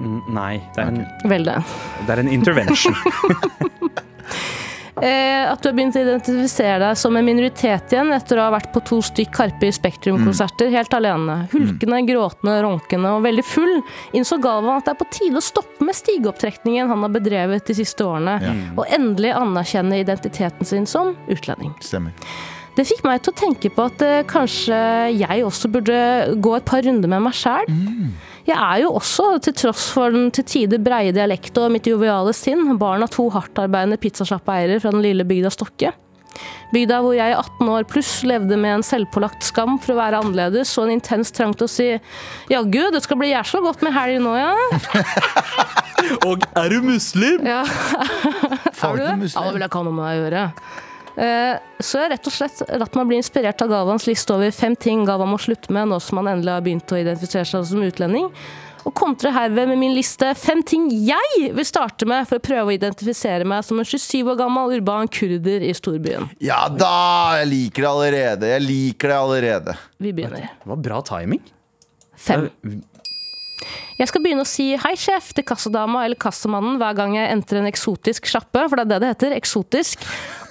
Mm, 0.00 0.20
Nei, 0.32 0.54
det 0.74 0.84
er, 0.84 0.94
en, 0.94 1.30
Vel 1.30 1.44
det. 1.44 1.58
det 2.06 2.14
er 2.16 2.24
en 2.24 2.32
intervention. 2.32 2.96
Eh, 5.00 5.46
at 5.48 5.62
du 5.62 5.70
har 5.70 5.76
begynt 5.78 5.96
å 5.96 6.00
identifisere 6.02 6.80
deg 6.82 6.98
som 6.98 7.14
en 7.16 7.24
minoritet 7.24 7.94
igjen 7.94 8.10
etter 8.12 8.36
å 8.36 8.42
ha 8.48 8.52
vært 8.52 8.68
på 8.74 8.82
to 8.84 8.98
stykk 9.06 9.30
Karpe 9.32 9.70
i 9.70 9.72
Spektrum-konserter 9.72 10.68
helt 10.74 10.92
alene. 10.92 11.38
Hulkende, 11.54 12.02
gråtende, 12.04 12.58
ronkende 12.66 13.14
og 13.16 13.24
veldig 13.24 13.44
full 13.46 13.78
innså 14.18 14.36
Galvan 14.44 14.76
at 14.76 14.90
det 14.90 14.92
er 14.92 15.00
på 15.00 15.08
tide 15.14 15.40
å 15.40 15.44
stoppe 15.46 15.86
med 15.88 15.96
stigeopptrekningen 15.96 16.90
han 16.92 17.06
har 17.06 17.14
bedrevet 17.14 17.70
de 17.70 17.78
siste 17.80 18.04
årene, 18.04 18.36
og 18.76 18.84
endelig 18.92 19.32
anerkjenne 19.38 20.02
identiteten 20.02 20.68
sin 20.68 20.88
som 20.90 21.14
utlending. 21.32 21.72
Stemmer. 21.80 22.12
Det 22.76 22.84
fikk 22.86 23.00
meg 23.06 23.22
til 23.24 23.32
å 23.32 23.40
tenke 23.40 23.72
på 23.72 23.88
at 23.88 24.04
eh, 24.04 24.20
kanskje 24.28 24.76
jeg 25.16 25.46
også 25.46 25.70
burde 25.72 25.96
gå 26.44 26.52
et 26.58 26.68
par 26.68 26.84
runder 26.84 27.08
med 27.08 27.24
meg 27.24 27.40
sjæl. 27.40 27.72
Jeg 28.50 28.58
er 28.58 28.80
jo 28.82 28.94
også, 28.98 29.36
til 29.44 29.54
tross 29.54 29.90
for 29.94 30.10
den 30.10 30.30
til 30.34 30.46
tider 30.48 30.80
breie 30.82 31.12
dialekt 31.14 31.58
og 31.60 31.70
mitt 31.70 31.86
joviale 31.86 32.32
sinn, 32.34 32.64
barn 32.80 33.04
av 33.06 33.12
to 33.14 33.28
hardtarbeidende 33.30 33.98
pizzasjappeeiere 34.02 34.80
fra 34.82 34.90
den 34.90 35.04
lille 35.04 35.26
bygda 35.28 35.52
Stokke. 35.54 35.92
Bygda 36.74 37.00
hvor 37.02 37.14
jeg 37.14 37.30
i 37.30 37.36
18 37.36 37.70
år 37.70 37.86
pluss 37.90 38.10
levde 38.26 38.58
med 38.58 38.76
en 38.78 38.84
selvpålagt 38.86 39.46
skam 39.46 39.76
for 39.82 39.94
å 39.94 39.98
være 40.00 40.20
annerledes 40.22 40.72
og 40.78 40.86
en 40.88 40.96
intens 40.96 41.30
trang 41.34 41.54
til 41.54 41.66
å 41.66 41.70
si 41.70 41.88
jaggu, 42.50 42.82
det 42.94 43.02
skal 43.06 43.18
bli 43.22 43.30
jæsla 43.32 43.62
godt 43.64 43.82
med 43.86 43.94
helg 43.94 44.20
nå, 44.22 44.34
ja. 44.38 44.52
Og 46.28 46.46
er 46.58 46.70
du 46.72 46.80
muslim? 46.90 47.46
ja. 47.46 47.62
Er 48.80 48.96
du 48.96 49.02
det? 49.04 49.10
Ja, 49.12 49.42
det 49.44 49.52
vil 49.52 49.60
jeg 49.60 49.68
ikke 49.68 49.82
ha 49.82 49.84
noe 49.84 49.92
med 49.94 50.06
deg 50.06 50.14
å 50.16 50.22
gjøre. 50.24 50.44
Eh, 51.20 51.58
Så 51.80 51.98
jeg 51.98 52.06
har 52.06 52.14
rett 52.14 52.28
og 52.28 52.32
slett 52.32 52.62
latt 52.80 52.96
meg 52.96 53.10
bli 53.10 53.18
inspirert 53.20 53.60
av 53.64 53.68
Gavans 53.72 54.06
liste 54.08 54.32
over 54.34 54.50
fem 54.56 54.74
ting 54.76 55.04
gava 55.08 55.26
må 55.28 55.36
slutte 55.40 55.72
med 55.72 55.88
nå 55.90 55.98
som 56.00 56.20
han 56.20 56.28
endelig 56.34 56.52
har 56.54 56.64
begynt 56.64 56.92
å 56.92 56.98
identifisere 57.00 57.48
seg 57.48 57.64
som 57.68 57.84
utlending. 57.84 58.28
Og 58.88 58.94
kontrer 58.96 59.34
herved 59.34 59.68
med 59.68 59.76
min 59.80 59.92
liste 59.92 60.30
fem 60.40 60.62
ting 60.64 60.86
jeg 61.04 61.50
vil 61.52 61.66
starte 61.68 62.06
med 62.08 62.24
for 62.28 62.40
å 62.40 62.44
prøve 62.44 62.70
å 62.70 62.76
identifisere 62.76 63.44
meg 63.44 63.64
som 63.66 63.80
en 63.80 63.84
27 63.84 64.30
år 64.32 64.38
gammel 64.40 64.72
urban 64.78 65.08
kurder 65.12 65.64
i 65.68 65.74
storbyen. 65.76 66.30
Ja 66.40 66.62
da! 66.72 67.36
Jeg 67.42 67.50
liker 67.52 67.84
det 67.84 67.90
allerede. 67.90 68.52
Jeg 68.54 68.64
liker 68.64 69.12
det 69.12 69.18
allerede. 69.18 69.76
Vi 70.00 70.14
begynner. 70.16 70.48
Det 70.62 70.72
var 70.72 70.80
bra 70.88 71.02
timing. 71.04 71.42
Fem. 72.16 72.48
Jeg 74.00 74.08
skal 74.08 74.22
begynne 74.24 74.46
å 74.46 74.48
si 74.48 74.70
hei, 74.80 74.94
sjef, 74.96 75.26
til 75.36 75.44
kassadama 75.44 76.06
eller 76.06 76.16
kassamannen 76.20 76.78
hver 76.80 76.94
gang 76.96 77.18
jeg 77.18 77.28
entrer 77.34 77.60
en 77.60 77.68
eksotisk 77.68 78.30
sjappe, 78.30 78.62
for 78.64 78.80
det 78.80 78.86
er 78.86 78.90
det 78.94 79.00
det 79.02 79.10
heter, 79.12 79.34
eksotisk. 79.36 80.06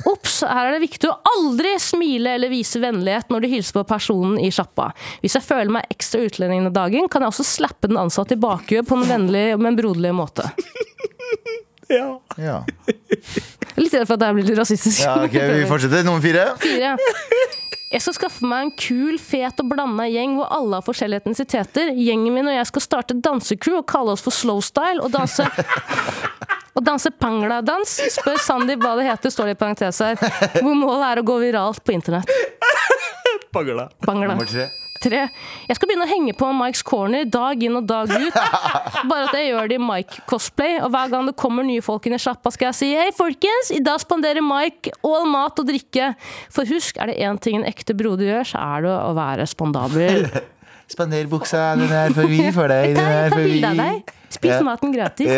Ops, 0.09 0.35
her 0.45 0.69
er 0.69 0.75
det 0.77 0.83
viktig 0.83 1.09
å 1.09 1.15
aldri 1.31 1.71
smile 1.81 2.35
eller 2.38 2.53
vise 2.53 2.77
vennlighet 2.83 3.33
når 3.33 3.41
du 3.41 3.49
hilser 3.55 3.79
på 3.79 3.85
personen 3.89 4.38
i 4.38 4.51
sjappa. 4.53 4.91
Hvis 5.23 5.39
jeg 5.39 5.47
føler 5.47 5.73
meg 5.79 5.89
ekstra 5.95 6.21
utlending 6.27 6.62
denne 6.67 6.75
dagen, 6.77 7.09
kan 7.09 7.25
jeg 7.25 7.33
også 7.33 7.47
slappe 7.47 7.89
den 7.89 7.97
ansatte 7.97 8.38
i 8.38 8.41
bakhuet 8.41 8.85
på 8.88 8.99
en 8.99 9.09
vennlig, 9.09 9.47
men 9.57 9.79
broderlig 9.79 10.13
måte. 10.19 10.45
Ja, 11.89 12.19
Litt 13.79 13.95
redd 13.95 14.05
for 14.05 14.13
at 14.13 14.21
det 14.21 14.27
her 14.27 14.35
blir 14.38 14.45
litt 14.45 14.59
rasistisk. 14.59 15.01
ja 15.01 15.15
ok, 15.25 15.33
Vi 15.33 15.65
fortsetter. 15.65 16.05
Nummer 16.05 16.21
fire. 16.21 16.51
Fire. 16.62 17.65
Jeg 17.89 18.04
skal 18.06 18.13
skaffe 18.13 18.45
meg 18.45 18.67
en 18.67 18.71
kul, 18.78 19.15
fet 19.17 19.62
og 19.63 19.69
blanda 19.71 20.06
gjeng 20.12 20.36
hvor 20.38 20.52
alle 20.54 20.78
har 20.78 20.86
forskjellige 20.86 21.23
etnisiteter. 21.23 21.89
Gjengen 21.97 22.36
min 22.36 22.49
og 22.52 22.54
jeg 22.54 22.67
skal 22.69 22.84
starte 22.86 23.17
dansecrew 23.17 23.80
og 23.80 23.88
kalle 23.89 24.13
oss 24.13 24.21
for 24.25 24.36
Slowstyle 24.36 25.02
og 25.02 25.10
danse 25.15 25.47
og 26.78 26.84
danse 26.86 27.10
pangla-dans. 27.17 27.95
Spør 28.13 28.38
Sandy 28.45 28.78
hva 28.78 28.93
det 28.99 29.08
heter, 29.10 29.34
står 29.34 29.49
det 29.49 29.58
i 29.58 29.62
parentes 29.63 30.04
her. 30.06 30.21
Hvor 30.60 30.78
målet 30.78 31.08
er 31.08 31.23
å 31.23 31.25
gå 31.32 31.39
viralt 31.41 31.82
på 31.82 31.97
internett. 31.97 32.30
Pangla. 34.06 34.36
Nummer 34.38 34.54
tre. 35.03 35.21
Jeg 35.69 35.77
skal 35.77 35.89
begynne 35.89 36.05
å 36.07 36.12
henge 36.12 36.35
på 36.38 36.49
Mikes 36.55 36.83
Corner 36.88 37.27
dag 37.29 37.63
inn 37.65 37.77
og 37.79 37.88
dag 37.89 38.12
ut. 38.12 38.38
Bare 39.09 39.27
at 39.27 39.38
jeg 39.38 39.49
gjør 39.49 39.71
det 39.71 39.79
i 39.79 39.83
Mike-cosplay. 39.83 40.77
Og 40.83 40.93
hver 40.93 41.12
gang 41.13 41.29
det 41.29 41.35
kommer 41.39 41.67
nye 41.67 41.83
folk 41.85 42.07
inn 42.09 42.17
i 42.17 42.21
sjappa, 42.21 42.53
skal 42.55 42.71
jeg 42.71 42.79
si 42.79 42.91
Hei, 42.99 43.09
folkens! 43.15 43.73
I 43.75 43.81
dag 43.85 44.01
spanderer 44.03 44.43
Mike 44.45 44.93
all 45.05 45.27
mat 45.29 45.59
og 45.62 45.67
drikke. 45.69 46.13
For 46.53 46.69
husk, 46.69 46.99
er 46.99 47.12
det 47.12 47.19
én 47.23 47.39
ting 47.41 47.59
en 47.59 47.67
ekte 47.69 47.95
broder 47.97 48.31
gjør, 48.31 48.49
så 48.53 48.63
er 48.77 48.88
det 48.88 48.95
å 48.95 49.12
være 49.17 49.49
spandabel. 49.49 50.27
Spanderbuksa, 50.93 51.75
den 51.77 51.91
er 51.93 52.15
for 52.17 52.25
vid 52.29 52.49
for 52.55 52.71
deg. 52.71 52.93
Den 52.97 53.05
er 53.05 53.29
for 53.33 53.45
vi 53.45 53.59
vid. 53.62 54.13
Spis 54.33 54.63
maten 54.65 54.93
gratis. 54.95 55.29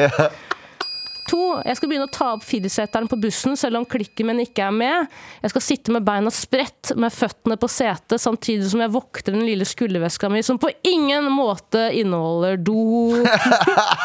To, 1.31 1.41
jeg 1.63 1.77
skal 1.77 1.91
begynne 1.91 2.07
å 2.09 2.11
ta 2.11 2.33
opp 2.35 2.43
filseteren 2.43 3.07
på 3.07 3.19
bussen 3.21 3.55
selv 3.59 3.79
om 3.79 3.85
klikken 3.87 4.27
min 4.27 4.41
ikke 4.43 4.65
er 4.67 4.75
med. 4.75 5.11
Jeg 5.43 5.53
skal 5.53 5.63
sitte 5.63 5.93
med 5.95 6.03
beina 6.07 6.31
spredt 6.33 6.91
med 6.99 7.13
føttene 7.15 7.55
på 7.61 7.69
setet 7.71 8.19
samtidig 8.19 8.67
som 8.73 8.83
jeg 8.83 8.91
vokter 8.91 9.35
den 9.35 9.45
lille 9.47 9.67
skulderveska 9.67 10.31
mi, 10.31 10.43
som 10.43 10.59
på 10.59 10.73
ingen 10.87 11.29
måte 11.31 11.87
inneholder 11.95 12.59
do. 12.59 13.21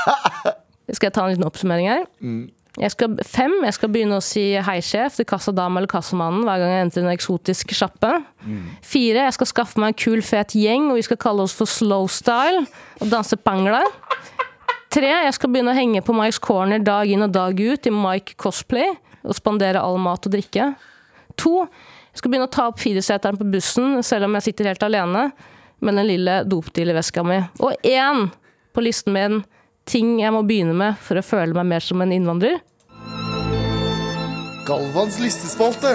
Skal 0.95 1.09
jeg 1.09 1.17
ta 1.17 1.25
en 1.25 1.33
liten 1.35 1.49
oppsummering 1.49 1.89
her? 1.91 2.05
Jeg 2.77 2.93
skal, 2.93 3.15
fem, 3.25 3.55
jeg 3.65 3.75
skal 3.75 3.91
begynne 3.91 4.19
å 4.21 4.25
si 4.25 4.43
hei, 4.61 4.77
sjef 4.85 5.17
til 5.17 5.27
kassadama 5.29 5.81
eller 5.81 5.89
kassamannen 5.91 6.45
hver 6.45 6.61
gang 6.61 6.73
jeg 6.75 6.85
entrer 6.85 7.07
en 7.07 7.15
eksotisk 7.15 7.73
sjappe. 7.75 8.11
Fire, 8.85 9.25
jeg 9.25 9.37
skal 9.39 9.49
skaffe 9.49 9.81
meg 9.81 9.95
en 9.95 9.99
kul, 10.05 10.21
fet 10.23 10.53
gjeng, 10.55 10.91
og 10.93 11.01
vi 11.01 11.07
skal 11.09 11.19
kalle 11.25 11.47
oss 11.47 11.57
for 11.57 11.71
Slowstyle 11.71 12.67
og 13.01 13.11
danse 13.11 13.39
pangla. 13.41 13.81
Tre, 14.97 15.09
jeg 15.27 15.35
skal 15.37 15.51
begynne 15.53 15.75
å 15.75 15.77
henge 15.77 16.01
på 16.01 16.15
Mikes 16.17 16.39
Corner 16.41 16.81
dag 16.81 17.11
inn 17.13 17.21
og 17.27 17.33
dag 17.35 17.59
ut 17.61 17.85
i 17.85 17.91
Mike 17.93 18.33
cosplay 18.41 18.95
og 19.27 19.35
spandere 19.37 19.83
all 19.85 19.99
mat 20.01 20.25
og 20.25 20.33
drikke. 20.33 20.71
To, 21.37 21.67
jeg 22.15 22.23
skal 22.23 22.33
begynne 22.33 22.47
å 22.49 22.53
ta 22.55 22.65
opp 22.71 22.81
fireseteren 22.81 23.37
på 23.37 23.45
bussen 23.53 23.99
selv 24.07 24.25
om 24.25 24.39
jeg 24.39 24.47
sitter 24.47 24.71
helt 24.71 24.87
alene 24.87 25.27
med 25.85 26.01
den 26.01 26.09
lille 26.09 26.39
dopdealerveska 26.49 27.27
mi. 27.29 27.43
Og 27.61 27.77
én 27.85 28.31
på 28.73 28.87
listen 28.87 29.13
min 29.13 29.43
ting 29.85 30.17
jeg 30.23 30.33
må 30.33 30.41
begynne 30.49 30.73
med 30.81 30.97
for 31.05 31.21
å 31.21 31.27
føle 31.27 31.53
meg 31.59 31.69
mer 31.75 31.85
som 31.85 32.01
en 32.01 32.17
innvandrer. 32.17 32.57
Galvans 34.65 35.21
listespalte. 35.21 35.93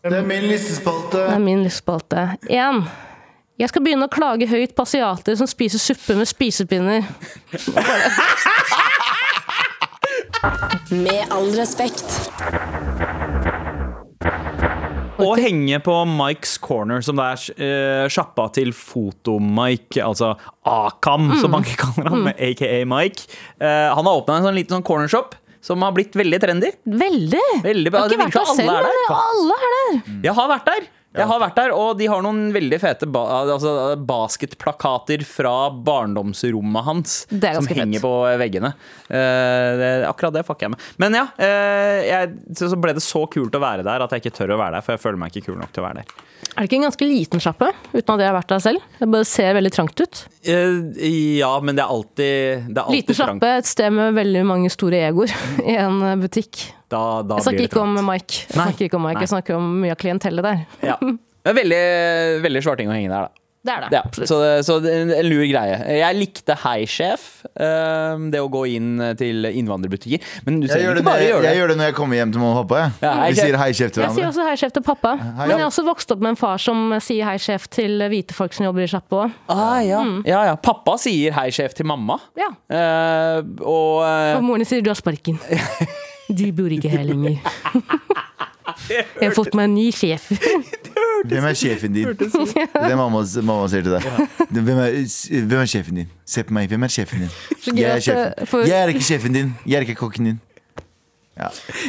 Det 0.00 0.16
er 0.16 0.24
min 0.24 0.48
listespalte. 0.48 1.26
Det 1.28 1.36
er 1.36 1.44
min 1.44 1.68
listespalte. 1.68 2.24
Én. 2.48 2.86
Jeg 3.60 3.68
skal 3.68 3.82
begynne 3.84 4.06
å 4.08 4.12
klage 4.12 4.46
høyt 4.48 4.72
på 4.72 4.84
asiater 4.86 5.36
som 5.36 5.48
spiser 5.50 5.80
suppe 5.82 6.14
med 6.16 6.28
spisepinner. 6.30 7.04
Med 10.90 11.26
all 11.34 11.50
respekt. 11.58 12.06
Og 15.20 15.36
henge 15.36 15.76
på 15.84 15.94
Mikes 16.08 16.54
Corner, 16.64 17.02
som 17.04 17.18
det 17.20 17.26
er 17.26 17.42
eh, 17.60 18.06
sjappa 18.12 18.46
til 18.56 18.70
Foto-Mike, 18.72 20.00
altså 20.00 20.30
Akam, 20.64 21.28
Mm. 21.28 21.40
som 21.42 21.52
mange 21.52 21.74
kaller 21.76 22.08
han, 22.08 22.22
med 22.30 22.40
aka 22.40 22.70
Mike. 22.88 23.26
Uh, 23.60 23.92
han 23.92 24.08
har 24.08 24.22
åpna 24.22 24.38
en 24.40 24.46
sånn 24.48 24.56
liten 24.56 24.78
sånn 24.78 24.86
cornershop 24.88 25.36
som 25.60 25.84
har 25.84 25.92
blitt 25.92 26.16
veldig 26.16 26.40
trendy. 26.40 26.70
Veldig! 26.88 27.44
Veldig 27.66 27.92
bra. 27.92 28.06
Jeg 28.06 28.08
har 28.08 28.08
Det 28.08 28.16
ikke 28.16 28.24
vært 28.24 28.38
der 28.40 28.56
selv, 28.56 28.72
men 28.72 29.20
alle 29.20 29.58
er 29.60 29.76
der. 29.76 30.00
Jeg 30.24 30.34
har 30.40 30.48
vært 30.54 30.70
der. 30.72 30.88
Jeg 31.10 31.26
har 31.26 31.40
vært 31.42 31.56
der, 31.58 31.72
Og 31.74 31.96
de 31.98 32.06
har 32.10 32.22
noen 32.22 32.52
veldig 32.54 32.78
fete 32.78 33.08
ba 33.10 33.24
altså 33.40 33.96
basketplakater 34.06 35.24
fra 35.26 35.54
barndomsrommet 35.74 36.86
hans. 36.86 37.16
Som 37.30 37.66
henger 37.66 37.98
fett. 37.98 38.04
på 38.04 38.12
veggene. 38.40 38.72
Uh, 39.10 39.70
det, 39.80 39.90
akkurat 40.06 40.38
det 40.38 40.44
fucker 40.46 40.68
jeg 40.68 40.74
med. 40.76 40.88
Men 41.02 41.18
ja, 41.18 41.26
uh, 41.34 41.98
jeg, 42.06 42.32
så 42.60 42.78
ble 42.78 42.94
det 42.94 43.04
så 43.04 43.24
kult 43.32 43.58
å 43.58 43.62
være 43.62 43.86
der 43.86 44.06
at 44.06 44.14
jeg 44.14 44.24
ikke 44.24 44.36
tør 44.38 44.54
å 44.54 44.60
være 44.62 44.78
der. 44.78 44.86
For 44.86 44.94
jeg 44.94 45.02
føler 45.02 45.22
meg 45.22 45.34
ikke 45.34 45.50
kul 45.50 45.58
nok 45.58 45.74
til 45.74 45.82
å 45.82 45.88
være 45.88 46.04
der. 46.04 46.16
Er 46.50 46.56
det 46.62 46.70
ikke 46.70 46.78
en 46.80 46.86
ganske 46.88 47.06
liten 47.06 47.42
sjappe, 47.42 47.68
uten 47.92 48.14
at 48.14 48.22
jeg 48.22 48.30
har 48.30 48.36
vært 48.38 48.54
der 48.54 48.62
selv? 48.64 48.88
Det 48.98 49.08
bare 49.10 49.28
ser 49.28 49.54
veldig 49.58 49.74
trangt 49.74 50.02
ut. 50.02 50.24
Uh, 50.46 50.78
ja, 51.40 51.52
men 51.58 51.78
det 51.78 51.86
er 51.86 51.94
alltid, 51.98 52.68
det 52.70 52.76
er 52.76 52.84
alltid 52.84 53.00
Liten 53.02 53.18
sjappe, 53.18 53.54
et 53.60 53.70
sted 53.70 53.98
med 53.98 54.14
veldig 54.18 54.46
mange 54.46 54.70
store 54.72 55.02
egoer 55.10 55.34
i 55.66 55.74
en 55.74 56.04
butikk. 56.22 56.68
Da, 56.90 57.02
da 57.22 57.38
Jeg 57.38 57.46
snakker 57.46 57.68
ikke 57.68 57.82
om. 57.84 57.98
Mike. 58.06 58.46
Jeg 58.48 58.56
snakker 58.58 58.88
ikke 58.88 58.98
om 58.98 59.04
Mike, 59.06 59.20
jeg 59.24 59.34
snakker 59.34 59.58
om 59.60 59.74
mye 59.84 59.94
av 59.94 60.00
klientellet 60.00 60.48
der. 60.50 60.64
Ja. 60.92 60.96
Det 61.40 61.54
er 61.54 61.56
veldig, 61.56 61.84
veldig 62.44 62.60
svarting 62.60 62.90
å 62.90 62.92
henge 62.92 63.08
der, 63.08 63.30
da. 63.30 63.40
Det 63.60 63.72
er 63.72 63.82
det. 63.84 63.88
Ja, 63.92 64.26
så, 64.28 64.36
så 64.64 64.74
en, 64.88 65.10
en 65.12 65.26
lur 65.28 65.42
greie. 65.44 65.76
Jeg 65.92 66.16
likte 66.16 66.54
Hei 66.62 66.86
Sjef, 66.88 67.42
eh, 67.60 68.22
det 68.32 68.40
å 68.40 68.48
gå 68.52 68.62
inn 68.72 68.94
til 69.20 69.44
innvandrerbutikker. 69.50 70.24
Men 70.46 70.62
du 70.62 70.66
Jeg 70.68 70.84
gjør, 70.86 70.96
det 70.96 71.02
når 71.04 71.08
bare 71.10 71.20
jeg, 71.20 71.30
gjøre 71.34 71.44
jeg 71.44 71.60
gjør 71.60 71.72
det 71.72 71.76
når 71.76 71.90
jeg 71.90 71.96
kommer 71.98 72.20
hjem 72.20 72.32
til 72.32 72.40
mamma 72.40 72.62
og 72.62 72.68
pappa. 72.70 72.86
Ja, 73.04 73.12
hei, 73.20 73.30
Vi 73.34 73.40
sier 73.42 73.58
hei, 73.60 73.70
sjef 73.76 73.92
til 73.92 74.04
Jeg 74.04 74.14
sier 74.16 74.24
hverandre. 74.24 74.30
også 74.32 74.48
hei, 74.48 74.56
sjef 74.62 74.76
til 74.78 74.86
pappa. 74.88 75.12
Men 75.20 75.52
jeg 75.52 75.58
har 75.58 75.66
også 75.68 75.84
vokst 75.90 76.16
opp 76.16 76.24
med 76.24 76.32
en 76.32 76.40
far 76.40 76.64
som 76.64 76.96
sier 77.04 77.28
hei, 77.28 77.36
sjef 77.40 77.68
til 77.76 78.06
hvite 78.12 78.36
folk 78.36 78.56
som 78.56 78.68
jobber 78.70 78.86
i 78.86 78.90
sjappa 78.94 79.24
òg. 79.26 79.40
Ah, 79.52 79.80
ja. 79.84 80.04
ja, 80.28 80.44
ja. 80.48 80.56
Pappa 80.56 80.96
sier 81.00 81.36
hei, 81.36 81.50
sjef 81.52 81.76
til 81.76 81.88
mamma. 81.88 82.16
Ja. 82.40 82.52
Uh, 82.68 83.44
og 83.60 84.00
uh, 84.04 84.38
Og 84.38 84.48
moren 84.54 84.68
sier 84.68 84.80
du 84.84 84.88
har 84.92 85.00
sparken. 85.00 85.36
Du 86.30 86.52
bor 86.52 86.70
ikke 86.70 86.88
her 86.88 87.04
lenger. 87.04 87.38
Jeg 88.90 89.28
har 89.28 89.34
fått 89.34 89.54
meg 89.58 89.68
en 89.68 89.74
ny 89.74 89.90
sjef. 89.94 90.30
Hvem 91.30 91.44
er 91.44 91.56
sjefen 91.58 91.92
din? 91.94 92.14
Det 92.16 92.28
er 92.72 92.96
mamma, 92.96 93.20
mamma 93.44 93.66
sier 93.68 93.84
til 93.84 93.92
deg. 93.92 94.06
Hvem 94.48 94.78
er, 94.80 94.94
hvem 95.44 95.58
er 95.60 95.68
sjefen 95.68 95.98
din? 96.00 96.12
Se 96.24 96.44
på 96.48 96.54
meg. 96.56 96.70
Hvem 96.72 96.86
er 96.86 96.94
sjefen 96.94 97.26
din? 97.26 97.34
Jeg 97.76 97.90
er 97.90 97.98
eh, 97.98 98.04
sjefen. 98.06 98.64
Jeg 98.70 98.78
er 98.78 98.92
ikke 98.94 99.04
sjefen 99.04 99.36
din. 99.36 99.52
Jeg 99.66 99.76
er 99.82 99.86
ikke 99.86 99.98
kokken 100.00 100.30
din. 100.30 100.38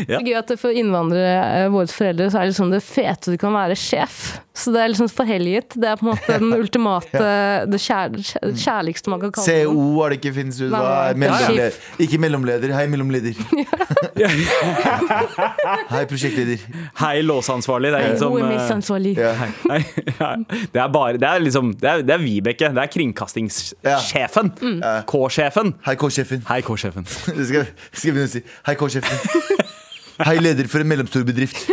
Det 0.08 0.18
er 0.20 0.28
gøy 0.28 0.38
at 0.40 0.54
for 0.62 0.76
innvandrere, 0.76 1.66
eh, 1.66 1.68
våre 1.74 1.92
foreldre, 1.92 2.30
så 2.32 2.40
er 2.40 2.48
det 2.48 2.54
liksom 2.54 2.72
det 2.74 2.82
fete 2.86 3.34
du 3.34 3.38
kan 3.42 3.54
være 3.56 3.78
sjef. 3.80 4.22
Så 4.54 4.74
det 4.74 4.82
er 4.82 4.92
liksom 4.92 5.08
forhelliget. 5.12 5.76
Det 5.80 5.88
er 5.88 5.96
på 6.00 6.06
en 6.06 6.12
måte 6.12 6.38
den 6.42 6.54
ultimate, 6.58 7.24
det 7.72 7.80
kjær, 7.82 8.16
kjær, 8.20 8.52
kjærligste 8.66 9.12
man 9.12 9.22
kan 9.24 9.34
kalle 9.38 9.48
det. 9.48 9.66
CO 9.66 9.86
har 10.02 10.14
det 10.14 10.20
ikke 10.20 10.34
finnes 10.36 10.60
ut. 10.62 10.72
Hva 10.74 11.14
mellomleder? 11.16 11.80
Ikke 12.04 12.20
mellomleder. 12.22 12.76
Hei, 12.76 12.86
mellomleder. 12.92 13.34
Hei, 15.94 16.04
prosjektleder. 16.10 16.66
Hei, 17.00 17.22
låseansvarlig. 17.26 17.94
Det 17.94 18.02
er 18.02 18.08
ingen 18.10 18.20
som 18.20 18.36
Hun 18.36 18.44
er 18.46 18.52
eh. 18.52 19.84
Ja. 20.20 20.36
Det 20.74 20.82
er 20.82 20.88
bare 20.92 21.18
Det 21.18 21.28
er 21.28 21.40
liksom 21.40 21.74
Det 21.80 21.90
er, 21.90 22.04
det 22.06 22.14
er 22.16 22.22
Vibeke. 22.22 22.72
Det 22.76 22.84
er 22.84 22.92
kringkastingssjefen. 22.92 24.54
K-sjefen. 25.08 25.74
Hei, 25.88 25.96
K-sjefen. 25.96 26.46
Hei, 26.50 26.62
K-sjefen. 26.66 27.08
Det 27.08 27.48
skal, 27.50 27.72
skal 27.92 28.16
begynne 28.16 28.30
å 28.30 28.34
si. 28.36 28.44
Hei, 28.68 28.76
K-sjefen. 28.80 29.41
Hei, 30.28 30.36
leder 30.44 30.68
for 30.70 30.84
en 30.84 30.90
mellomstor 30.92 31.24
bedrift. 31.26 31.58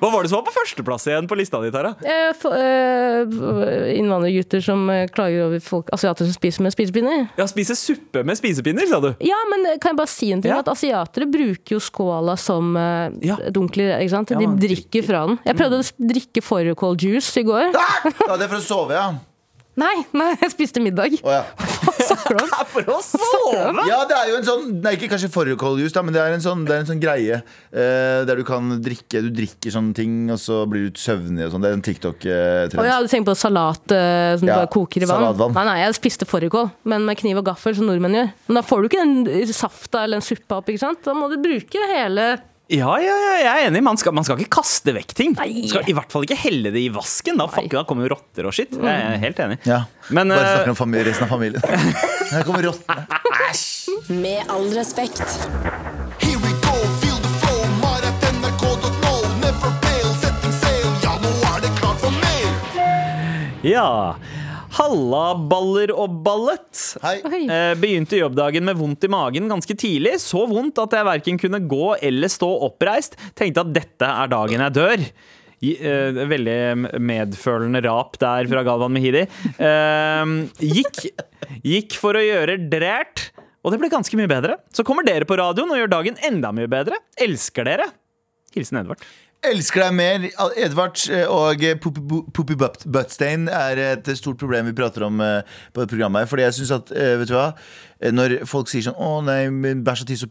Hva 0.00 0.08
var 0.10 0.24
det 0.24 0.30
som 0.30 0.38
var 0.40 0.46
på 0.48 0.52
førsteplass 0.54 1.04
igjen 1.10 1.26
på 1.28 1.36
lista 1.38 1.58
di, 1.62 1.68
Tara? 1.72 1.90
Eh, 2.02 2.30
for- 2.40 2.56
eh, 2.56 3.90
Innvandrergutter 3.98 4.62
som 4.64 4.82
eh, 4.90 5.04
klager 5.12 5.44
over 5.46 5.60
folk, 5.62 5.90
asiater 5.94 6.24
som 6.26 6.34
spiser 6.34 6.64
med 6.64 6.72
spisepinner. 6.74 7.26
Ja, 7.38 7.46
spiser 7.50 7.76
suppe 7.78 8.22
med 8.26 8.38
spisepinner, 8.40 8.86
sa 8.90 9.00
du. 9.04 9.10
Ja, 9.24 9.36
men 9.52 9.66
eh, 9.70 9.76
kan 9.82 9.92
jeg 9.92 9.98
bare 10.00 10.10
si 10.12 10.30
en 10.34 10.42
ting? 10.42 10.52
Ja. 10.54 10.60
At 10.64 10.70
asiatere 10.72 11.28
bruker 11.30 11.76
jo 11.76 11.80
skåla 11.84 12.36
som 12.40 12.72
eh, 12.80 13.12
Ja. 13.28 13.36
dunkler, 13.52 13.98
ikke 14.00 14.14
sant? 14.16 14.32
De 14.32 14.48
ja, 14.48 14.54
drikker 14.66 15.04
fra 15.06 15.24
den. 15.28 15.38
Jeg 15.46 15.60
prøvde 15.60 15.82
å 15.84 16.10
drikke 16.14 16.44
fårikål 16.48 16.96
juice 17.04 17.36
i 17.40 17.46
går. 17.46 17.70
Ja, 17.76 18.36
det 18.36 18.48
er 18.48 18.50
for 18.50 18.58
å 18.60 18.64
sove, 18.64 18.96
ja. 18.96 19.10
Nei, 19.80 19.94
nei, 20.16 20.32
jeg 20.42 20.50
spiste 20.56 20.80
middag. 20.82 21.14
Oh, 21.22 21.30
ja. 21.32 21.44
Snakker 22.20 22.38
om? 22.44 22.52
For 22.70 22.90
å 22.94 22.98
sove! 23.04 23.84
Ja, 23.88 24.02
det 24.08 24.16
er 24.18 24.30
jo 24.30 24.36
en 24.40 24.46
sånn 24.46 24.66
Nei, 24.84 24.92
ikke 24.96 25.08
kanskje 25.12 25.30
fårikåljus, 25.34 25.94
men 26.04 26.14
det 26.14 26.22
er 26.22 26.36
en 26.36 26.44
sånn, 26.44 26.62
det 26.68 26.74
er 26.76 26.82
en 26.84 26.88
sånn 26.92 27.00
greie 27.02 27.40
eh, 27.40 28.20
der 28.28 28.40
du 28.40 28.44
kan 28.48 28.70
drikke 28.82 29.22
Du 29.26 29.30
drikker 29.34 29.74
sånne 29.74 29.96
ting, 29.96 30.14
og 30.32 30.38
så 30.40 30.62
blir 30.70 30.88
du 30.90 31.00
søvnig 31.00 31.46
og 31.48 31.54
sånn. 31.54 31.64
Det 31.64 31.70
er 31.72 31.78
en 31.78 31.84
TikTok-trend. 31.88 32.78
Å 32.80 32.86
ja, 32.88 32.98
du 33.02 33.08
tenker 33.10 33.30
på 33.32 33.36
salat 33.40 33.94
eh, 33.96 34.34
som 34.38 34.46
du 34.46 34.52
Ja, 34.52 34.60
bare 34.62 34.72
koker 34.72 35.04
i 35.04 35.08
vann? 35.10 35.24
salatvann. 35.26 35.56
Nei, 35.58 35.66
nei, 35.70 35.78
jeg 35.86 35.98
spiste 35.98 36.28
fårikål, 36.30 36.70
men 36.92 37.08
med 37.08 37.18
kniv 37.20 37.40
og 37.42 37.48
gaffel, 37.50 37.76
som 37.78 37.88
nordmenn 37.90 38.16
gjør. 38.20 38.30
Men 38.48 38.60
da 38.60 38.64
får 38.66 38.84
du 38.86 38.90
ikke 38.90 39.04
den 39.06 39.54
safta 39.56 40.04
eller 40.06 40.20
den 40.20 40.26
suppa 40.26 40.60
opp, 40.60 40.70
ikke 40.72 40.84
sant? 40.84 41.02
Da 41.06 41.16
må 41.16 41.28
du 41.32 41.38
bruke 41.42 41.84
hele 41.94 42.30
Ja, 42.70 42.90
ja, 43.02 43.14
ja, 43.18 43.30
jeg 43.42 43.50
er 43.50 43.68
enig. 43.68 43.80
Man 43.82 43.98
skal, 43.98 44.14
man 44.14 44.22
skal 44.26 44.38
ikke 44.38 44.60
kaste 44.60 44.92
vekk 44.94 45.10
ting. 45.18 45.32
Nei. 45.40 45.64
Skal 45.70 45.88
I 45.90 45.94
hvert 45.96 46.12
fall 46.12 46.22
ikke 46.26 46.36
helle 46.38 46.70
det 46.70 46.78
i 46.84 46.90
vasken. 46.94 47.40
Da, 47.40 47.48
fuck, 47.50 47.66
da 47.72 47.82
kommer 47.88 48.06
jo 48.06 48.12
rotter 48.14 48.46
og 48.46 48.54
shit. 48.54 48.76
Jeg 48.78 49.06
er 49.08 49.16
helt 49.24 49.40
enig. 49.42 49.56
Ja. 49.66 49.80
Men 50.14 50.30
Bare 50.30 50.44
eh, 50.44 50.52
snakker 50.54 50.74
om 50.76 50.78
familie, 50.78 51.08
resten 51.10 51.26
av 51.26 51.32
familien. 51.34 51.62
Her 52.34 52.46
kommer 52.46 52.62
rottene. 52.68 53.06
Med 54.22 54.46
all 54.54 54.68
respekt. 54.76 55.24
Here 56.22 56.38
we 56.44 56.52
go, 56.62 56.76
feel 57.02 57.18
the 57.18 57.32
flow. 57.42 57.66
Mar.nrk.no. 57.82 59.14
Never 59.42 59.72
fail, 59.82 60.12
setting 60.22 60.54
sail. 60.62 60.86
Ja, 61.02 61.16
nå 61.24 61.34
er 61.50 61.64
det 61.66 61.72
klart 61.80 61.98
for 62.04 62.14
mer. 62.22 62.54
ja. 63.66 63.88
Halla, 64.80 65.34
baller 65.50 65.90
og 65.92 66.22
ballett. 66.24 66.78
Hei. 67.02 67.18
Eh, 67.20 67.74
begynte 67.76 68.16
jobbdagen 68.16 68.64
med 68.64 68.78
vondt 68.80 69.04
i 69.04 69.10
magen 69.12 69.50
ganske 69.50 69.74
tidlig. 69.76 70.14
Så 70.22 70.46
vondt 70.48 70.80
at 70.80 70.96
jeg 70.96 71.04
verken 71.08 71.40
kunne 71.42 71.60
gå 71.68 71.90
eller 72.00 72.32
stå 72.32 72.48
oppreist. 72.70 73.18
Tenkte 73.36 73.60
at 73.66 73.74
dette 73.76 74.08
er 74.08 74.32
dagen 74.32 74.64
jeg 74.64 74.76
dør. 74.78 75.04
I- 75.60 75.76
eh, 75.76 76.16
veldig 76.24 76.56
medfølende 76.96 77.82
rap 77.84 78.16
der 78.18 78.48
fra 78.48 78.62
Galvan 78.64 78.94
Mehidi. 78.96 79.26
Eh, 79.60 80.32
gikk, 80.64 81.02
gikk 81.62 81.92
for 82.00 82.16
å 82.16 82.24
gjøre 82.24 82.56
drært, 82.72 83.26
og 83.62 83.72
det 83.72 83.80
ble 83.82 83.90
ganske 83.92 84.16
mye 84.16 84.30
bedre. 84.32 84.56
Så 84.72 84.82
kommer 84.82 85.04
dere 85.04 85.28
på 85.28 85.36
radioen 85.36 85.68
og 85.68 85.76
gjør 85.76 85.92
dagen 85.92 86.16
enda 86.24 86.54
mye 86.56 86.66
bedre. 86.72 86.96
Elsker 87.20 87.68
dere. 87.68 87.90
Hilsen 88.56 88.80
Edvard. 88.80 89.04
Elsker 89.40 89.86
deg 89.86 89.94
mer. 89.96 90.24
Edvard 90.60 91.00
eh, 91.08 91.24
og 91.24 91.62
Poopy 91.80 92.56
Buttstein 92.60 93.48
er 93.48 93.80
et 93.80 94.10
stort 94.18 94.40
problem 94.40 94.68
vi 94.68 94.76
prater 94.76 95.06
om 95.06 95.22
eh, 95.24 95.40
på 95.72 95.86
programmet. 95.88 96.20
her 96.20 96.28
Fordi 96.28 96.44
jeg 96.44 96.58
synes 96.58 96.74
at, 96.76 96.92
eh, 96.92 97.16
vet 97.20 97.30
du 97.30 97.38
hva 97.38 97.46
Eh, 97.48 97.89
Når 98.00 98.46
folk 98.48 98.68
sier 98.72 98.80
sånn 98.86 98.96
'Å 98.96 99.08
nei, 99.26 99.74
bæsj 99.84 100.02
og 100.02 100.08
tiss 100.08 100.22
og 100.24 100.30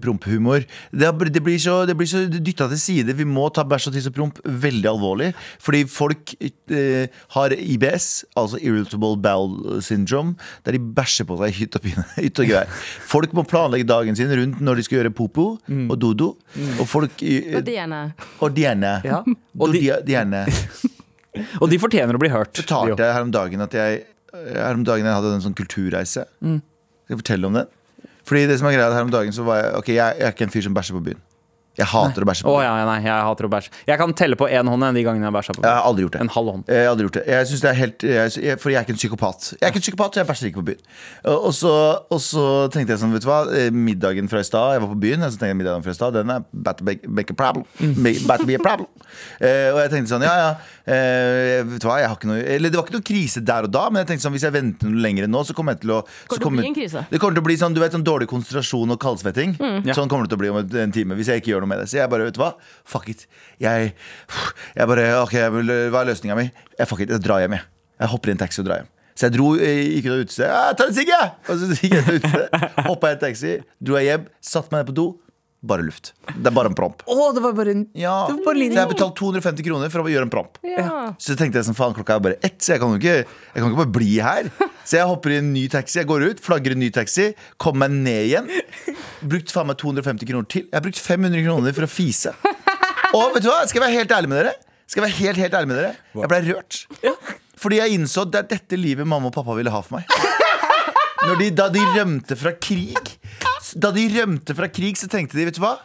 promphumor'. 0.00 0.64
det, 0.96 1.10
det 1.32 1.42
blir 1.44 1.58
så, 1.60 1.84
det 1.86 1.96
blir 1.96 2.06
så 2.08 2.22
dytta 2.30 2.68
til 2.70 2.78
side. 2.80 3.12
Vi 3.18 3.24
må 3.28 3.50
ta 3.52 3.64
bæsj 3.64 3.88
og 3.90 3.92
tiss 3.94 4.06
og 4.08 4.14
promp 4.16 4.38
veldig 4.44 4.88
alvorlig. 4.88 5.34
Fordi 5.60 5.84
folk 5.84 6.32
eh, 6.70 7.08
har 7.36 7.52
IBS, 7.52 8.24
altså 8.34 8.56
Irritable 8.62 9.16
Bowel 9.20 9.82
Syndrome, 9.82 10.36
der 10.64 10.72
de 10.72 10.78
bæsjer 10.80 11.26
på 11.28 11.36
seg 11.36 11.52
i 11.52 11.58
hytt 11.60 11.76
og 11.76 11.82
pine. 11.84 12.04
Hytt 12.16 12.40
og 12.40 12.48
greier. 12.48 12.66
Folk 13.06 13.34
må 13.36 13.44
planlegge 13.44 13.86
dagen 13.86 14.16
sin 14.16 14.32
rundt 14.32 14.60
når 14.64 14.76
de 14.80 14.82
skal 14.88 14.98
gjøre 15.02 15.12
popo 15.14 15.58
og 15.90 15.96
dodo. 16.00 16.36
Og 16.80 16.86
folk 16.88 17.20
eh, 17.22 17.56
Og 17.58 17.64
det 17.66 17.74
gjerne. 17.76 18.00
og 18.40 18.54
Dierne. 18.56 18.94
Ja. 19.04 19.20
Og 19.58 19.68
Og 19.68 19.72
de- 19.74 20.00
Dierne. 20.06 20.46
Og 21.60 21.68
de 21.68 21.76
fortjener 21.78 22.16
å 22.16 22.18
bli 22.22 22.30
hørt. 22.32 22.56
Fortalte 22.56 22.96
jeg 23.04 23.12
her 23.12 23.20
om 23.26 23.30
dagen 23.34 23.60
at 23.60 23.74
jeg 23.76 24.04
Her 24.32 24.74
om 24.74 24.82
dagen 24.84 25.04
jeg 25.04 25.14
hadde 25.16 25.34
en 25.36 25.40
sånn 25.44 25.54
kulturreise. 25.56 26.24
Skal 27.06 27.14
jeg 27.14 27.20
fortelle 27.22 27.46
om 27.46 27.54
den? 27.54 27.68
Fordi 28.26 28.40
det 28.50 28.58
som 28.58 28.66
er 28.66 28.74
greia 28.74 28.90
her 28.90 29.06
om 29.06 29.10
dagen 29.14 29.34
så 29.34 29.44
var 29.46 29.60
jeg 29.60 29.74
Ok, 29.78 29.88
jeg, 29.94 29.96
jeg 30.18 30.26
er 30.26 30.34
ikke 30.34 30.48
en 30.48 30.50
fyr 30.50 30.64
som 30.66 30.74
bæsjer 30.74 30.96
på 30.98 31.04
byen. 31.06 31.20
Jeg 31.76 31.88
hater 31.92 32.24
å 32.24 32.28
bæsje 32.28 32.46
på 32.46 32.52
Å 32.52 32.56
byen. 32.56 32.66
ja, 32.66 32.84
nei, 32.88 32.98
jeg 33.04 33.26
hater 33.28 33.48
å 33.48 33.50
bæsje. 33.52 33.72
Jeg 33.88 34.00
kan 34.00 34.14
telle 34.16 34.38
på 34.40 34.48
én 34.48 34.68
hånd 34.70 34.86
de 34.96 35.02
gangene 35.04 35.26
jeg 35.26 35.32
har 35.32 35.36
bæsja 35.36 35.56
på. 35.56 35.64
Jeg 35.64 35.72
har 35.72 35.84
aldri 35.88 36.06
gjort 36.06 36.16
det. 36.16 36.20
En 36.24 36.32
halv 36.36 36.52
hånd. 36.54 36.64
Jeg 36.72 36.84
har 36.86 36.92
aldri 36.94 37.06
gjort 37.08 37.18
det. 37.18 37.24
Jeg 37.32 37.48
synes 37.50 37.64
det 37.64 37.70
er 37.70 37.78
helt 37.80 38.06
jeg, 38.06 38.58
For 38.62 38.72
jeg 38.72 38.78
er 38.80 38.86
ikke 38.86 38.94
en 38.96 39.00
psykopat. 39.00 39.48
Jeg 39.56 39.66
er 39.66 39.74
ikke 39.74 39.82
en 39.82 39.86
psykopat, 39.86 40.14
så 40.16 40.22
jeg 40.22 40.28
bæsjer 40.30 40.50
ikke 40.50 40.62
på 40.62 40.66
byen. 40.70 40.82
Og, 41.36 41.52
så, 41.56 41.72
og 42.10 42.20
så 42.24 42.44
tenkte 42.72 42.94
jeg 42.94 43.02
sånn, 43.02 43.12
vet 43.16 43.26
du 43.26 43.28
hva 43.28 43.40
eh, 43.52 43.68
Middagen 43.74 44.30
fra 44.30 44.40
i 44.40 44.46
stad 44.46 44.76
Jeg 44.76 44.84
var 44.84 44.92
på 44.94 45.00
byen, 45.04 45.26
og 45.26 45.32
så 45.32 45.40
tenkte 45.40 45.52
jeg 45.52 45.60
middagen 45.60 45.84
fra 45.84 45.92
i 45.92 45.98
stad 45.98 46.16
Den 46.16 46.32
er 46.32 46.44
about 46.46 46.80
to 46.80 46.86
make, 46.86 47.30
a 47.30 47.36
problem. 47.36 47.66
About 47.80 48.40
to 48.44 48.48
be 48.48 48.56
a 48.56 48.62
problem. 48.62 48.88
Eh, 49.40 49.68
og 49.74 49.80
jeg 49.84 49.92
tenkte 49.92 50.14
sånn, 50.14 50.24
ja 50.26 50.34
ja 50.40 50.48
eh, 50.86 51.60
Vet 51.66 51.82
du 51.82 51.88
hva, 51.88 51.98
jeg 52.02 52.10
har 52.10 52.16
ikke 52.18 52.30
noe 52.30 52.40
Eller 52.56 52.72
det 52.72 52.78
var 52.78 52.86
ikke 52.86 52.96
noe 52.98 53.06
krise 53.06 53.42
der 53.46 53.68
og 53.68 53.72
da, 53.74 53.86
men 53.90 54.02
jeg 54.02 54.10
tenkte 54.12 54.26
sånn 54.26 54.34
hvis 54.36 54.46
jeg 54.46 54.54
venter 54.54 54.90
noe 54.90 55.02
lenger 55.04 55.28
nå, 55.30 55.42
så 55.46 55.56
kommer 55.56 55.76
jeg 55.76 55.84
til 55.84 55.94
å 55.96 56.00
så 56.06 56.38
Kommer 56.40 56.62
til 56.62 56.66
bli 56.66 56.70
en 56.72 56.76
krise. 56.76 57.04
Det 57.10 57.20
kommer 57.22 57.38
til 57.38 57.44
å 57.44 57.46
bli 57.48 57.56
sånn, 57.60 57.76
du 57.76 57.80
vet, 57.82 57.94
sånn 57.94 58.04
dårlig 58.06 58.28
konsentrasjon 58.30 58.92
og 58.94 59.00
kaldsvetting. 59.02 59.56
Mm. 59.58 59.88
Sånn 59.96 60.10
kommer 60.10 60.26
det 60.26 60.34
til 60.34 60.38
å 60.38 60.42
bli 60.44 60.50
om 60.52 60.60
en 60.62 60.94
time 60.94 61.16
hvis 61.18 61.30
jeg 61.32 61.42
ikke 61.42 61.52
gjør 61.54 61.64
noe 61.64 61.65
med 61.68 61.82
det. 61.82 61.88
Så 61.90 62.00
jeg 62.00 62.10
bare, 62.12 62.26
vet 62.28 62.36
du 62.36 62.42
hva, 62.42 62.52
fuck 62.88 63.08
it. 63.12 63.26
Jeg, 63.62 63.94
jeg 64.76 64.90
bare, 64.92 65.06
ok, 65.22 65.38
hva 65.92 66.02
er 66.02 66.10
løsninga 66.12 66.36
mi? 66.38 66.50
Jeg 66.78 66.90
fuck 66.90 67.02
it, 67.04 67.14
jeg 67.14 67.24
drar 67.24 67.42
hjem, 67.44 67.58
jeg. 67.58 67.66
Jeg 68.02 68.12
hopper 68.12 68.32
i 68.32 68.36
en 68.36 68.42
taxi 68.44 68.62
og 68.62 68.68
drar 68.68 68.82
hjem. 68.82 68.92
Så 69.16 69.28
jeg 69.30 69.36
dro, 69.38 69.52
jeg 69.56 69.84
gikk 69.94 70.08
ut 70.10 70.12
av 70.12 70.24
utestedet. 70.26 70.48
'Jeg 70.52 70.76
Ta 70.76 70.86
en 70.86 70.96
sigg, 70.96 71.08
jeg! 71.08 71.28
Og 71.48 71.60
så 71.60 71.68
gikk 71.72 71.94
jeg 71.94 72.02
ut 72.02 72.08
av 72.10 72.16
utestedet, 72.18 72.64
hoppa 72.90 73.08
i 73.08 73.16
en 73.16 73.22
taxi, 73.22 73.54
dro 73.80 73.96
jeg 73.96 74.10
hjem, 74.10 74.26
satte 74.44 74.74
meg 74.74 74.82
ned 74.82 74.90
på 74.90 74.96
do. 74.98 75.06
Bare 75.66 75.82
luft. 75.82 76.12
Det 76.30 76.46
er 76.46 76.54
bare 76.54 76.70
en 76.70 76.76
promp. 76.78 77.02
Å, 77.10 77.28
det 77.34 77.42
var 77.42 77.54
bare 77.56 77.72
en 77.74 77.84
Ja, 77.98 78.14
Det 78.28 78.36
var 78.38 78.44
bare 78.52 78.66
så 78.66 78.76
jeg 78.76 78.78
har 78.78 78.90
betalt 78.90 79.16
250 79.18 79.66
kroner 79.66 79.90
for 79.92 80.04
å 80.04 80.10
gjøre 80.12 80.28
en 80.28 80.32
promp. 80.32 80.60
Ja. 80.66 80.86
Så 81.22 81.34
tenkte 81.38 81.58
jeg 81.58 81.66
sånn, 81.68 81.76
faen, 81.78 81.94
klokka 81.96 82.18
er 82.18 82.24
bare 82.28 82.38
ett, 82.46 82.58
så 82.62 82.74
jeg 82.76 82.82
kan 82.82 82.94
jo 82.94 83.00
ikke, 83.00 83.16
jeg 83.26 83.56
kan 83.64 83.70
ikke 83.72 83.80
bare 83.82 83.94
bli 83.96 84.12
her. 84.22 84.50
Så 84.86 85.00
jeg 85.00 85.08
hopper 85.10 85.34
i 85.34 85.40
en 85.40 85.48
ny 85.50 85.64
taxi, 85.72 85.98
jeg 85.98 86.06
går 86.06 86.26
ut, 86.30 86.42
flagger 86.44 86.76
en 86.76 86.82
ny 86.84 86.92
taxi, 86.94 87.32
kommer 87.62 87.88
meg 87.88 87.96
ned 88.06 88.28
igjen. 88.28 88.52
Brukt 89.26 89.50
faen 89.54 89.66
meg 89.72 89.80
250 89.82 90.30
kroner 90.30 90.46
til. 90.52 90.68
Jeg 90.68 90.76
har 90.78 90.84
brukt 90.84 91.00
500 91.02 91.42
kroner 91.48 91.74
for 91.74 91.88
å 91.88 91.90
fise. 91.90 92.34
Og 93.16 93.34
vet 93.34 93.42
du 93.42 93.50
hva, 93.50 93.64
skal 93.66 93.80
jeg 93.80 93.86
være 93.88 93.98
helt 93.98 94.14
ærlig 94.18 94.30
med 94.30 94.42
dere? 94.42 94.54
Skal 94.86 95.02
jeg 95.02 95.08
være 95.08 95.18
helt, 95.18 95.42
helt 95.42 95.58
ærlig 95.58 95.72
med 95.72 95.80
dere? 95.80 95.92
Jeg 96.22 96.30
ble 96.30 96.40
rørt. 96.52 96.80
Fordi 97.58 97.80
jeg 97.80 97.96
innså 97.96 98.26
at 98.26 98.34
det 98.34 98.42
er 98.44 98.48
dette 98.54 98.78
livet 98.78 99.08
mamma 99.08 99.32
og 99.32 99.34
pappa 99.34 99.56
ville 99.58 99.72
ha 99.74 99.82
for 99.82 99.98
meg. 99.98 100.06
Når 101.26 101.40
de, 101.40 101.50
da 101.58 101.66
de 101.72 101.82
rømte 101.96 102.36
fra 102.38 102.52
krig 102.62 103.15
Da 103.74 103.90
de 103.94 104.06
rømte 104.14 104.54
fra 104.56 104.70
krig, 104.70 104.98
så 105.00 105.10
tenkte 105.10 105.38
de, 105.38 105.48
vet 105.48 105.58
du 105.58 105.64
hva? 105.64 105.76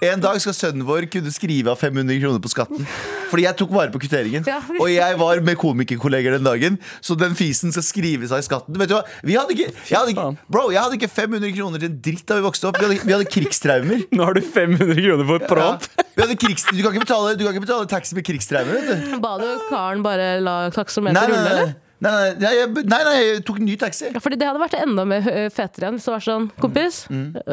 En 0.00 0.20
dag 0.22 0.38
skal 0.40 0.54
sønnen 0.56 0.84
vår 0.88 1.04
kunne 1.12 1.28
skrive 1.32 1.68
av 1.74 1.80
500 1.80 2.16
kroner 2.22 2.40
på 2.40 2.48
skatten. 2.48 2.86
Fordi 3.28 3.44
jeg 3.44 3.56
tok 3.60 3.72
vare 3.74 3.92
på 3.92 4.00
kvitteringen. 4.00 4.46
Og 4.82 4.88
jeg 4.88 5.18
var 5.20 5.42
med 5.44 5.58
komikerkolleger 5.60 6.38
den 6.38 6.46
dagen, 6.46 6.78
så 7.04 7.16
den 7.20 7.36
fisen 7.36 7.74
skal 7.74 7.84
skrives 7.84 8.32
av 8.32 8.40
i 8.40 8.46
skatten. 8.46 8.78
Vet 8.80 8.90
du 8.90 8.96
hva? 8.96 9.02
Vi 9.26 9.36
hadde 9.36 9.52
ikke, 9.52 9.68
jeg 9.90 9.98
hadde 9.98 10.14
ikke, 10.14 10.24
bro, 10.48 10.64
jeg 10.72 10.80
hadde 10.80 10.96
ikke 10.96 11.10
500 11.12 11.52
kroner 11.58 11.84
til 11.84 11.92
en 11.92 12.00
dritt 12.08 12.24
da 12.30 12.40
vi 12.40 12.46
vokste 12.48 12.70
opp. 12.70 12.80
Vi 12.80 12.88
hadde, 12.88 13.04
vi 13.04 13.16
hadde 13.16 13.28
krigstraumer. 13.36 14.06
Nå 14.16 14.30
har 14.30 14.40
du 14.40 14.42
500 14.56 15.04
kroner 15.04 15.30
for 15.34 15.46
prat. 15.52 15.90
Ja. 15.92 16.08
Vi 16.16 16.24
hadde 16.24 16.38
krigs, 16.46 16.64
du, 16.70 16.80
kan 16.80 16.96
ikke 16.96 17.04
betale, 17.04 17.36
du 17.36 17.44
kan 17.44 17.54
ikke 17.54 17.66
betale 17.68 17.92
taxi 17.92 18.16
med 18.16 18.26
krigstraumer. 18.26 18.90
Ba 19.20 19.36
du 19.40 19.46
karen 19.68 20.02
bare 20.04 20.32
la 20.40 20.56
taksometeret 20.74 21.36
rulle, 21.36 21.54
eller? 21.54 21.76
Nei, 22.00 22.12
nei, 22.12 22.30
nei, 22.40 22.52
jeg, 22.58 22.84
nei, 22.88 23.00
jeg 23.20 23.42
tok 23.48 23.58
en 23.60 23.68
ny 23.68 23.76
taxi. 23.80 24.08
Ja, 24.14 24.20
fordi 24.24 24.38
det 24.40 24.48
hadde 24.48 24.62
vært 24.62 24.78
enda 24.80 25.04
mer 25.08 25.22
fetere 25.54 25.86
igjen 25.88 25.98
hvis 26.00 26.08
det 26.08 26.14
var 26.14 26.24
sånn 26.26 26.48
Kompis, 26.60 27.02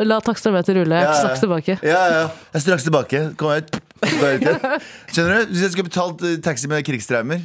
la 0.08 0.20
taksameter 0.24 0.80
rulle. 0.80 1.02
Jeg 1.02 1.08
er 1.08 1.08
Mm. 1.08 1.12
Ja, 1.12 1.14
ja. 1.14 1.22
straks 1.26 1.44
tilbake. 1.44 1.78
Ja, 1.84 2.02
ja. 2.14 2.24
Jeg 2.54 2.62
er 2.62 2.66
straks 2.68 2.88
tilbake. 2.88 3.24
Kom 3.40 3.52
ut. 3.58 3.80
Skjønner 5.12 5.42
du? 5.42 5.52
Hvis 5.52 5.64
jeg 5.64 5.74
skulle 5.74 5.88
betalt 5.88 6.24
eh, 6.28 6.36
taxi 6.44 6.70
med 6.70 6.86
krigstraumer 6.86 7.42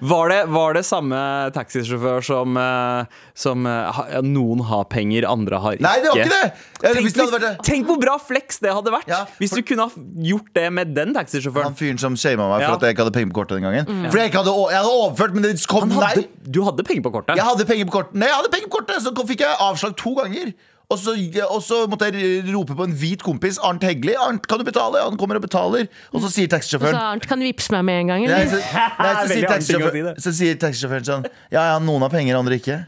Var 0.00 0.32
det, 0.32 0.40
var 0.52 0.76
det 0.76 0.84
samme 0.86 1.18
taxisjåfør 1.54 2.24
som, 2.26 2.58
eh, 2.60 3.22
som 3.38 3.68
eh, 3.68 4.00
ja, 4.12 4.22
Noen 4.26 4.64
har 4.68 4.84
penger, 4.92 5.26
andre 5.28 5.60
har 5.62 5.78
ikke? 5.78 5.86
Nei, 5.86 5.94
det 6.02 6.10
var 6.10 6.20
ikke 6.22 6.34
det! 6.34 6.50
Eller, 6.84 6.98
Tenk, 7.00 7.14
det 7.16 7.40
hvis, 7.40 7.64
tenk 7.64 7.88
hvor 7.88 8.00
bra 8.02 8.18
flex 8.20 8.60
det 8.64 8.74
hadde 8.76 8.92
vært! 8.92 9.08
Ja, 9.10 9.22
hvis 9.40 9.54
du 9.56 9.62
kunne 9.66 9.88
ha 9.88 10.04
gjort 10.28 10.52
det 10.56 10.66
med 10.74 10.92
den 10.96 11.16
Han 11.16 11.78
fyren 11.78 12.00
som 12.00 12.18
shama 12.20 12.50
meg 12.52 12.66
for 12.66 12.76
at 12.76 12.84
jeg 12.84 12.96
ikke 12.96 13.06
hadde 13.06 13.16
penger 13.16 13.32
på 13.32 13.40
kortet 13.40 13.58
den 13.60 13.66
gangen. 13.68 14.10
For 14.10 14.20
jeg, 14.20 14.34
hadde, 14.34 14.52
jeg 14.74 14.80
hadde 14.82 14.94
overført, 14.98 15.34
men 15.36 15.46
det 15.46 15.56
kom 15.70 15.88
hadde, 15.94 16.26
nei. 16.26 16.44
du 16.44 16.60
hadde 16.66 16.84
penger 16.86 17.06
på 17.06 17.14
kortet. 17.16 17.38
Jeg 17.38 17.48
hadde 17.48 17.66
penger 17.68 17.88
på 17.88 17.98
kortet, 17.98 18.20
Nei, 18.20 18.28
jeg 18.30 18.40
hadde 18.40 18.52
penger 18.52 18.70
på 18.70 18.78
kortet 18.78 19.02
Så 19.04 19.12
fikk 19.28 19.44
jeg 19.44 19.58
avslag 19.64 19.96
to 20.00 20.14
ganger 20.18 20.52
og 20.92 20.98
så, 21.00 21.14
og 21.48 21.62
så 21.64 21.78
måtte 21.88 22.10
jeg 22.12 22.42
rope 22.52 22.74
på 22.76 22.84
en 22.84 22.92
hvit 22.98 23.22
kompis 23.24 23.56
Arnt 23.64 23.84
Heggeli. 23.86 24.12
Arnt 24.20 24.44
kan 24.50 24.60
du 24.60 24.66
betale? 24.66 25.00
Han 25.00 25.16
kommer 25.20 25.40
og 25.40 25.46
betaler 25.46 25.88
Og 26.12 26.20
så 26.20 26.30
sier 26.32 26.50
Og 26.52 26.66
så 26.66 26.92
Arnt, 26.92 27.26
kan 27.28 27.40
du 27.40 27.46
vippse 27.46 27.72
meg 27.72 27.86
med 27.88 28.02
en 28.02 28.12
gang? 28.12 28.26
Nei, 28.28 28.44
så, 28.50 28.60
nei, 28.60 29.14
så, 29.16 29.24
sier 29.32 29.48
taxisjåføren, 29.48 30.20
så 30.20 30.34
sier 30.36 30.60
taxisjåføren 30.60 31.08
sånn 31.08 31.26
Ja, 31.54 31.72
ja, 31.72 31.80
noen 31.80 32.04
har 32.04 32.12
penger, 32.12 32.36
andre 32.36 32.60
ikke 32.60 32.82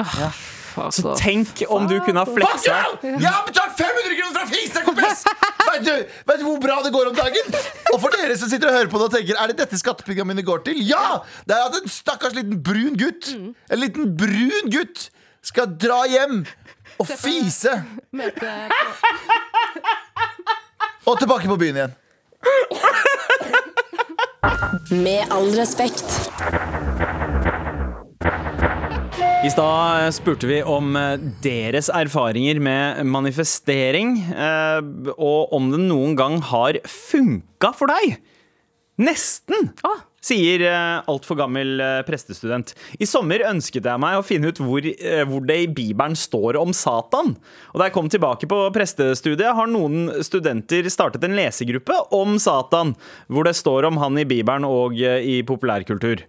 Så 0.92 1.14
Tenk 1.16 1.64
om 1.72 1.88
du 1.88 1.96
kunne 2.04 2.20
ha 2.20 2.28
Fuck 2.28 2.36
fleksa! 2.36 2.76
Jeg 3.06 3.32
har 3.32 3.48
betalt 3.48 3.80
500 3.80 4.20
kroner 4.20 4.36
fra 4.36 4.44
Fisa, 4.52 4.84
kompis! 4.84 5.24
Vet 5.66 5.88
du, 5.88 5.94
vet 6.28 6.42
du 6.42 6.46
hvor 6.46 6.60
bra 6.62 6.78
det 6.84 6.92
går 6.94 7.10
om 7.10 7.16
dagen? 7.16 7.48
Og 7.94 7.98
for 8.02 8.12
dere 8.12 8.36
som 8.38 8.52
sitter 8.52 8.70
og 8.70 8.76
hører 8.76 8.92
på 8.92 9.00
det 9.00 9.08
og 9.08 9.16
tenker 9.16 9.40
Er 9.40 9.52
det 9.52 9.58
dette 9.64 9.80
skattepengene 9.80 10.34
mine 10.34 10.44
går 10.46 10.66
til? 10.68 10.84
Ja! 10.84 11.22
Det 11.48 11.56
er 11.56 11.64
at 11.70 11.80
en 11.80 11.90
stakkars 11.90 12.36
liten 12.36 12.60
brun 12.64 13.00
gutt 13.00 13.32
En 13.32 13.80
liten 13.80 14.12
brun 14.20 14.72
gutt 14.72 15.08
skal 15.46 15.70
dra 15.80 16.02
hjem 16.10 16.40
og 16.98 17.08
fise 17.10 17.72
Møte 18.16 18.52
og 21.06 21.20
tilbake 21.20 21.46
på 21.46 21.56
byen 21.60 21.76
igjen. 21.78 21.92
Med 24.90 25.30
all 25.30 25.52
respekt. 25.54 26.06
I 29.46 29.50
stad 29.52 30.10
spurte 30.16 30.48
vi 30.50 30.56
om 30.66 30.96
eh, 30.98 31.20
deres 31.44 31.86
erfaringer 31.94 32.58
med 32.58 33.04
manifestering, 33.06 34.16
eh, 34.34 34.80
og 35.14 35.54
om 35.54 35.70
det 35.70 35.84
noen 35.84 36.16
gang 36.18 36.40
har 36.50 36.80
funka 36.90 37.70
for 37.78 37.92
deg. 37.92 38.16
Nesten! 38.98 39.70
Ah. 39.86 40.02
Sier 40.26 40.62
uh, 40.66 41.04
altfor 41.06 41.38
gammel 41.38 41.78
eh, 41.82 42.00
prestestudent. 42.06 42.72
I 42.98 43.06
sommer 43.06 43.44
ønsket 43.46 43.86
jeg 43.86 44.02
meg 44.02 44.16
å 44.18 44.24
finne 44.26 44.50
ut 44.50 44.58
hvor, 44.58 44.82
eh, 44.82 45.22
hvor 45.28 45.44
det 45.46 45.58
i 45.62 45.68
Bibelen 45.70 46.16
står 46.18 46.58
om 46.58 46.72
Satan. 46.74 47.36
Og 47.70 47.78
da 47.78 47.86
jeg 47.86 47.94
kom 47.94 48.08
tilbake 48.10 48.48
på 48.50 48.58
prestestudiet, 48.74 49.54
har 49.54 49.70
noen 49.70 50.08
studenter 50.26 50.88
startet 50.90 51.22
en 51.26 51.36
lesegruppe 51.38 52.00
om 52.16 52.40
Satan, 52.42 52.96
hvor 53.30 53.46
det 53.46 53.54
står 53.58 53.86
om 53.90 54.00
han 54.02 54.18
i 54.18 54.26
Bibelen 54.26 54.66
og 54.66 54.98
eh, 54.98 55.22
i 55.22 55.36
populærkultur. 55.46 56.24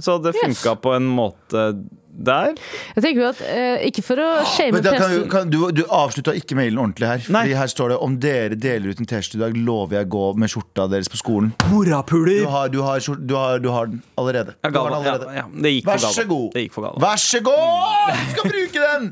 Så 0.00 0.18
det 0.24 0.34
Yes. 0.42 0.62
på 0.80 0.92
en 0.96 1.08
måte 1.08 1.66
der. 2.12 2.52
Jeg 2.96 3.02
tenker 3.06 3.22
jo 3.22 3.28
at 3.30 3.40
eh, 3.46 3.86
Ikke 3.88 4.02
for 4.04 4.20
å 4.20 4.28
shame 4.52 4.76
Men 4.76 4.84
da 4.84 4.92
kan, 4.94 5.06
presten 5.08 5.30
kan, 5.32 5.50
du, 5.52 5.58
du 5.74 5.82
avslutta 5.88 6.34
ikke 6.36 6.56
mailen 6.58 6.78
ordentlig 6.82 7.08
her. 7.08 7.24
Nei. 7.32 7.44
Fordi 7.46 7.56
her 7.58 7.70
står 7.72 7.94
det 7.94 7.98
om 8.04 8.16
dere 8.20 8.58
deler 8.60 8.92
ut 8.92 9.00
en 9.00 9.08
T-skjorte 9.08 9.38
i 9.40 9.42
dag, 9.46 9.56
lover 9.68 9.98
jeg 9.98 10.08
å 10.08 10.12
gå 10.12 10.24
med 10.42 10.52
skjorta 10.52 10.86
deres 10.92 11.08
på 11.12 11.20
skolen. 11.20 11.52
Morapuler! 11.72 12.42
Du 12.44 12.50
har, 12.52 12.72
du 12.72 12.80
har, 12.84 13.00
skjort- 13.04 13.24
du 13.26 13.34
har, 13.38 13.62
du 13.64 13.70
har 13.72 13.88
den 13.90 14.02
allerede. 14.20 14.56
Du 14.60 14.68
har 14.78 14.90
den 14.92 14.98
allerede. 15.00 15.30
Ja, 15.32 15.46
ja, 15.46 15.62
det 15.64 15.74
gikk 15.78 15.88
Vær 15.88 15.98
for 16.02 16.08
så 16.18 16.26
galt. 16.26 16.32
god. 16.34 16.48
Det 16.58 16.66
gikk 16.66 16.76
for. 16.76 16.90
Vær 17.06 17.22
så 17.24 17.42
god! 17.48 18.12
Du 18.12 18.34
skal 18.36 18.52
bruke 18.52 18.84
den! 18.88 19.08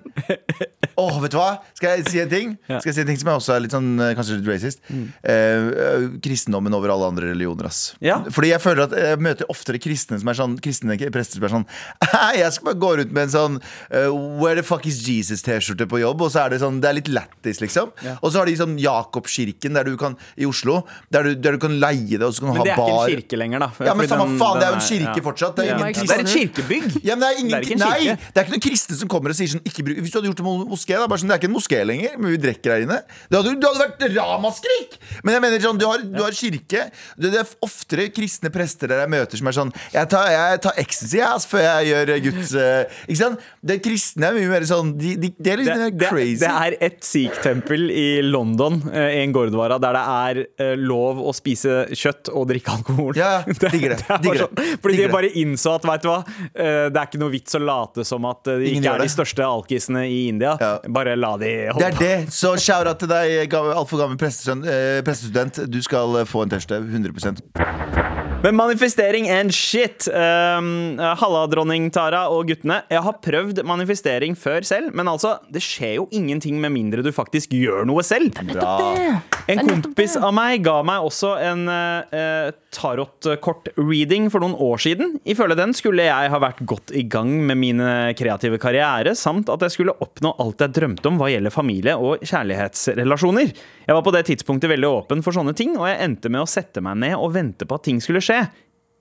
Åh, 1.00 1.16
vet 1.22 1.32
du 1.32 1.38
hva? 1.40 1.50
Skal 1.78 1.94
jeg 1.96 2.10
si 2.12 2.20
en 2.20 2.28
ting? 2.32 2.50
Skal 2.68 2.90
jeg 2.90 2.96
si 2.98 3.02
en 3.04 3.08
ting 3.08 3.20
som 3.20 3.30
er 3.32 3.38
også 3.38 3.54
er 3.54 3.62
litt 3.64 3.72
sånn, 3.72 3.88
eh, 4.04 4.10
kanskje 4.18 4.36
litt 4.40 4.48
racist? 4.50 4.82
Eh, 4.90 5.32
eh, 5.32 6.06
kristendommen 6.20 6.74
over 6.76 6.92
alle 6.92 7.08
andre 7.08 7.30
religioner, 7.32 7.70
ass. 7.70 7.94
Ja. 8.04 8.18
Fordi 8.28 8.50
jeg 8.52 8.60
føler 8.60 8.84
at 8.84 8.96
jeg 8.98 9.22
møter 9.24 9.48
oftere 9.52 9.80
kristne 9.80 10.18
som 10.20 10.28
er 10.28 10.36
sånn 10.36 10.58
Kristne 10.60 10.98
prester 11.14 11.38
som 11.40 11.46
er 11.46 11.52
sånn 11.54 11.66
Jeg 12.40 12.52
skal 12.52 12.68
bare 12.68 12.80
gå 12.82 12.89
rundt 12.98 13.12
med 13.14 13.28
en 13.28 13.32
sånn 13.34 13.56
uh, 13.60 14.10
Where 14.40 14.56
the 14.58 14.64
fuck 14.66 14.86
is 14.90 14.98
Jesus-T-skjorte 15.06 15.86
på 15.90 16.00
jobb, 16.02 16.22
og 16.26 16.32
så 16.34 16.44
er 16.44 16.54
det 16.54 16.60
sånn 16.62 16.80
Det 16.82 16.90
er 16.90 16.96
litt 16.98 17.10
lættis, 17.12 17.60
liksom. 17.62 17.92
Og 18.20 18.28
så 18.32 18.40
har 18.40 18.50
de 18.50 18.56
sånn 18.58 18.76
Jakobkirken 18.80 19.76
der 19.76 19.88
du 19.88 19.96
kan 20.00 20.16
i 20.36 20.46
Oslo, 20.48 20.80
der 21.12 21.28
du, 21.28 21.34
der 21.34 21.56
du 21.56 21.62
kan 21.62 21.76
leie 21.82 22.18
det, 22.18 22.22
og 22.26 22.34
så 22.34 22.44
kan 22.44 22.54
du 22.54 22.60
ha 22.60 22.64
bar. 22.64 22.76
Men 22.76 22.76
det 22.76 22.80
er 22.80 22.90
ikke 22.90 23.14
en 23.14 23.20
kirke 23.20 23.40
lenger, 23.40 23.64
da. 23.64 23.70
Ja, 23.90 23.94
men 23.98 24.10
samme 24.10 24.26
faen, 24.40 24.60
det 24.60 24.66
er 24.66 24.74
jo 24.74 24.78
en 24.80 24.86
kirke 24.88 25.16
ja. 25.20 25.24
fortsatt. 25.28 25.56
Det 25.56 25.64
er 25.64 25.70
Ja. 25.70 25.78
ingen 25.80 26.06
Det 26.10 26.16
er 26.16 26.24
et 26.24 26.34
kirkebygg. 26.34 26.88
Ja, 27.04 27.16
men 27.16 27.24
det 27.24 27.28
er, 27.30 27.38
ingen, 27.40 27.50
Det 27.50 27.58
er 27.58 27.68
ikke 27.68 27.80
nei, 27.80 28.16
det 28.16 28.40
er 28.40 28.46
ikke 28.46 28.54
noen 28.56 28.64
kristne 28.66 28.98
som 29.00 29.10
kommer 29.12 29.34
og 29.34 29.38
sier 29.38 29.50
sånn 29.54 29.64
ikke 29.66 29.84
bruk, 29.86 30.00
Hvis 30.00 30.12
du 30.12 30.18
hadde 30.18 30.30
gjort 30.30 30.40
det 30.40 30.46
med 30.46 30.70
moské, 30.70 30.96
da, 30.96 31.06
bare 31.10 31.22
sånn, 31.22 31.30
det 31.30 31.36
er 31.36 31.42
ikke 31.42 31.50
en 31.50 31.56
moské 31.56 31.80
lenger, 31.86 32.16
men 32.18 32.34
vi 32.34 32.40
drikker 32.46 32.74
her 32.74 32.86
inne. 32.86 32.98
Det 33.30 33.38
hadde, 33.38 33.54
det 33.60 33.70
hadde 33.70 33.84
vært 33.84 34.16
ramaskrik! 34.16 34.98
Men 35.24 35.36
jeg 35.36 35.44
mener 35.44 35.64
sånn, 35.64 35.80
du 35.80 35.86
har, 35.88 36.02
du 36.04 36.20
har 36.22 36.36
kirke. 36.36 36.86
Det, 37.16 37.30
det 37.30 37.40
er 37.42 37.52
oftere 37.66 38.08
kristne 38.14 38.50
prester 38.54 38.90
der 38.90 39.04
jeg 39.04 39.12
møter 39.12 39.40
som 39.40 39.50
er 39.50 39.56
sånn 39.56 39.72
Jeg 39.94 40.08
tar, 40.12 40.30
jeg 40.32 40.60
tar 40.64 40.78
ecstasy 40.80 41.20
altså, 41.24 41.52
før 41.54 41.64
jeg 41.66 41.90
gjør 41.90 42.12
Guds 42.26 42.54
eh, 42.58 42.79
Ikke 43.06 43.18
sant? 43.20 43.44
Det 43.62 43.78
kristne 43.84 44.30
er 44.30 44.36
mye 44.38 44.50
mer 44.50 44.64
sånn 44.68 44.92
De, 44.98 45.14
de, 45.20 45.30
de 45.36 45.52
er 45.52 45.60
litt 45.60 45.70
Det, 45.70 45.88
det, 46.00 46.08
crazy. 46.10 46.38
det 46.42 46.50
er 46.50 46.76
et 46.88 46.98
sikh-tempel 47.06 47.86
i 47.92 48.06
London, 48.26 48.80
i 48.94 49.20
en 49.24 49.32
Gordwara, 49.34 49.78
der 49.82 49.96
det 49.98 50.02
er 50.04 50.40
eh, 50.64 50.74
lov 50.80 51.20
å 51.22 51.32
spise 51.36 51.82
kjøtt 51.92 52.30
og 52.32 52.48
drikke 52.50 52.72
alkohol. 52.78 53.12
Ja, 53.18 53.42
digger 53.46 53.94
det, 53.96 54.00
det 54.06 54.18
digger 54.24 54.40
det, 54.40 54.46
sånn- 54.46 54.80
Fordi 54.82 54.96
digger 54.96 55.10
de 55.12 55.16
bare 55.18 55.32
innså 55.42 55.76
at 55.78 55.86
vet 55.90 56.04
du 56.06 56.10
hva, 56.12 56.18
eh, 56.50 56.88
det 56.90 56.96
er 57.02 57.08
ikke 57.10 57.20
noe 57.22 57.34
vits 57.34 57.58
å 57.58 57.62
late 57.62 58.04
som 58.08 58.26
at 58.30 58.50
eh, 58.50 58.60
de 58.62 58.72
Ingen 58.74 58.84
ikke 58.86 58.96
er 58.96 59.04
de 59.06 59.12
største 59.16 59.46
alkisene 59.46 60.06
i 60.08 60.20
India. 60.30 60.56
Ja. 60.60 60.72
Bare 60.88 61.16
la 61.18 61.34
de 61.40 61.50
det 61.50 61.72
holde 61.74 61.88
er 61.90 61.96
på. 61.96 62.04
det. 62.04 62.34
Så 62.34 62.54
shout-out 62.60 63.00
til 63.02 63.10
deg, 63.10 63.54
altfor 63.58 64.04
gammel 64.04 64.16
eh, 64.20 65.00
prestestudent. 65.06 65.64
Du 65.70 65.80
skal 65.84 66.22
eh, 66.22 66.28
få 66.28 66.46
en 66.46 66.54
T-skjorte. 66.54 66.82
100 66.90 67.99
Men 68.42 68.56
manifestering 68.56 69.28
and 69.28 69.54
shit. 69.54 70.08
Um, 70.08 70.98
Halla, 70.98 71.42
dronning 71.52 71.90
Tara 71.92 72.22
og 72.32 72.48
guttene. 72.48 72.78
Jeg 72.88 73.02
har 73.04 73.18
prøvd 73.20 73.60
manifestering 73.68 74.32
før 74.38 74.64
selv, 74.64 74.94
men 74.96 75.10
altså, 75.12 75.34
det 75.52 75.60
skjer 75.60 75.98
jo 75.98 76.06
ingenting 76.16 76.56
med 76.62 76.72
mindre 76.72 77.04
du 77.04 77.10
faktisk 77.12 77.52
gjør 77.52 77.84
noe 77.90 78.00
selv. 78.06 78.32
Bra. 78.48 79.20
En 79.50 79.60
kompis 79.66 80.16
av 80.16 80.32
meg 80.32 80.64
ga 80.64 80.78
meg 80.86 81.04
også 81.04 81.34
en 81.50 81.68
uh, 81.68 82.48
tarotkort-reading 82.72 84.30
for 84.32 84.40
noen 84.40 84.56
år 84.56 84.80
siden. 84.86 85.18
Ifølge 85.28 85.58
den 85.58 85.76
skulle 85.76 86.06
jeg 86.08 86.32
ha 86.32 86.40
vært 86.40 86.62
godt 86.64 86.94
i 86.96 87.04
gang 87.10 87.32
med 87.44 87.60
mine 87.60 87.90
kreative 88.16 88.60
karriere, 88.62 89.12
samt 89.18 89.52
at 89.52 89.66
jeg 89.66 89.76
skulle 89.76 89.96
oppnå 90.00 90.32
alt 90.40 90.64
jeg 90.64 90.76
drømte 90.78 91.10
om 91.10 91.20
hva 91.20 91.28
gjelder 91.32 91.52
familie 91.52 91.96
og 91.98 92.24
kjærlighetsrelasjoner. 92.24 93.52
Jeg 93.84 93.96
var 93.96 94.06
på 94.06 94.14
det 94.14 94.24
tidspunktet 94.28 94.70
veldig 94.70 94.88
åpen 94.88 95.24
for 95.26 95.34
sånne 95.34 95.52
ting, 95.58 95.74
og 95.76 95.88
jeg 95.90 95.98
endte 96.04 96.30
med 96.32 96.44
å 96.44 96.48
sette 96.48 96.80
meg 96.84 97.00
ned 97.02 97.16
og 97.18 97.34
vente 97.34 97.66
på 97.66 97.76
at 97.76 97.88
ting 97.88 97.98
skulle 98.00 98.22
skje. 98.22 98.29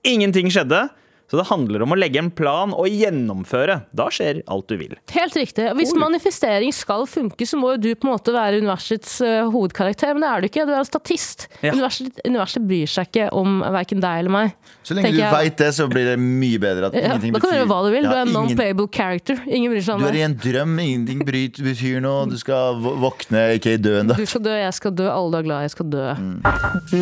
Ingenting 0.06 0.48
skjedde. 0.52 0.88
Så 1.30 1.38
det 1.38 1.44
handler 1.46 1.84
om 1.84 1.92
å 1.94 1.96
legge 1.98 2.18
en 2.18 2.28
plan 2.34 2.72
og 2.74 2.88
gjennomføre. 2.90 3.76
Da 3.94 4.08
skjer 4.10 4.40
alt 4.50 4.66
du 4.66 4.74
vil. 4.80 4.96
Helt 5.14 5.36
riktig. 5.38 5.68
Hvis 5.78 5.92
manifestering 5.94 6.72
skal 6.74 7.04
funke, 7.06 7.46
så 7.46 7.54
må 7.60 7.76
jo 7.76 7.78
du 7.84 7.88
på 7.94 8.08
en 8.08 8.16
måte 8.16 8.34
være 8.34 8.58
universets 8.58 9.12
uh, 9.22 9.44
hovedkarakter, 9.52 10.10
men 10.16 10.24
det 10.24 10.30
er 10.30 10.42
du 10.42 10.48
ikke. 10.48 10.64
Du 10.66 10.72
er 10.74 10.80
en 10.80 10.88
statist. 10.88 11.46
Ja. 11.62 11.70
Universet, 11.76 12.18
universet 12.26 12.66
bryr 12.66 12.90
seg 12.90 13.12
ikke 13.12 13.28
om 13.38 13.60
verken 13.62 14.02
deg 14.02 14.24
eller 14.24 14.34
meg. 14.40 14.56
Så 14.82 14.98
lenge 14.98 15.12
du 15.14 15.20
jeg. 15.20 15.30
veit 15.36 15.62
det, 15.62 15.70
så 15.78 15.86
blir 15.92 16.10
det 16.10 16.16
mye 16.18 16.58
bedre. 16.66 16.90
At 16.90 16.98
Ja, 16.98 17.06
ingenting 17.12 17.38
da 17.38 17.44
kan 17.46 17.54
du 17.54 17.58
gjøre 17.60 17.70
hva 17.76 17.80
du 17.86 17.90
vil. 17.94 18.02
Du 18.02 18.10
er 18.10 18.18
en 18.24 18.26
ingen- 18.26 18.40
non-playable 18.40 18.90
character. 18.98 19.38
Ingen 19.46 19.70
bryr 19.76 19.86
seg 19.86 20.02
Du 20.02 20.10
er 20.10 20.18
i 20.18 20.26
en 20.26 20.34
drøm, 20.48 20.74
ingenting 20.82 21.22
bryt, 21.30 21.62
betyr 21.62 22.02
noe. 22.02 22.26
Du 22.26 22.38
skal 22.42 22.82
våkne, 22.82 23.46
ikke 23.60 23.78
dø 23.78 24.00
ennå. 24.02 24.18
Du 24.18 24.26
skal 24.26 24.42
dø, 24.50 24.58
jeg 24.64 24.74
skal 24.82 24.98
dø, 24.98 25.06
alle 25.14 25.30
du 25.30 25.42
er 25.44 25.46
glad 25.52 25.70
i 25.70 25.74
skal 25.78 25.94
dø. 25.94 26.06
Mm. 26.18 26.36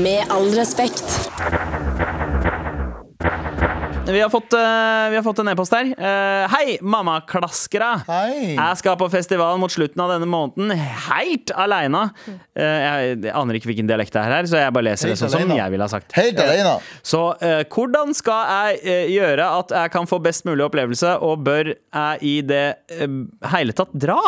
Med 0.05 0.37
all 0.37 0.53
respekt. 0.53 2.18
Vi 4.09 4.21
har 4.21 4.31
fått, 4.31 4.53
eh, 4.53 5.11
vi 5.11 5.17
har 5.17 5.23
fått 5.23 5.39
en 5.39 5.49
e-post 5.49 5.73
her. 5.73 5.85
Eh, 5.85 6.49
hei, 6.49 6.79
mammaklaskere! 6.81 7.91
Hei! 8.07 8.55
Jeg 8.55 8.79
skal 8.81 8.97
på 8.97 9.09
festival 9.13 9.59
mot 9.61 9.73
slutten 9.73 10.01
av 10.01 10.15
denne 10.15 10.25
måneden, 10.25 10.73
helt 10.73 11.53
aleine. 11.53 12.07
jeg, 12.57 13.19
jeg 13.21 13.35
aner 13.37 13.59
ikke 13.59 13.69
hvilken 13.69 13.91
dialekt 13.91 14.17
det 14.17 14.23
er 14.23 14.33
her, 14.33 14.49
så 14.49 14.63
jeg 14.63 14.73
bare 14.73 14.87
leser 14.89 15.13
det 15.13 15.19
sånn 15.21 15.35
som 15.35 15.53
jeg 15.53 15.75
ville 15.75 15.85
ha 15.85 15.93
sagt. 15.93 16.17
Helt 16.17 16.41
alene. 16.41 16.79
Så 17.05 17.21
eh, 17.45 17.61
hvordan 17.69 18.17
skal 18.17 18.55
jeg 18.55 18.81
eh, 18.95 19.13
gjøre 19.13 19.51
at 19.59 19.77
jeg 19.77 19.93
kan 19.99 20.09
få 20.09 20.23
best 20.25 20.49
mulig 20.49 20.65
opplevelse, 20.71 21.19
og 21.29 21.45
bør 21.45 21.75
jeg 21.75 22.25
i 22.25 22.35
det 22.49 22.65
eh, 22.97 23.21
hele 23.53 23.77
tatt 23.77 23.93
dra? 23.93 24.23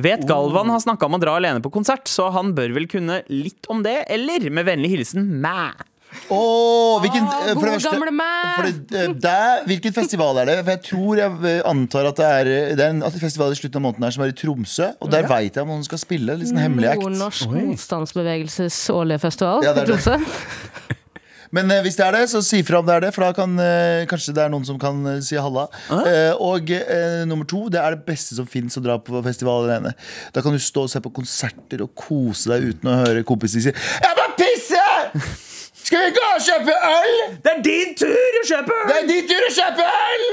Vet 0.00 0.24
Galvan 0.30 0.72
har 0.72 0.80
snakka 0.80 1.04
om 1.04 1.18
å 1.18 1.20
dra 1.20 1.36
alene 1.36 1.60
på 1.60 1.74
konsert, 1.74 2.08
så 2.08 2.30
han 2.32 2.56
bør 2.56 2.72
vel 2.78 2.88
kunne 2.88 3.20
litt 3.28 3.68
om 3.68 3.84
det, 3.84 4.06
eller 4.08 4.48
med 4.48 4.70
vennlig 4.72 4.94
hilsen 4.96 5.28
meg. 5.44 5.84
Åh, 6.28 7.00
hvilken, 7.02 7.24
eh, 7.24 7.52
for 7.54 7.64
det 7.64 7.74
gode 7.74 7.90
gamle 7.92 8.12
meg! 8.16 8.78
eh, 8.96 9.12
der, 9.20 9.62
Hvilken 9.68 9.94
festival 9.96 10.40
er 10.42 10.50
det? 10.50 10.56
For 10.62 10.72
jeg 10.74 10.82
tror 10.88 11.20
jeg 11.20 11.38
eh, 11.50 11.60
antar 11.68 12.08
at 12.10 12.20
det 12.20 12.28
er, 12.28 12.50
det 12.76 12.84
er 12.84 12.94
en 12.96 13.20
festival 13.20 13.52
i 13.52 13.58
slutten 13.60 13.80
av 13.80 13.86
måneden 13.86 14.08
her 14.08 14.16
som 14.16 14.24
er 14.26 14.32
i 14.32 14.36
Tromsø. 14.36 14.90
Og 15.04 15.12
der 15.12 15.28
vet 15.28 15.56
jeg 15.56 15.64
om 15.64 15.72
noen 15.72 15.86
skal 15.86 16.00
spille. 16.00 16.36
Litt 16.40 16.52
sånn 16.52 16.60
hemmelig 16.60 16.92
act. 16.94 17.04
Nordnorsk 17.04 17.54
motstandsbevegelses 17.54 18.82
årlige 18.94 19.24
festival. 19.28 19.64
Ja, 19.66 19.76
det 19.76 19.84
er 19.84 19.92
i. 19.92 19.96
Tromsø. 19.96 20.18
Men 21.56 21.70
eh, 21.72 21.80
hvis 21.84 21.96
det 21.96 22.04
er 22.04 22.16
det, 22.18 22.24
så 22.28 22.42
si 22.44 22.60
fra 22.66 22.82
om 22.82 22.88
det 22.88 22.96
er 22.98 23.06
det, 23.06 23.12
for 23.16 23.24
da 23.24 23.32
kan 23.36 23.54
eh, 23.62 24.04
kanskje 24.10 24.34
det 24.36 24.44
er 24.44 24.52
noen 24.52 24.66
som 24.68 24.80
kan 24.80 25.00
eh, 25.14 25.20
si 25.24 25.38
halla. 25.40 25.64
Eh, 25.88 26.32
og 26.44 26.72
eh, 26.76 27.24
nummer 27.28 27.48
to, 27.48 27.66
det 27.72 27.80
er 27.80 27.96
det 27.96 28.04
beste 28.08 28.36
som 28.36 28.48
fins 28.48 28.76
å 28.76 28.84
dra 28.84 28.98
på 29.00 29.22
festival 29.24 29.64
alene. 29.64 29.94
Da 30.36 30.44
kan 30.44 30.52
du 30.56 30.60
stå 30.60 30.84
og 30.84 30.92
se 30.92 31.00
på 31.04 31.12
konserter 31.20 31.84
og 31.86 31.94
kose 31.96 32.52
deg 32.52 32.72
uten 32.74 32.92
å 32.92 32.98
høre 33.04 33.24
kompiser 33.28 33.64
si 33.64 33.72
'Jeg 33.72 34.16
må 34.18 34.32
pisse!' 34.36 35.47
Skal 35.88 36.04
vi 36.04 36.16
gå 36.18 36.26
og 36.34 36.42
kjøpe 36.44 36.74
øl? 36.90 37.14
Det 37.40 37.54
er 37.54 37.64
din 37.64 37.96
tur 37.96 38.42
å 38.42 38.44
kjøpe! 38.50 38.76
øl! 38.76 38.90
Det 38.90 38.98
er 39.00 39.08
din 39.08 39.26
tur 39.30 39.46
å 39.46 39.54
kjøpe 39.56 39.88
øl! 39.88 40.28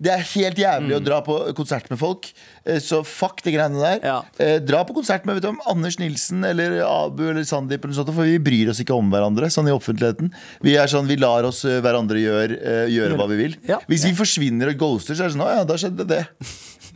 Det 0.00 0.08
er 0.14 0.22
helt 0.30 0.56
jævlig 0.60 0.94
å 0.96 1.00
dra 1.04 1.18
på 1.24 1.34
konsert 1.56 1.90
med 1.92 1.98
folk. 2.00 2.30
Eh, 2.64 2.78
Så 2.80 3.02
fuck 3.04 3.42
de 3.44 3.52
greiene 3.52 3.80
der. 3.80 3.98
Ja. 4.04 4.14
Eh, 4.40 4.56
Dra 4.64 4.80
på 4.88 4.94
konsert 4.96 5.26
med 5.28 5.36
vet 5.36 5.44
du, 5.44 5.50
om 5.50 5.60
Anders 5.68 5.98
Nilsen 6.00 6.44
eller 6.48 6.78
Abu 6.86 7.26
eller 7.28 7.44
Sandeep, 7.44 7.84
eller 7.84 7.98
sånt, 7.98 8.12
for 8.16 8.28
vi 8.28 8.38
bryr 8.40 8.72
oss 8.72 8.80
ikke 8.80 8.96
om 8.96 9.12
hverandre 9.12 9.50
sånn 9.52 9.68
i 9.68 9.74
offentligheten. 9.76 10.32
Vi 10.64 10.76
sånn, 10.88 11.08
vi 11.08 11.18
lar 11.20 11.48
oss 11.48 11.66
eh, 11.68 11.82
hverandre 11.84 12.20
gjøre, 12.22 12.60
gjøre 12.92 13.20
hva 13.20 13.28
vi 13.32 13.40
vil. 13.42 13.58
Ja. 13.68 13.80
Hvis 13.92 14.08
vi 14.08 14.16
forsvinner 14.16 14.72
og 14.72 14.80
ghoster, 14.80 15.16
så 15.16 15.26
er 15.26 15.32
det 15.32 15.36
sånn 15.36 15.44
Å 15.48 15.52
ja, 15.58 15.68
da 15.68 15.76
skjedde 15.80 16.08
det. 16.08 16.24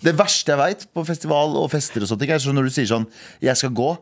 Det 0.04 0.16
verste 0.16 0.52
jeg 0.52 0.60
veit 0.60 0.88
på 0.92 1.04
festival 1.08 1.56
og 1.60 1.70
fester 1.72 2.04
og 2.04 2.08
sånt, 2.08 2.24
er 2.24 2.40
sånn 2.40 2.56
når 2.56 2.68
du 2.68 2.74
sier 2.76 2.88
sånn 2.88 3.08
Jeg 3.44 3.60
skal 3.60 3.72
gå. 3.76 3.92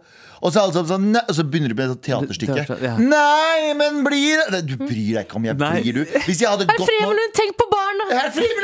Og 0.42 0.50
så, 0.50 0.64
alle 0.64 0.74
sammen 0.74 0.90
sånn, 0.90 1.04
nei, 1.14 1.22
og 1.22 1.36
så 1.36 1.44
begynner 1.46 1.70
du 1.70 1.76
med 1.78 1.92
et 1.94 2.00
teaterstykke. 2.02 2.64
Teater, 2.66 2.80
ja. 2.82 2.94
Nei, 2.98 3.72
men 3.78 4.00
blir 4.02 4.42
det 4.50 4.62
Du 4.66 4.74
bryr 4.80 5.20
deg 5.20 5.20
ikke 5.22 5.38
om 5.38 5.46
jeg 5.46 5.58
Nei. 5.60 5.70
blir, 5.84 6.00
du. 6.00 6.16
Hvis 6.26 6.42
jeg 6.42 6.50
hadde 6.50 6.66
gått 6.66 6.90
nå 7.02 7.26
tenk 7.36 7.54
på 7.60 7.66
barna! 7.70 8.08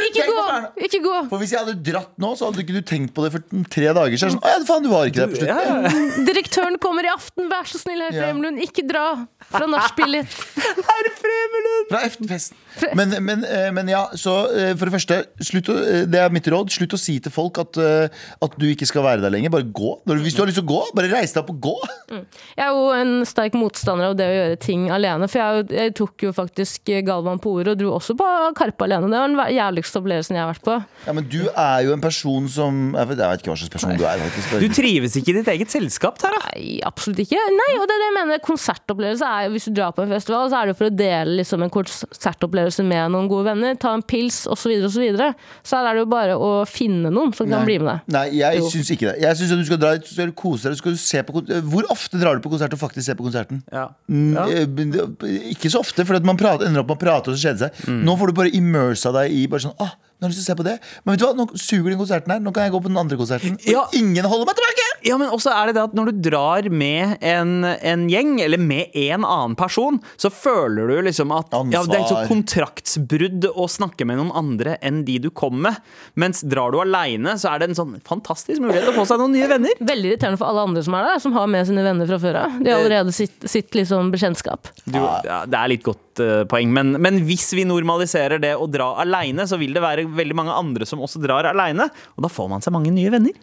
Ikke 0.08 0.26
gå! 0.26 0.44
Ikke 0.88 1.00
gå! 1.04 1.14
For 1.30 1.42
Hvis 1.42 1.54
jeg 1.54 1.62
hadde 1.62 1.76
dratt 1.86 2.14
nå, 2.20 2.32
så 2.38 2.48
hadde 2.48 2.64
ikke 2.64 2.80
du 2.80 2.82
tenkt 2.86 3.14
på 3.14 3.24
det 3.24 3.32
for 3.36 3.64
tre 3.70 3.92
dager. 3.94 4.18
Så 4.18 4.30
er 4.30 4.34
det 4.34 4.40
sånn, 4.42 4.66
faen, 4.68 4.86
du 4.86 4.90
var 4.90 5.10
ikke 5.10 5.22
der 5.22 5.32
på 5.32 5.40
slutten. 5.40 5.54
Ja, 5.54 5.78
ja. 5.86 6.26
Direktøren 6.28 6.78
kommer 6.82 7.06
i 7.06 7.12
aften, 7.12 7.46
vær 7.52 7.68
så 7.70 7.80
snill, 7.80 8.02
herr 8.08 8.16
Fremlund, 8.18 8.62
ikke 8.64 8.86
dra 8.88 9.06
fra 9.48 9.70
nachspielet. 9.70 10.26
Fra 11.88 12.02
efterfesten. 12.04 12.56
Men, 12.94 13.14
men, 13.24 13.44
eh, 13.44 13.70
men 13.74 13.88
ja, 13.90 14.04
så 14.18 14.34
eh, 14.52 14.72
for 14.76 14.88
det 14.88 14.94
første, 14.98 15.18
slutt 15.44 15.70
å, 15.72 15.76
eh, 15.82 16.04
det 16.10 16.20
er 16.20 16.32
mitt 16.34 16.46
råd. 16.50 16.70
Slutt 16.74 16.94
å 16.94 17.00
si 17.00 17.16
til 17.22 17.32
folk 17.34 17.58
at, 17.62 17.78
at 17.78 18.56
du 18.60 18.66
ikke 18.68 18.86
skal 18.88 19.04
være 19.06 19.24
der 19.24 19.32
lenger. 19.34 19.52
Bare 19.54 19.66
gå. 19.66 19.94
Hvis 20.22 20.36
du 20.36 20.42
har 20.42 20.50
lyst 20.50 20.60
til 20.60 20.66
å 20.66 20.70
gå, 20.70 20.82
bare 20.96 21.10
reis 21.12 21.34
deg 21.34 21.42
opp 21.42 21.52
og 21.54 21.60
gå. 21.64 21.67
Jeg 22.08 22.64
er 22.64 22.72
jo 22.72 22.86
en 22.96 23.10
sterk 23.28 23.56
motstander 23.58 24.10
av 24.10 24.16
det 24.18 24.26
å 24.28 24.34
gjøre 24.34 24.58
ting 24.62 24.86
alene. 24.94 25.28
For 25.28 25.40
jeg, 25.40 25.66
jeg 25.76 25.94
tok 25.98 26.24
jo 26.24 26.32
faktisk 26.36 26.88
Galvan 27.04 27.40
på 27.42 27.52
ordet 27.58 27.74
og 27.74 27.82
dro 27.82 27.90
også 27.98 28.16
på 28.18 28.28
Karpe 28.58 28.86
alene. 28.86 29.10
Det 29.12 29.20
var 29.20 29.32
den 29.34 29.56
jævligste 29.58 30.00
opplevelsen 30.00 30.38
jeg 30.38 30.44
har 30.44 30.52
vært 30.52 30.64
på. 30.64 30.76
Ja, 31.06 31.14
Men 31.16 31.28
du 31.28 31.40
er 31.48 31.84
jo 31.84 31.94
en 31.94 32.04
person 32.04 32.48
som 32.52 32.78
Jeg 32.96 33.10
vet, 33.10 33.20
jeg 33.22 33.32
vet 33.32 33.42
ikke 33.42 33.52
hva 33.52 33.58
slags 33.60 33.74
person 33.74 33.94
du 33.98 34.04
er. 34.08 34.22
Faktisk. 34.24 34.56
Du 34.62 34.76
trives 34.78 35.18
ikke 35.20 35.32
i 35.34 35.36
ditt 35.38 35.50
eget 35.54 35.74
selskap, 35.74 36.18
Tara. 36.22 36.40
Nei, 36.48 36.78
absolutt 36.86 37.22
ikke. 37.24 37.40
Nei, 37.58 37.70
og 37.78 37.86
det 37.88 37.96
er 37.96 38.02
det 38.04 38.08
jeg 38.08 38.16
mener. 38.18 38.42
Konsertopplevelse 38.48 39.28
er 39.28 39.46
jo, 39.46 39.54
Hvis 39.56 39.68
du 39.68 39.74
drar 39.76 39.94
på 39.96 40.04
en 40.06 40.12
festival, 40.12 40.48
så 40.50 40.60
er 40.60 40.68
det 40.68 40.74
jo 40.74 40.80
for 40.80 40.90
å 40.90 40.96
dele 41.02 41.36
liksom, 41.42 41.64
en 41.66 41.74
konsertopplevelse 41.74 42.86
med 42.88 43.14
noen 43.14 43.28
gode 43.30 43.50
venner. 43.50 43.76
Ta 43.80 43.92
en 43.96 44.04
pils 44.04 44.44
osv. 44.46 44.74
Så, 44.88 45.00
videre, 45.02 45.32
og 45.34 45.62
så, 45.62 45.70
så 45.70 45.78
her 45.80 45.90
er 45.90 45.98
det 45.98 46.02
jo 46.04 46.10
bare 46.10 46.34
å 46.38 46.50
finne 46.68 47.12
noen 47.12 47.32
som 47.36 47.48
kan 47.50 47.64
bli 47.66 47.78
med 47.82 47.90
deg. 47.90 48.12
Nei, 48.14 48.26
jeg 48.38 48.64
syns 48.72 48.92
ikke 48.94 49.10
det. 49.10 49.16
Jeg 49.24 49.38
synes 49.38 49.54
at 49.54 49.62
du 49.62 49.68
skal 49.68 49.80
dra 49.82 49.92
dit, 49.96 50.08
så 50.08 50.16
skal 50.16 50.30
du 50.30 50.36
kose 50.38 50.68
deg. 50.68 50.76
så 50.76 50.82
Skal 50.82 50.96
du 50.96 51.00
se 51.02 51.22
på, 51.26 51.42
Hvor 51.66 51.86
ofte 51.92 52.20
drar 52.20 52.38
du 52.38 52.44
på 52.44 52.52
konsert 52.52 52.74
og 52.76 52.80
faktisk 52.80 53.06
ser 53.06 53.18
på 53.18 53.26
konserten? 53.26 53.62
Ja. 53.72 53.88
Mm, 54.08 54.36
eh, 54.46 55.50
Ikke 55.52 55.70
så 55.72 55.82
ofte, 55.82 56.06
for 56.08 56.18
man 56.26 56.38
prater, 56.40 56.68
ender 56.68 56.84
opp 56.84 56.92
med 56.92 56.98
å 56.98 57.02
prate 57.02 57.32
og 57.32 57.38
så 57.38 57.48
kjede 57.48 57.68
seg. 57.68 57.88
Nå 58.04 58.16
får 58.20 58.30
du 58.30 58.38
bare 58.40 58.54
immersa 58.58 59.12
deg 59.14 59.34
i 59.34 59.46
bare 59.50 59.66
sånn 59.66 59.76
Åh, 59.82 59.94
nå 60.18 60.26
har 60.26 60.32
jeg 60.32 60.34
lyst 60.34 60.40
til 60.42 60.46
å 60.48 60.50
se 60.50 60.58
på 60.58 60.66
det. 60.66 60.76
Men 61.04 61.14
vet 61.14 61.20
du 61.22 61.26
hva, 61.28 61.34
nå 61.38 61.44
suger 61.54 61.90
den 61.92 61.98
konserten 62.00 62.32
her. 62.34 62.40
Nå 62.42 62.50
kan 62.54 62.64
jeg 62.66 62.72
gå 62.74 62.80
på 62.82 62.90
den 62.90 62.98
andre 62.98 63.16
konserten. 63.20 63.54
Og 63.54 63.68
Ja. 63.70 63.84
ingen 63.94 64.24
holder 64.26 64.46
meg 64.50 64.56
tilbake! 64.58 64.86
Ja, 65.06 65.14
men 65.16 65.28
også 65.30 65.52
er 65.54 65.66
det 65.70 65.74
det 65.76 65.82
at 65.84 65.92
når 65.94 66.08
du 66.10 66.22
drar 66.30 66.66
med 66.74 67.18
en, 67.22 67.52
en 67.64 68.08
gjeng, 68.10 68.40
eller 68.42 68.58
med 68.58 68.90
en 68.98 69.22
annen 69.24 69.54
person, 69.54 70.00
så 70.18 70.26
føler 70.34 70.90
du 70.90 70.96
liksom 71.06 71.30
at 71.36 71.54
ja, 71.54 71.62
det 71.62 71.76
er 71.78 71.78
et 71.78 71.94
Ansvar. 72.02 72.08
sånt 72.26 72.32
kontraktsbrudd 72.32 73.46
å 73.54 73.68
snakke 73.70 74.04
med 74.08 74.18
noen 74.18 74.32
andre 74.36 74.74
enn 74.84 75.04
de 75.06 75.18
du 75.22 75.30
kom 75.30 75.60
med. 75.62 75.78
Mens 76.18 76.42
drar 76.42 76.74
du 76.74 76.80
aleine, 76.82 77.36
så 77.38 77.52
er 77.54 77.62
det 77.62 77.70
en 77.70 77.78
sånn 77.78 77.94
fantastisk 78.06 78.58
mulighet 78.64 78.90
å 78.90 78.96
få 78.98 79.06
seg 79.08 79.22
noen 79.22 79.36
nye 79.38 79.48
venner. 79.50 79.78
Veldig 79.78 80.12
irriterende 80.12 80.40
for 80.40 80.50
alle 80.50 80.66
andre 80.66 80.82
som 80.86 80.98
er 80.98 81.08
der, 81.12 81.22
som 81.22 81.36
har 81.38 81.46
med 81.54 81.70
sine 81.70 81.86
venner 81.86 82.10
fra 82.10 82.18
før 82.26 82.40
av. 82.42 82.58
De 82.58 82.70
har 82.72 82.82
allerede 82.82 83.14
sitt, 83.14 83.38
sitt 83.48 83.70
liksom 83.78 84.10
bekjentskap. 84.14 84.72
Du, 84.84 84.98
ja, 84.98 85.44
det 85.46 85.62
er 85.62 85.72
litt 85.76 85.86
godt 85.86 86.02
eh, 86.24 86.44
poeng, 86.50 86.72
men, 86.74 86.96
men 87.02 87.20
hvis 87.26 87.48
vi 87.56 87.66
normaliserer 87.68 88.40
det 88.42 88.54
å 88.56 88.68
dra 88.70 88.92
aleine, 89.02 89.46
så 89.48 89.58
vil 89.60 89.74
det 89.76 89.84
være 89.84 90.06
veldig 90.06 90.36
mange 90.38 90.56
andre 90.56 90.88
som 90.88 91.02
også 91.04 91.22
drar 91.22 91.48
aleine, 91.50 91.88
og 92.16 92.26
da 92.26 92.30
får 92.32 92.50
man 92.52 92.64
seg 92.64 92.74
mange 92.76 92.92
nye 92.94 93.12
venner. 93.14 93.36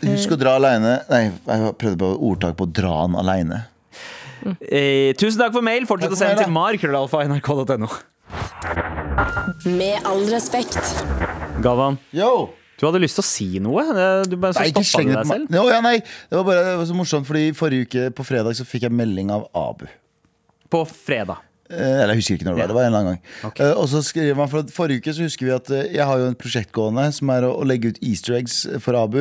Husk 0.00 0.32
å 0.32 0.38
dra 0.40 0.54
aleine. 0.56 1.00
Nei, 1.10 1.24
jeg 1.28 1.74
prøvde 1.80 1.98
på 2.00 2.12
ordtak 2.30 2.56
på 2.56 2.68
'dra 2.70 2.94
han 3.02 3.18
aleine'. 3.20 3.64
Eh, 4.64 5.12
tusen 5.20 5.42
takk 5.42 5.52
for 5.52 5.64
mail. 5.64 5.84
Fortsett 5.88 6.14
å 6.14 6.18
sende 6.18 6.40
til 6.40 6.52
mar.krøllalfa.nrk.no. 6.54 7.90
Med 9.68 10.08
all 10.08 10.24
respekt. 10.32 10.80
Galvan, 11.60 12.00
Yo! 12.16 12.54
du 12.80 12.86
hadde 12.86 13.02
lyst 13.02 13.18
til 13.18 13.24
å 13.24 13.28
si 13.28 13.48
noe. 13.60 13.84
Du 14.24 14.38
bare 14.40 14.56
så 14.56 14.62
Nei, 14.62 14.70
ikke 14.72 14.86
sleng 14.88 15.10
deg 15.12 15.28
selv. 15.28 15.50
No, 15.52 15.66
ja, 15.68 15.82
nei, 15.84 15.98
det 16.00 16.38
var 16.38 16.46
bare 16.48 16.62
det 16.64 16.76
var 16.80 16.88
så 16.88 16.96
morsomt, 16.96 17.28
fordi 17.28 17.50
forrige 17.56 17.84
uke 17.84 18.06
på 18.16 18.24
fredag 18.24 18.56
så 18.56 18.64
fikk 18.64 18.86
jeg 18.88 18.96
melding 18.96 19.32
av 19.34 19.44
Abu. 19.52 19.84
På 20.72 20.86
fredag. 20.88 21.42
Eh, 21.70 22.02
Eller 22.02 22.14
jeg 22.14 22.22
husker 22.22 22.38
ikke 22.38 22.48
når 22.48 22.56
det 22.56 22.62
var. 22.62 22.70
Det 22.70 22.76
var 22.76 22.82
en 22.86 22.90
eller 22.90 23.04
annen 23.04 23.18
gang. 23.20 23.52
Eh, 23.62 23.72
og 23.78 23.86
så 23.92 24.02
skriver 24.02 24.38
man 24.38 24.50
for 24.50 24.72
Forrige 24.74 25.02
uke 25.02 25.14
så 25.14 25.26
husker 25.26 25.46
vi 25.46 25.54
at 25.54 25.70
eh, 25.74 25.86
jeg 25.94 26.06
har 26.08 26.18
jo 26.18 26.30
et 26.32 26.40
prosjekt 26.40 26.72
gående 26.76 27.06
som 27.14 27.30
er 27.34 27.46
å, 27.46 27.52
å 27.62 27.66
legge 27.68 27.92
ut 27.94 28.00
easter 28.02 28.36
eggs 28.40 28.64
for 28.82 28.98
Abu. 28.98 29.20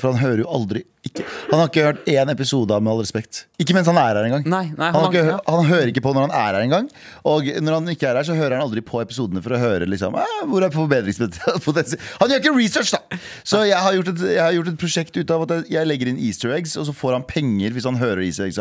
for 0.00 0.12
han 0.12 0.20
hører 0.20 0.44
jo 0.44 0.50
aldri 0.52 0.84
ikke, 1.06 1.24
Han 1.50 1.60
har 1.62 1.68
ikke 1.70 1.84
hørt 1.86 2.00
én 2.10 2.30
episode 2.32 2.74
av 2.74 2.82
Med 2.82 2.92
all 2.92 3.00
respekt. 3.04 3.44
Ikke 3.62 3.72
mens 3.76 3.86
han 3.88 3.96
er 4.00 4.18
her 4.18 4.26
engang. 4.28 4.44
Nei, 4.46 4.64
nei, 4.76 4.90
han, 4.90 4.98
han- 5.00 5.12
ikke, 5.12 5.22
ja. 5.30 5.38
han 5.46 5.64
hører 5.70 5.90
ikke 5.92 6.02
på 6.04 6.12
når 6.16 6.26
han 6.28 6.34
er 6.36 6.56
her 6.58 6.64
engang. 6.66 6.88
Og 7.24 7.46
når 7.62 7.76
han 7.78 7.88
ikke 7.94 8.08
er 8.10 8.18
her, 8.20 8.26
så 8.28 8.34
hører 8.36 8.56
han 8.58 8.66
aldri 8.66 8.82
på 8.84 9.00
episodene 9.00 9.40
for 9.44 9.54
å 9.56 9.60
høre 9.62 9.88
liksom, 9.88 10.16
eh, 10.20 10.42
hvor 10.50 10.66
er 10.66 10.74
forbedringspotensial. 10.74 12.00
Han 12.20 12.30
gjør 12.32 12.42
ikke 12.42 12.54
research, 12.56 12.92
da! 12.94 13.18
Så 13.46 13.62
jeg 13.68 13.78
har, 13.80 13.94
gjort 13.96 14.10
et, 14.12 14.22
jeg 14.34 14.42
har 14.42 14.52
gjort 14.56 14.70
et 14.72 14.78
prosjekt 14.80 15.16
ut 15.16 15.30
av 15.34 15.44
at 15.46 15.54
jeg- 15.72 15.86
legger 15.86 16.10
inn 16.10 16.18
easter 16.18 16.52
eggs, 16.56 16.76
og 16.80 16.86
så 16.88 16.94
får 16.96 17.12
han 17.16 17.24
penger 17.28 17.74
hvis 17.76 17.86
han 17.88 17.98
hører 18.00 18.22
easter 18.26 18.48
eggs. 18.48 18.58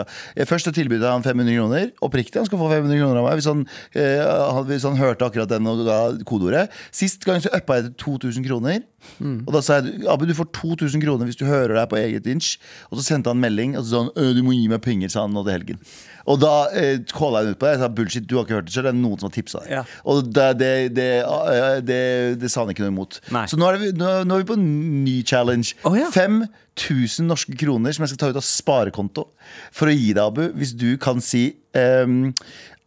Først 0.50 0.70
tilbød 0.76 1.02
jeg 1.02 1.10
han 1.12 1.24
500 1.26 1.56
kroner. 1.60 1.92
Oppriktig, 2.06 2.40
han 2.42 2.46
skal 2.50 2.60
få 2.62 2.70
500 2.72 3.00
kroner 3.02 3.22
av 3.22 3.28
meg 3.30 3.40
hvis 3.40 3.50
han, 3.50 3.64
eh, 3.98 4.60
hvis 4.70 4.86
han 4.88 5.00
hørte 5.00 5.26
akkurat 5.28 5.50
den 5.52 5.68
og 5.72 5.84
ga 5.88 6.00
kodeordet. 6.28 6.68
Sist 6.96 7.26
gang 7.26 7.42
så 7.44 7.52
uppa 7.56 7.80
jeg 7.80 7.90
til 7.90 7.96
2000 8.06 8.46
kroner. 8.48 8.84
Og 9.22 9.52
da 9.54 9.60
sa 9.62 9.80
jeg 9.86 10.02
Abu, 10.10 10.26
du 10.26 10.34
får 10.34 10.48
2000 10.56 11.02
kroner 11.04 11.28
hvis 11.30 11.38
du 11.38 11.46
hører 11.46 11.76
deg 11.78 11.90
på 11.92 11.98
eget 12.00 12.26
inch. 12.36 12.56
Og 12.92 13.00
så 13.00 13.08
sendte 13.10 13.32
han 13.34 13.42
melding 13.42 13.78
og 13.80 13.86
så 13.86 13.90
sa 13.92 14.04
han, 14.04 14.12
«Øh, 14.20 14.34
du 14.38 14.44
må 14.46 14.56
gi 14.56 14.68
meg 14.72 14.84
penger, 14.86 15.12
sa 15.12 15.26
han 15.26 15.34
nå 15.36 15.46
til 15.48 15.56
helgen. 15.56 15.82
Og 16.26 16.40
da 16.42 16.54
eh, 16.74 17.00
calla 17.14 17.44
jeg 17.44 17.54
ut 17.54 17.60
på 17.62 17.68
det. 17.68 17.74
Jeg 17.76 17.82
sa 17.84 17.90
bullshit, 18.00 18.26
du 18.26 18.38
har 18.38 18.48
ikke 18.48 18.58
hørt 18.58 18.70
det 18.70 18.74
selv. 18.74 18.88
Det 18.90 18.94
er 18.96 19.02
noen 19.02 19.20
som 19.22 19.30
har 19.30 19.36
tipsa 19.36 19.62
deg. 19.62 19.74
Ja. 19.78 19.84
Og 20.10 20.32
det, 20.34 20.48
det, 20.62 20.72
det, 20.98 21.10
eh, 21.22 21.82
det, 21.86 22.00
det 22.42 22.52
sa 22.52 22.64
han 22.64 22.74
ikke 22.74 22.86
noe 22.86 22.94
imot. 22.96 23.20
Nei. 23.36 23.46
Så 23.52 23.60
nå 23.62 23.70
er, 23.70 23.82
vi, 23.82 23.92
nå, 23.98 24.14
nå 24.26 24.38
er 24.38 24.46
vi 24.46 24.50
på 24.50 24.58
en 24.58 24.72
ny 25.06 25.20
challenge. 25.28 25.76
Oh, 25.86 25.98
ja. 25.98 26.10
5000 26.14 27.30
norske 27.30 27.58
kroner 27.60 27.96
som 27.96 28.06
jeg 28.06 28.14
skal 28.14 28.24
ta 28.24 28.32
ut 28.34 28.42
av 28.42 28.48
sparekonto 28.48 29.28
for 29.76 29.92
å 29.92 29.96
gi 29.96 30.10
deg, 30.16 30.24
Abu, 30.26 30.48
hvis 30.58 30.74
du 30.78 30.90
kan 31.02 31.22
si 31.24 31.48
ehm, 31.78 32.34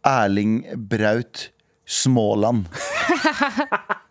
Erling 0.07 0.61
Braut 0.91 1.49
Småland. 1.89 2.67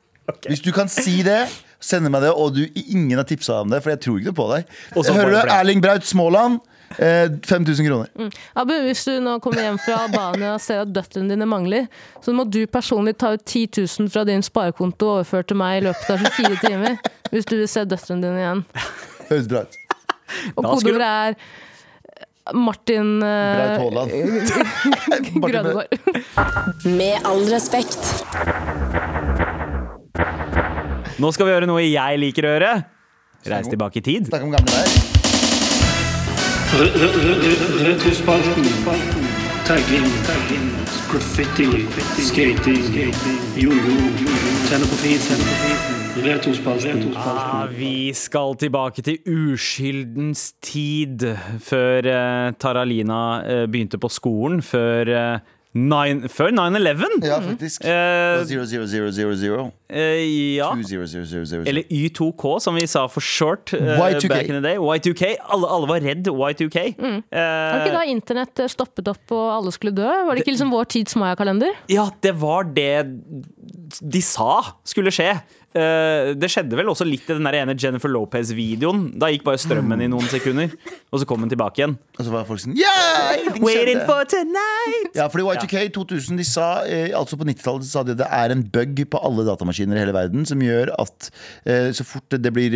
Hvis 0.48 0.60
du 0.64 0.72
kan 0.76 0.90
si 0.92 1.20
det, 1.26 1.42
sende 1.80 2.10
meg 2.12 2.24
det, 2.26 2.32
og 2.32 2.56
du, 2.56 2.64
ingen 2.74 3.16
har 3.18 3.26
tipsa 3.28 3.62
om 3.62 3.70
det, 3.72 3.82
for 3.84 3.94
jeg 3.94 4.02
tror 4.04 4.18
ikke 4.18 4.30
det 4.30 4.38
på 4.38 4.48
deg. 4.52 4.74
Og 4.96 5.06
så 5.06 5.14
Hører 5.16 5.36
du 5.36 5.54
Erling 5.54 5.84
Braut 5.84 6.06
Småland? 6.06 6.60
Eh, 6.96 7.28
5000 7.44 7.86
kroner. 7.86 8.08
Abu, 8.56 8.72
hvis 8.86 9.04
du 9.04 9.18
nå 9.20 9.36
kommer 9.44 9.60
hjem 9.60 9.76
fra 9.82 9.98
Albania 10.06 10.54
og 10.54 10.62
ser 10.64 10.82
at 10.86 10.92
døtrene 10.92 11.28
dine 11.34 11.46
mangler, 11.48 11.84
så 12.24 12.32
må 12.32 12.46
du 12.48 12.62
personlig 12.66 13.18
ta 13.20 13.34
ut 13.36 13.44
10 13.44 13.68
000 14.00 14.08
fra 14.12 14.24
din 14.24 14.42
sparekonto 14.44 15.10
og 15.10 15.18
overføre 15.18 15.50
til 15.50 15.60
meg 15.60 15.82
i 15.82 15.86
løpet 15.90 16.14
av 16.14 16.24
24 16.24 16.60
timer. 16.64 16.98
Hvis 17.28 17.48
du 17.48 17.58
vil 17.60 17.68
se 17.68 17.84
døtrene 17.84 18.24
dine 18.24 18.42
igjen. 18.42 18.66
Høres 19.28 19.48
bra 19.52 19.64
ut. 19.66 19.80
Og 20.56 20.64
kodeordet 20.64 21.08
er 21.08 21.40
Martin 22.54 23.20
Braut 23.20 23.70
uh, 23.70 23.84
Haaland. 23.84 24.10
Martin 25.10 25.40
Braut. 25.40 25.52
Grønegård. 25.52 25.86
Med 26.84 27.14
all 27.24 27.44
respekt. 27.52 29.17
Nå 31.18 31.32
skal 31.34 31.48
vi 31.48 31.50
gjøre 31.50 31.66
noe 31.66 31.82
jeg 31.82 32.18
liker 32.22 32.46
å 32.46 32.50
gjøre. 32.52 32.72
Reis 33.50 33.66
tilbake 33.70 33.98
i 33.98 34.02
tid. 34.06 34.28
Snakk 34.30 34.44
om 34.46 34.52
gamle 34.54 34.70
veier. 34.70 35.18
Retrospalten. 37.88 38.68
Tagging. 39.66 40.06
Graffiti. 41.10 41.66
Skating. 42.22 42.86
Jojo. 43.58 43.96
Tenne 44.70 44.86
på 44.86 45.00
fisen. 45.02 45.42
Retrospalten. 46.22 47.02
Ah, 47.18 47.66
vi 47.66 48.12
skal 48.14 48.54
tilbake 48.62 49.02
til 49.02 49.18
uskyldens 49.26 50.52
tid. 50.62 51.26
Før 51.66 52.12
uh, 52.14 52.54
Taralina 52.62 53.22
uh, 53.42 53.66
begynte 53.66 53.98
på 53.98 54.10
skolen. 54.12 54.62
Før 54.62 55.10
eh, 55.10 55.56
nine- 55.78 56.28
før 56.28 56.50
9-11. 56.50 57.04
Ja, 57.22 57.38
faktisk. 57.44 57.84
Eh, 57.84 58.42
00000. 58.48 59.70
eh, 59.90 60.56
ja. 60.56 60.70
2000000. 60.74 61.66
Eller 61.68 61.82
Y2K, 61.90 62.58
som 62.60 62.74
vi 62.74 62.86
sa 62.86 63.06
for 63.06 63.20
short. 63.24 63.72
Uh, 63.72 63.80
Y2K. 63.98 64.28
Back 64.28 64.48
in 64.48 64.54
the 64.58 64.62
day. 64.64 64.76
Y2K. 64.76 65.34
Alle, 65.54 65.66
alle 65.70 65.88
var 65.88 66.00
redd 66.04 66.26
Y2K. 66.28 66.78
Har 66.98 67.22
Eh, 67.32 67.86
ikke 67.86 67.94
da 67.94 68.02
internett 68.08 68.58
eh, 68.64 68.68
stoppet 68.68 69.08
opp 69.08 69.32
og 69.36 69.46
alle 69.56 69.72
skulle 69.72 69.94
dø? 69.96 70.08
Var 70.08 70.34
det 70.34 70.44
ikke 70.44 70.54
liksom 70.56 70.70
vår 70.74 70.84
tids 70.96 71.16
Maya-kalender? 71.16 71.72
ja, 71.88 72.08
det 72.22 72.34
var 72.40 72.64
det 72.64 73.06
de 74.02 74.20
sa 74.22 74.60
skulle 74.84 75.10
skje. 75.14 75.30
Eh, 75.76 76.32
Det 76.38 76.50
skjedde 76.52 76.78
vel 76.78 76.90
også 76.92 77.06
litt 77.08 77.28
i 77.28 77.36
den 77.36 77.46
der 77.48 77.58
ene 77.60 77.76
Jennifer 77.78 78.10
Lopez-videoen. 78.12 79.18
Da 79.20 79.30
gikk 79.32 79.44
bare 79.46 79.60
strømmen 79.60 80.02
i 80.04 80.08
noen 80.10 80.28
sekunder, 80.30 80.72
og 81.12 81.22
så 81.22 81.28
kom 81.28 81.44
den 81.44 81.52
tilbake 81.52 81.82
igjen. 81.82 81.96
Og 82.18 82.22
så 82.24 82.34
var 82.34 82.48
folk 82.48 82.62
sånn 82.64 82.76
Yeah! 82.78 83.48
Waiting 83.62 84.02
for 84.08 84.28
tonight! 84.28 85.14
Ja, 85.18 85.28
fordi 85.32 85.46
Y2K 85.48 85.88
2000 85.96 86.38
de 86.40 86.46
sa, 86.46 86.68
eh, 86.86 87.10
altså 87.16 87.38
På 87.40 87.48
90-tallet 87.48 87.88
sa 87.88 88.04
de 88.06 88.16
det 88.18 88.28
er 88.28 88.54
en 88.54 88.64
bug 88.64 89.02
på 89.10 89.20
alle 89.24 89.46
datamaskiner 89.46 89.98
i 89.98 90.04
hele 90.04 90.16
verden 90.16 90.46
som 90.48 90.62
gjør 90.62 90.92
at 90.98 91.30
eh, 91.68 91.90
så 91.94 92.06
fort 92.06 92.38
det 92.38 92.52
blir 92.54 92.74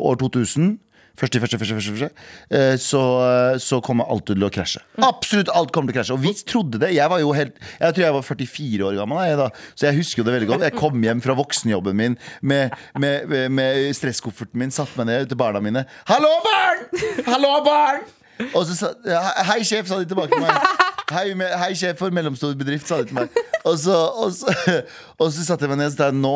år 0.00 0.16
2000 0.20 0.78
Første, 1.20 1.40
første, 1.42 1.58
første, 1.60 1.76
første 1.76 2.08
eh, 2.56 2.76
så, 2.80 3.00
eh, 3.20 3.58
så 3.60 3.80
kommer 3.84 4.08
alt 4.08 4.24
til 4.30 4.40
å 4.46 4.48
krasje. 4.52 4.80
Absolutt 5.04 5.50
alt 5.52 5.72
kommer 5.74 5.92
til 5.92 5.98
å 5.98 6.00
krasje. 6.00 6.16
Og 6.16 6.22
vi 6.24 6.32
trodde 6.48 6.80
det. 6.80 6.94
Jeg 6.96 7.12
var 7.12 7.20
jo 7.20 7.34
helt 7.36 7.58
Jeg 7.60 7.96
tror 7.96 8.04
jeg 8.06 8.14
var 8.16 8.24
44 8.24 8.86
år 8.88 9.00
gammel, 9.02 9.20
jeg, 9.28 9.40
da. 9.40 9.48
så 9.74 9.88
jeg 9.90 9.98
husker 9.98 10.22
jo 10.22 10.28
det 10.28 10.36
veldig 10.38 10.48
godt. 10.48 10.64
Jeg 10.70 10.76
kom 10.78 11.04
hjem 11.04 11.20
fra 11.24 11.36
voksenjobben 11.36 11.98
min 11.98 12.16
med, 12.40 12.72
med, 12.98 13.34
med, 13.52 13.82
stresskofferten 13.96 14.60
min, 14.60 14.72
satte 14.72 14.96
meg 15.00 15.10
ned 15.10 15.28
til 15.28 15.40
barna 15.40 15.60
mine. 15.60 15.84
'Hallo, 16.08 16.30
barn! 16.46 16.86
Hallo, 17.28 17.52
barn!' 17.66 18.08
Og 18.54 18.64
så 18.64 18.76
sa 18.78 18.94
Hei, 19.50 19.60
sjef, 19.66 19.90
sa 19.90 20.00
de 20.00 20.08
tilbake 20.08 20.32
til 20.32 20.40
meg. 20.40 20.86
Hei, 21.10 21.34
hei 21.64 21.72
sjef 21.76 21.98
for 22.00 22.14
mellomstor 22.14 22.54
bedrift, 22.56 22.88
sa 22.88 23.02
de 23.02 23.10
til 23.10 23.18
meg. 23.18 23.36
Og 23.68 23.76
så, 23.82 23.92
og 23.92 24.32
så, 24.32 24.54
og 25.20 25.28
så 25.34 25.44
satte 25.44 25.66
jeg 25.66 25.74
meg 25.74 25.82
ned 25.82 25.92
Så 25.92 26.06
nå 26.16 26.32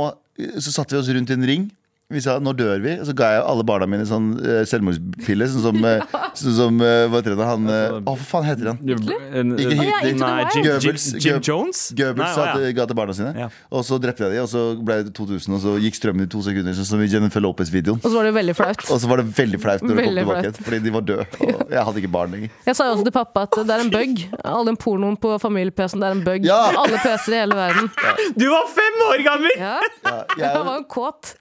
Så 0.60 0.74
satte 0.74 0.92
vi 0.92 1.00
oss 1.00 1.08
rundt 1.14 1.30
i 1.32 1.38
en 1.38 1.48
ring. 1.48 1.70
Vi 2.12 2.20
sa 2.20 2.34
nå 2.38 2.52
dør 2.52 2.82
vi. 2.84 2.98
Og 3.00 3.06
så 3.08 3.14
ga 3.16 3.30
jeg 3.32 3.42
alle 3.48 3.64
barna 3.66 3.86
mine 3.88 4.04
sånn 4.06 4.34
eh, 4.44 4.60
selvmordspille. 4.68 5.46
Sånn 5.50 5.62
som, 5.64 5.78
eh, 5.88 6.02
sånn 6.38 6.56
som 6.58 6.82
eh, 6.84 7.06
Hva 7.08 7.22
heter? 7.22 7.38
Han 7.40 7.64
eh, 7.72 7.94
Å, 7.96 8.00
hva 8.04 8.14
faen 8.20 8.44
heter 8.44 8.68
han? 8.70 8.80
Ikke 8.84 8.92
ja, 8.92 8.98
Hitler. 9.00 9.30
Into 9.40 9.56
the 9.64 10.12
Nei, 10.20 10.34
Wild. 10.36 10.52
Jim, 10.52 10.60
Jim, 10.60 10.66
Goebbels. 10.68 11.06
Jim 11.14 11.22
Goebbels. 11.24 11.48
Jones? 11.48 11.80
Goebbels 11.96 12.20
Nei, 12.26 12.28
sa 12.36 12.42
å, 12.44 12.46
ja. 12.50 12.58
de 12.60 12.74
ga 12.76 12.86
til 12.90 12.98
barna 13.00 13.16
sine. 13.16 13.32
Ja. 13.40 13.48
Og 13.72 13.86
så 13.88 13.98
drepte 14.04 14.26
jeg 14.26 14.34
de, 14.36 14.42
og 14.44 14.50
så 14.52 14.64
ble 14.84 14.98
det 15.08 15.14
2000, 15.16 15.56
og 15.56 15.62
så 15.64 15.74
gikk 15.80 15.96
strømmen 15.98 16.26
i 16.26 16.30
to 16.34 16.42
sekunder. 16.44 16.76
Sånn 16.76 16.88
som 16.92 17.04
i 17.04 17.08
Jennifer 17.10 17.42
Lopez-videoen. 17.44 18.02
Og 18.04 18.06
så 18.10 18.14
var 18.20 18.28
det 18.28 18.34
veldig 18.36 18.56
flaut. 18.60 18.84
Og 18.84 19.00
så 19.02 19.10
var 19.10 19.22
det 19.22 19.26
veldig 19.40 19.60
flaut 19.64 19.84
når 19.86 19.88
det 19.88 19.94
kom 19.96 20.02
Veldig 20.04 20.24
tilbake 20.26 20.42
flaut. 20.42 20.50
igjen, 20.60 20.68
fordi 20.68 20.80
de 20.84 20.94
var 20.98 21.06
døde. 21.08 21.26
Og 21.48 21.72
jeg 21.78 21.86
hadde 21.88 22.02
ikke 22.04 22.12
barn 22.18 22.36
lenger. 22.36 22.52
Jeg 22.68 22.78
sa 22.78 22.88
jo 22.90 22.96
også 22.98 23.08
til 23.08 23.16
pappa 23.16 23.46
at 23.48 23.58
det 23.64 23.78
er 23.78 23.86
en 23.86 23.94
bug. 23.96 24.24
All 24.52 24.68
den 24.68 24.78
pornoen 24.84 25.16
på 25.24 25.32
familie-PC-en, 25.42 26.04
det 26.04 26.10
er 26.12 26.18
en 26.20 26.24
bug. 26.28 26.50
Ja. 26.52 26.60
Alle 26.84 27.00
PC-er 27.00 27.38
i 27.38 27.40
hele 27.46 27.58
verden. 27.58 27.88
Du 28.36 28.46
var 28.52 28.68
fem 28.76 29.00
år 29.08 29.24
gammel! 29.30 29.56
Ja, 29.56 29.74
Ja, 30.04 30.20
jeg 30.36 30.44
jeg, 30.44 30.64
var 30.68 30.76
jo 30.82 30.84
kåt 30.92 31.34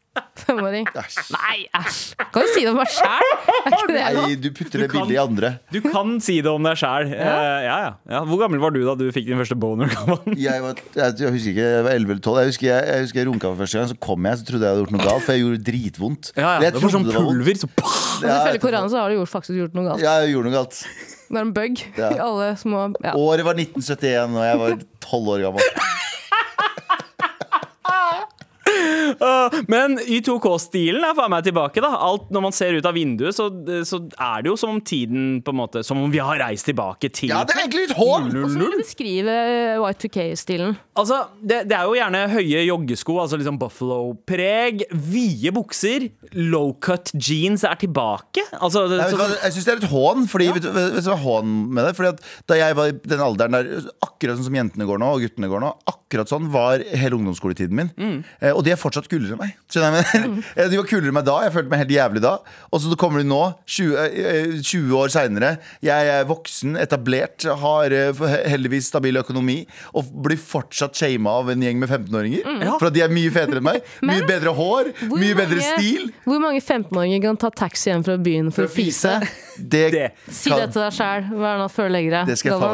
femåring. 0.43 0.85
Nei, 1.33 1.55
æsj. 1.77 1.99
Kan 2.33 2.43
du 2.45 2.49
si 2.53 2.61
det 2.65 2.69
om 2.73 2.77
meg 2.77 2.89
sjæl? 2.93 3.29
Nei, 3.93 4.35
du 4.41 4.49
putter 4.53 4.83
det 4.83 4.89
kan- 4.91 5.03
bildet 5.07 5.15
i 5.15 5.19
andre. 5.21 5.49
Du 5.73 5.79
kan 5.85 6.11
si 6.23 6.35
det 6.45 6.51
om 6.51 6.63
deg 6.67 6.77
sjæl. 6.77 7.09
Ja. 7.13 7.37
ja, 7.63 7.77
ja. 8.09 8.19
Hvor 8.27 8.41
gammel 8.43 8.61
var 8.61 8.73
du 8.75 8.81
da 8.85 8.93
du 8.99 9.05
fikk 9.15 9.25
din 9.29 9.39
første 9.41 9.57
boner? 9.59 9.89
Jeg, 10.37 10.61
var, 10.63 10.77
jeg, 10.95 11.15
jeg 11.21 11.31
husker 11.33 11.53
ikke, 11.53 11.65
jeg 11.77 11.83
var 11.87 11.95
11 11.97 12.11
eller 12.13 12.21
12. 12.25 12.37
Jeg 12.43 12.51
husker 12.51 12.67
jeg, 12.69 12.85
jeg, 12.89 13.05
husker 13.07 13.19
jeg 13.23 13.27
runka 13.31 13.47
for 13.53 13.63
første 13.63 13.79
gang. 13.79 13.89
Så 13.93 13.97
kom 14.07 14.27
jeg, 14.29 14.37
så 14.41 14.47
trodde 14.49 14.67
jeg 14.67 14.73
hadde 14.75 14.83
gjort 14.83 14.95
noe 14.97 15.05
galt. 15.07 15.23
For 15.25 15.33
jeg 15.37 15.43
gjorde 15.45 15.63
dritvondt. 15.71 16.31
Ja, 16.37 16.51
ja. 16.61 16.69
Det 16.73 16.83
var 16.83 16.93
sånn 16.97 17.07
det 17.09 17.15
var 17.17 17.27
pulver. 17.29 17.59
Så 17.63 17.69
Men 17.73 18.29
Ja, 18.29 18.37
Ifølge 18.43 18.63
Koranen 18.67 18.93
så 18.93 19.01
har 19.01 19.09
du 19.13 19.17
gjort, 19.19 19.31
faktisk 19.33 19.57
gjort 19.59 19.73
noe 19.77 19.87
galt. 19.91 20.03
Ja, 20.03 20.17
jeg 20.23 20.35
gjorde 20.35 20.49
noe 20.51 20.57
galt. 20.61 20.83
Det 21.33 21.39
er 21.39 21.45
en 21.47 21.53
bug 21.55 21.79
Ja. 21.97 22.09
i 22.13 22.19
alle 22.21 22.51
små 22.61 22.83
ja. 23.01 23.13
Året 23.17 23.45
var 23.47 23.57
1971, 23.57 24.37
og 24.37 24.43
jeg 24.45 24.59
var 24.61 24.75
12 25.01 25.31
år 25.33 25.45
gammel. 25.47 25.71
Men 29.71 29.97
Y2K-stilen 30.01 31.03
er 31.05 31.15
faen 31.17 31.31
meg 31.33 31.45
tilbake. 31.47 31.81
da 31.83 31.93
Alt 32.03 32.31
Når 32.33 32.45
man 32.47 32.55
ser 32.55 32.77
ut 32.77 32.87
av 32.87 32.95
vinduet, 32.97 33.35
så, 33.35 33.49
så 33.87 33.99
er 34.11 34.43
det 34.43 34.51
jo 34.51 34.57
som 34.59 34.73
om 34.75 34.81
tiden 34.83 35.41
på 35.45 35.53
en 35.53 35.59
måte 35.59 35.83
Som 35.85 36.01
om 36.03 36.11
vi 36.13 36.21
har 36.23 36.39
reist 36.41 36.67
tilbake 36.69 37.09
til 37.13 37.31
Ja, 37.33 37.43
det 37.47 37.55
er 37.55 37.63
egentlig 37.65 37.87
litt 37.87 37.97
hån! 37.97 38.29
Hvordan 38.33 38.57
vil 38.59 38.75
du 38.75 38.79
beskrive 38.81 39.33
eh, 39.33 39.83
Y2K-stilen? 39.83 40.75
Altså, 40.99 41.23
det, 41.41 41.63
det 41.71 41.77
er 41.77 41.87
jo 41.89 41.95
gjerne 41.97 42.19
høye 42.29 42.63
joggesko, 42.67 43.15
altså 43.23 43.39
liksom 43.39 43.57
buffalo-preg. 43.61 44.83
Vide 44.93 45.53
bukser. 45.55 46.05
Low 46.37 46.75
cut 46.83 47.09
jeans 47.17 47.63
er 47.65 47.79
tilbake. 47.81 48.43
Altså, 48.59 48.85
det, 48.91 48.99
Nei, 49.01 49.07
så, 49.09 49.17
hva, 49.17 49.29
jeg 49.41 49.55
syns 49.55 49.65
det 49.67 49.73
er 49.73 49.79
litt 49.81 49.89
hån. 49.89 50.27
Fordi, 50.29 50.49
vet, 50.53 50.67
du, 50.67 50.69
vet 50.77 50.99
du 50.99 51.09
hva 51.09 51.15
er 51.17 51.23
hån 51.25 51.55
med 51.73 51.87
det? 51.89 51.95
Fordi 51.97 52.11
at 52.13 52.21
Da 52.51 52.59
jeg 52.59 52.77
var 52.77 52.91
i 52.91 52.95
den 53.09 53.23
alderen 53.25 53.57
der, 53.57 53.89
akkurat 54.05 54.37
sånn 54.37 54.45
som 54.51 54.59
jentene 54.59 54.85
går 54.89 55.01
nå, 55.01 55.09
og 55.17 55.25
guttene 55.25 55.49
går 55.49 55.63
nå, 55.65 55.71
akkurat 55.89 56.29
sånn 56.29 56.51
var 56.53 56.85
hele 56.93 57.17
ungdomsskoletiden 57.17 57.73
min. 57.81 57.89
Eh, 58.37 58.51
og 58.53 58.61
de 58.67 58.75
er 58.75 58.77
fortsatt 58.79 58.92
kulere 59.01 59.33
enn 59.33 59.39
meg. 59.41 59.55
Eh, 60.55 60.67
de 60.71 60.77
var 60.77 60.85
kulere 60.89 61.09
enn 61.09 61.17
meg 61.17 61.25
da. 61.25 61.39
Jeg 61.45 61.53
følte 61.55 61.71
meg 61.73 61.81
helt 61.83 61.93
jævlig 61.95 62.21
da. 62.23 62.33
Og 62.69 62.81
så 62.83 62.97
kommer 62.99 63.23
de 63.23 63.27
nå, 63.29 63.39
20, 63.65 63.95
eh, 64.05 64.53
20 64.61 64.93
år 64.99 65.13
seinere. 65.13 65.51
Jeg 65.83 66.11
er 66.13 66.27
voksen, 66.29 66.77
etablert, 66.81 67.47
har 67.63 67.95
eh, 67.97 68.23
heldigvis 68.53 68.91
stabil 68.93 69.17
økonomi, 69.21 69.63
og 69.97 70.11
blir 70.25 70.37
fortsatt 70.37 70.95
shama 70.99 71.33
av 71.41 71.49
en 71.53 71.65
gjeng 71.65 71.81
med 71.81 71.89
15-åringer. 71.89 72.45
For 72.77 72.89
at 72.91 72.95
de 72.97 73.03
er 73.05 73.13
mye 73.13 73.33
fetere 73.33 73.61
enn 73.63 73.67
meg. 73.71 73.81
Mye 74.03 74.19
Men- 74.19 74.27
bedre 74.29 74.51
hår, 74.53 74.91
mye 75.09 75.19
mye 75.23 75.35
bedre 75.37 75.63
stil. 75.63 76.09
Hvor 76.27 76.41
mange 76.43 76.59
15-åringer 76.61 77.21
kan 77.23 77.37
ta 77.39 77.49
taxi 77.63 77.89
hjem 77.89 78.03
fra 78.05 78.17
byen 78.21 78.51
for, 78.53 78.67
å 78.67 78.71
fise? 78.71 79.17
Det, 79.57 79.83
Det. 79.93 80.05
Si 80.27 80.49
det 80.49 80.69
til 80.73 80.81
deg 80.81 80.95
sjæl. 80.95 81.27
Hva 81.31 81.49
er 81.49 81.57
det 81.57 81.63
nå 81.63 81.67
før 81.73 81.89
du 81.89 81.95
legger 81.95 82.15
deg? 82.19 82.31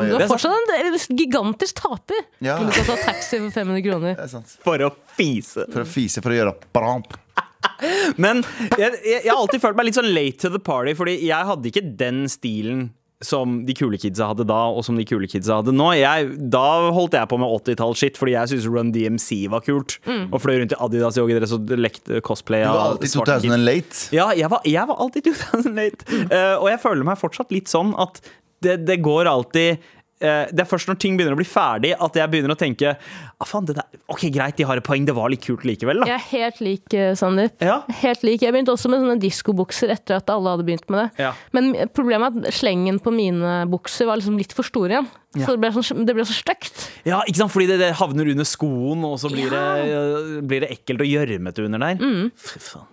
Du 0.09 0.17
er 0.17 0.27
fortsatt 0.29 0.75
en 0.79 1.17
gigantisk 1.19 1.81
taper. 1.81 2.27
Ja. 2.45 2.59
Du 2.61 2.71
kan 2.73 2.87
ta 2.91 2.99
taxi 3.07 3.39
for 3.39 3.55
500 3.55 3.83
kroner. 3.85 4.15
Det 4.19 4.27
er 4.27 4.31
sant. 4.31 4.55
for 4.63 4.85
å 4.85 4.91
fise. 5.17 5.65
For 5.71 5.83
å 5.83 5.89
fise, 5.89 6.23
for 6.23 6.35
å 6.35 6.39
gjøre 6.39 6.55
bramp. 6.75 7.17
Men 8.23 8.43
jeg, 8.77 8.93
jeg, 9.03 9.19
jeg 9.25 9.29
har 9.29 9.39
alltid 9.39 9.61
følt 9.63 9.79
meg 9.79 9.89
litt 9.89 9.99
sånn 9.99 10.13
late 10.15 10.39
to 10.39 10.51
the 10.53 10.61
party, 10.63 10.95
Fordi 10.95 11.17
jeg 11.27 11.49
hadde 11.51 11.71
ikke 11.71 11.83
den 11.99 12.23
stilen 12.31 12.89
som 13.25 13.57
de 13.67 13.73
kule 13.75 13.97
kidsa 13.99 14.29
hadde 14.29 14.45
da, 14.47 14.59
og 14.71 14.85
som 14.87 14.95
de 14.95 15.03
kule 15.07 15.27
kidsa 15.27 15.59
hadde 15.59 15.73
nå. 15.75 15.89
Jeg, 15.99 16.29
da 16.53 16.63
holdt 16.95 17.17
jeg 17.17 17.27
på 17.31 17.39
med 17.41 17.51
80-tall-shit, 17.51 18.19
fordi 18.19 18.35
jeg 18.37 18.51
syntes 18.53 18.67
Run 18.71 18.93
DMC 18.95 19.41
var 19.51 19.63
kult. 19.65 19.97
Og 20.29 20.39
fløy 20.39 20.61
rundt 20.61 20.75
i 20.75 20.79
Adidas 20.79 21.19
joggedress 21.19 21.55
og 21.57 21.73
lekte 21.75 22.23
cosplay 22.25 22.63
Du 22.63 22.71
var 22.71 22.93
alltid 22.93 23.13
svarte 23.13 23.39
kids. 23.41 23.49
2000 23.51 23.65
late. 23.67 24.03
Ja, 24.15 24.29
jeg 24.39 24.51
var, 24.53 24.63
jeg 24.63 24.91
var 24.91 25.03
alltid 25.03 25.31
2000 25.33 25.79
late. 25.81 26.07
Uh, 26.31 26.55
og 26.61 26.69
jeg 26.71 26.83
føler 26.85 27.09
meg 27.11 27.19
fortsatt 27.19 27.51
litt 27.55 27.71
sånn 27.71 27.91
at 27.99 28.21
det, 28.63 28.81
det 28.87 28.99
går 29.03 29.27
alltid 29.31 29.83
det 30.19 30.63
er 30.63 30.67
først 30.67 30.89
når 30.89 30.99
ting 30.99 31.15
begynner 31.17 31.37
å 31.37 31.39
bli 31.39 31.47
ferdig, 31.47 31.93
at 31.95 32.17
jeg 32.19 32.31
begynner 32.31 32.51
å 32.51 32.59
tenke 32.59 32.91
ah, 32.91 33.47
faen, 33.47 33.67
det 33.69 33.77
der, 33.77 33.99
Ok, 34.11 34.25
greit, 34.33 34.57
de 34.57 34.65
har 34.67 34.79
et 34.79 34.85
poeng. 34.85 35.05
Det 35.07 35.15
var 35.15 35.31
litt 35.31 35.45
kult 35.45 35.63
likevel, 35.67 36.01
da. 36.03 36.09
Jeg 36.09 36.17
er 36.17 36.27
helt 36.33 36.61
lik 36.65 36.85
Sander 36.89 37.39
Sandeep. 37.39 37.63
Ja. 37.63 37.77
Helt 38.01 38.23
lik. 38.25 38.43
Jeg 38.43 38.55
begynte 38.55 38.73
også 38.73 38.91
med 38.91 39.03
sånne 39.03 39.19
diskobukser 39.21 39.93
etter 39.93 40.17
at 40.17 40.31
alle 40.33 40.55
hadde 40.55 40.65
begynt 40.67 40.89
med 40.91 41.05
det. 41.05 41.25
Ja. 41.27 41.33
Men 41.55 41.71
problemet 41.95 42.39
er 42.41 42.51
at 42.51 42.57
slengen 42.57 42.99
på 43.03 43.13
mine 43.15 43.63
bukser 43.71 44.09
var 44.09 44.19
liksom 44.19 44.39
litt 44.39 44.55
for 44.55 44.67
stor 44.67 44.91
igjen. 44.91 45.09
Så 45.37 45.53
det 45.53 45.61
ble, 45.61 45.69
sånn, 45.75 46.07
det 46.07 46.15
ble 46.17 46.25
så 46.25 46.35
stygt. 46.35 46.87
Ja, 47.05 47.21
ikke 47.21 47.43
sant? 47.43 47.53
Fordi 47.53 47.69
det, 47.69 47.77
det 47.83 47.91
havner 47.99 48.31
under 48.33 48.47
skoen, 48.49 49.05
og 49.05 49.19
så 49.21 49.29
blir, 49.31 49.53
det, 49.53 50.41
blir 50.49 50.65
det 50.65 50.71
ekkelt 50.79 51.05
og 51.05 51.11
gjørmete 51.11 51.67
under 51.67 51.85
der. 51.85 52.01
Fy 52.49 52.63
faen. 52.71 52.89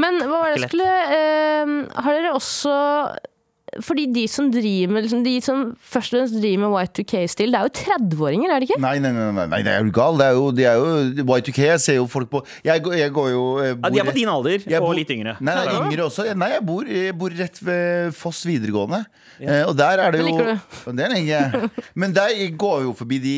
Men 0.00 0.20
hva 0.22 0.42
var 0.42 0.52
det 0.52 0.62
jeg 0.62 0.70
skulle 0.70 0.92
eh, 1.12 1.72
Har 2.00 2.14
dere 2.16 2.30
også 2.32 2.76
fordi 3.84 4.06
de 4.14 4.24
som 4.30 4.50
driver 4.52 4.94
med 4.94 5.06
liksom, 5.06 5.22
De 5.26 5.34
som 5.44 5.64
først 5.78 6.14
og 6.14 6.20
fremst 6.20 6.38
driver 6.38 6.64
med 6.64 6.88
Y2K-stil, 6.88 7.54
det 7.54 7.60
er 7.60 7.68
jo 7.68 7.72
30-åringer, 7.78 8.52
er 8.54 8.62
det 8.62 8.68
ikke? 8.70 8.80
Nei, 8.82 8.96
nei, 9.02 9.12
nei, 9.16 9.28
nei, 9.36 9.46
nei, 9.54 9.60
det 9.66 9.74
er 9.74 9.84
jo 9.84 9.92
gal. 9.94 10.18
Det 10.20 10.26
er 10.28 10.38
jo, 10.38 10.50
de 10.54 10.66
er 10.68 10.78
jo 10.78 11.26
Y2K. 11.26 11.60
Jeg 11.68 11.84
ser 11.84 11.98
jo 12.00 12.06
folk 12.10 12.30
på 12.32 12.42
Jeg, 12.66 12.82
jeg 13.02 13.12
går 13.14 13.30
jo 13.32 13.44
bor, 13.58 13.68
Ja, 13.68 13.92
de 13.94 14.02
er 14.02 14.08
på 14.10 14.16
din 14.16 14.32
alder, 14.32 14.66
jeg 14.68 14.82
og 14.82 14.94
litt 14.98 15.12
yngre. 15.14 15.36
Nei, 15.44 15.56
nei, 15.58 15.78
yngre 15.86 16.08
også. 16.08 16.28
Nei, 16.38 16.50
jeg 16.56 16.64
bor, 16.68 16.92
jeg 16.98 17.16
bor 17.18 17.38
rett 17.42 17.62
ved 17.64 18.14
Foss 18.18 18.44
videregående. 18.48 19.04
Ja. 19.38 19.68
og 19.68 19.76
der 19.78 20.00
er 20.02 20.10
det 20.10 20.18
Det 20.18 20.24
jo 20.24 20.34
liker 20.34 20.88
Og 20.90 20.96
Det 20.98 21.08
liker 21.12 21.28
jeg. 21.30 21.68
Men 21.94 22.14
der 22.16 22.32
går 22.58 22.80
jo 22.88 22.94
forbi 22.98 23.20
de 23.22 23.36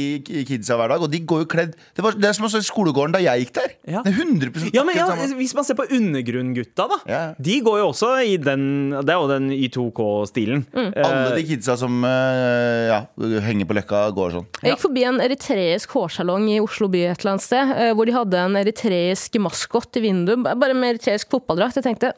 kidsa 0.49 0.78
hver 0.80 0.95
dag, 0.95 1.03
og 1.05 1.11
de 1.12 1.20
går 1.20 1.43
jo 1.43 1.49
kledd 1.51 1.74
Det, 1.76 2.05
var, 2.05 2.16
det 2.16 2.30
er 2.30 2.36
som 2.38 2.47
å 2.49 2.53
se 2.53 2.62
skolegården 2.64 3.12
da 3.12 3.20
jeg 3.20 3.45
gikk 3.45 3.53
der. 3.59 3.74
Ja. 3.97 4.05
Det 4.07 4.14
er 4.14 4.22
100 4.24 4.70
Ja, 4.72 4.84
men 4.86 4.97
ja. 4.97 5.09
Hvis 5.36 5.53
man 5.57 5.66
ser 5.66 5.76
på 5.76 5.84
undergrunngutta, 5.91 6.86
da. 6.91 6.99
Ja. 7.11 7.20
De 7.36 7.59
går 7.66 7.80
jo 7.82 7.91
også 7.91 8.14
i 8.24 8.38
den 8.41 8.64
Det 8.97 9.12
er 9.12 9.18
jo 9.18 9.28
den 9.30 9.51
Y2K-stilen. 9.57 10.30
Alle 10.74 11.37
de 11.37 11.47
kidsa 11.49 11.76
som 11.81 12.05
eh, 12.07 12.91
ja, 12.91 13.01
henger 13.47 13.68
på 13.68 13.76
Løkka, 13.78 14.03
går 14.16 14.37
sånn. 14.37 14.49
Jeg 14.61 14.74
gikk 14.74 14.85
forbi 14.85 15.07
en 15.09 15.22
eritreisk 15.24 15.97
hårsalong 15.97 16.49
i 16.53 16.61
Oslo 16.62 16.91
by 16.93 17.07
et 17.11 17.24
eller 17.24 17.37
annet 17.37 17.47
sted, 17.47 17.74
eh, 17.76 17.95
hvor 17.97 18.09
de 18.09 18.16
hadde 18.16 18.45
en 18.45 18.61
eritreisk 18.61 19.41
maskot 19.43 20.01
i 20.01 20.05
vinduet, 20.09 20.47
bare 20.47 20.76
med 20.76 20.97
eritreisk 20.97 21.33
fotballdrakt. 21.33 21.81
Jeg 21.81 21.91
tenkte 21.91 22.14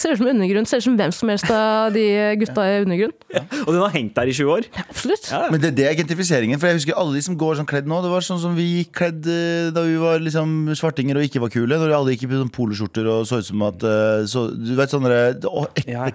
ser 0.00 0.14
ut 0.14 0.20
som 0.22 0.28
undergrunn, 0.30 0.66
ser 0.68 0.80
ut 0.80 0.86
som 0.86 0.94
hvem 0.96 1.12
som 1.12 1.28
helst 1.28 1.50
av 1.52 1.92
de 1.92 2.04
gutta 2.40 2.64
i 2.64 2.76
undergrunn. 2.80 3.12
Og 3.66 3.70
den 3.74 3.80
har 3.82 3.92
hengt 3.92 4.14
der 4.16 4.30
i 4.30 4.32
20 4.32 4.52
år. 4.54 4.68
Absolutt. 4.86 5.28
Ja. 5.28 5.42
Men 5.52 5.60
det, 5.60 5.74
det 5.76 5.84
er 5.88 5.98
gentrifiseringen. 5.98 6.60
For 6.60 6.70
jeg 6.70 6.80
husker 6.80 6.96
alle 6.96 7.18
de 7.18 7.24
som 7.26 7.36
går 7.38 7.58
sånn 7.60 7.68
kledd 7.68 7.90
nå. 7.90 7.98
Det 8.04 8.12
var 8.12 8.24
sånn 8.24 8.40
som 8.40 8.56
vi 8.56 8.68
gikk 8.70 8.94
kledd 9.02 9.28
eh, 9.28 9.68
da 9.74 9.84
vi 9.84 9.98
var 10.00 10.22
liksom 10.24 10.72
svartinger 10.78 11.20
og 11.20 11.26
ikke 11.28 11.42
var 11.44 11.52
kule. 11.52 11.80
Når 11.82 11.92
alle 11.98 12.14
gikk 12.16 12.24
i 12.24 12.32
sånn 12.32 12.52
poloskjorter 12.54 13.10
og 13.12 13.28
så 13.28 13.42
ut 13.42 13.50
som 13.50 13.66
at 13.68 13.84
eh, 13.84 14.24
så, 14.32 14.46
Du 14.56 14.72
vet 14.78 14.94
sånne 14.96 15.20
å, 15.50 15.66
ekle 15.76 15.92
Ja. 15.92 16.08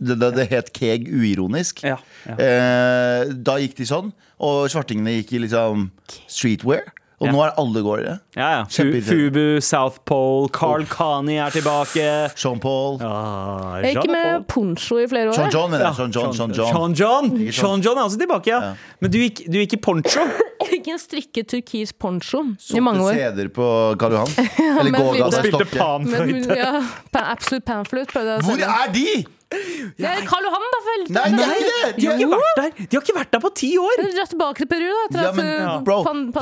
Det, 0.00 0.16
det, 0.18 0.32
det 0.34 0.48
het 0.50 0.72
keg 0.80 1.06
uironisk. 1.12 1.84
Ja, 1.86 1.98
ja. 2.26 2.38
Eh, 2.40 3.34
da 3.44 3.58
gikk 3.60 3.76
de 3.80 3.84
sånn. 3.90 4.12
Og 4.40 4.64
svartingene 4.72 5.18
gikk 5.20 5.36
i 5.36 5.44
liksom 5.46 5.90
streetwear. 6.26 6.88
Og 7.20 7.26
Ja. 7.28 7.32
nå 7.34 7.40
er 7.44 7.50
alle 7.60 7.80
går 7.84 7.98
i 8.00 8.04
det. 8.06 8.20
Ja, 8.34 8.46
ja. 8.50 8.64
Fubu, 8.64 9.60
South 9.60 9.98
Pole, 10.08 10.48
Carl 10.48 10.86
Kani 10.88 11.34
er 11.36 11.50
tilbake. 11.52 12.32
Sean 12.34 12.58
Paul. 12.58 12.96
Ah, 13.04 13.76
Jeg 13.82 13.94
gikk 13.98 14.06
med 14.08 14.46
poncho 14.48 14.96
i 14.96 15.04
flere 15.06 15.28
år. 15.28 15.34
Sean 15.36 15.50
John, 15.52 15.70
mener 15.70 15.84
Ja, 15.84 15.90
jeg. 15.90 15.96
Sean 15.96 16.12
John, 16.12 16.32
Sean 16.32 16.54
John. 16.56 16.72
Sean 16.72 16.94
John. 16.94 17.52
Sean 17.52 17.82
John 17.84 17.98
er 17.98 18.06
også 18.08 18.16
tilbake, 18.22 18.46
ja. 18.48 18.60
Ja. 18.70 18.74
Men 19.02 19.10
du 19.10 19.18
gikk, 19.18 19.44
du 19.52 19.58
gikk 19.60 19.74
i 19.74 19.76
poncho. 19.84 20.24
fikk 20.70 20.88
en 20.88 20.98
strikket 20.98 21.46
turkis 21.52 21.92
poncho 21.92 22.40
i 22.72 22.80
mange 22.80 23.04
år. 23.04 23.12
CD-er 23.12 23.48
på 23.52 23.68
Karl 24.00 24.12
Johan. 24.16 24.32
Eller 24.80 24.90
gågata 24.96 25.42
lite- 25.42 25.44
Spilte 25.44 25.68
panfløyte. 25.76 26.56
ja, 26.56 26.72
pa- 27.12 27.26
Absolute 27.34 27.66
Panflute 27.68 28.08
prøvde 28.14 28.32
jeg 28.32 28.40
å 28.40 28.48
Hvor 28.48 28.64
er 28.64 28.92
de?! 28.96 29.26
Det 29.50 30.06
er 30.06 30.20
Karl 30.30 30.44
Johan, 30.46 30.66
da, 30.72 30.78
vel? 30.86 31.00
Nei, 31.16 31.24
nei, 31.34 31.46
det! 31.58 31.88
De 31.96 32.04
har 32.06 32.20
ikke 32.20 32.28
vært 32.30 32.58
der 32.60 32.68
De 32.84 32.96
har 32.96 33.02
ikke 33.02 33.14
vært 33.16 33.32
der 33.34 33.40
på 33.42 33.50
ti 33.58 33.70
år! 33.82 34.02
Dra 34.14 34.26
tilbake 34.30 34.62
til 34.62 34.68
Peru, 34.70 34.86
da. 34.92 35.00
Etter 35.08 35.24
Ja, 35.24 35.32
men, 35.34 35.48
ja. 35.50 35.72
bro, 35.88 35.96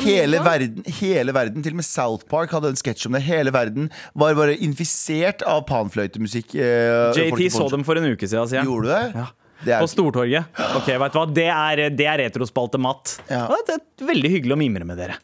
hele 0.04 0.42
verden, 0.44 0.84
hele 0.98 1.32
verden, 1.36 1.64
til 1.64 1.72
og 1.72 1.80
med 1.80 1.88
South 1.88 2.28
Park 2.28 2.52
hadde 2.52 2.74
en 2.74 2.78
sketsj 2.80 3.06
om 3.09 3.16
det. 3.16 3.22
Hele 3.24 3.54
verden 3.54 3.88
var 4.12 4.36
bare 4.36 4.59
infisert 4.61 5.40
av 5.48 5.64
panfløytemusikk. 5.70 6.52
eh, 6.61 7.30
folk 7.32 7.40
JT 7.46 7.56
så 7.56 7.70
dem 7.72 7.86
for 7.88 7.96
en 7.96 8.11
uke 8.12 8.28
siden, 8.28 8.44
sier. 8.52 8.68
Gjorde 8.68 8.84
du 8.84 8.92
det? 8.92 9.02
Ja. 9.22 9.26
Det 9.64 9.72
er, 9.74 9.80
På 9.82 9.88
Stortorget. 9.90 10.52
Ok, 10.78 10.92
vet 11.00 11.16
du 11.16 11.18
hva? 11.18 11.26
Det 11.34 11.48
er, 11.50 11.84
det 11.90 12.06
er 12.06 12.20
retrospalte 12.28 12.78
matt. 12.78 13.16
Ja. 13.26 13.46
Og 13.50 13.64
Det 13.66 13.80
er 13.80 14.06
veldig 14.12 14.30
hyggelig 14.36 14.54
å 14.54 14.61
mimre 14.61 14.84
med 14.86 15.00
dere. 15.00 15.16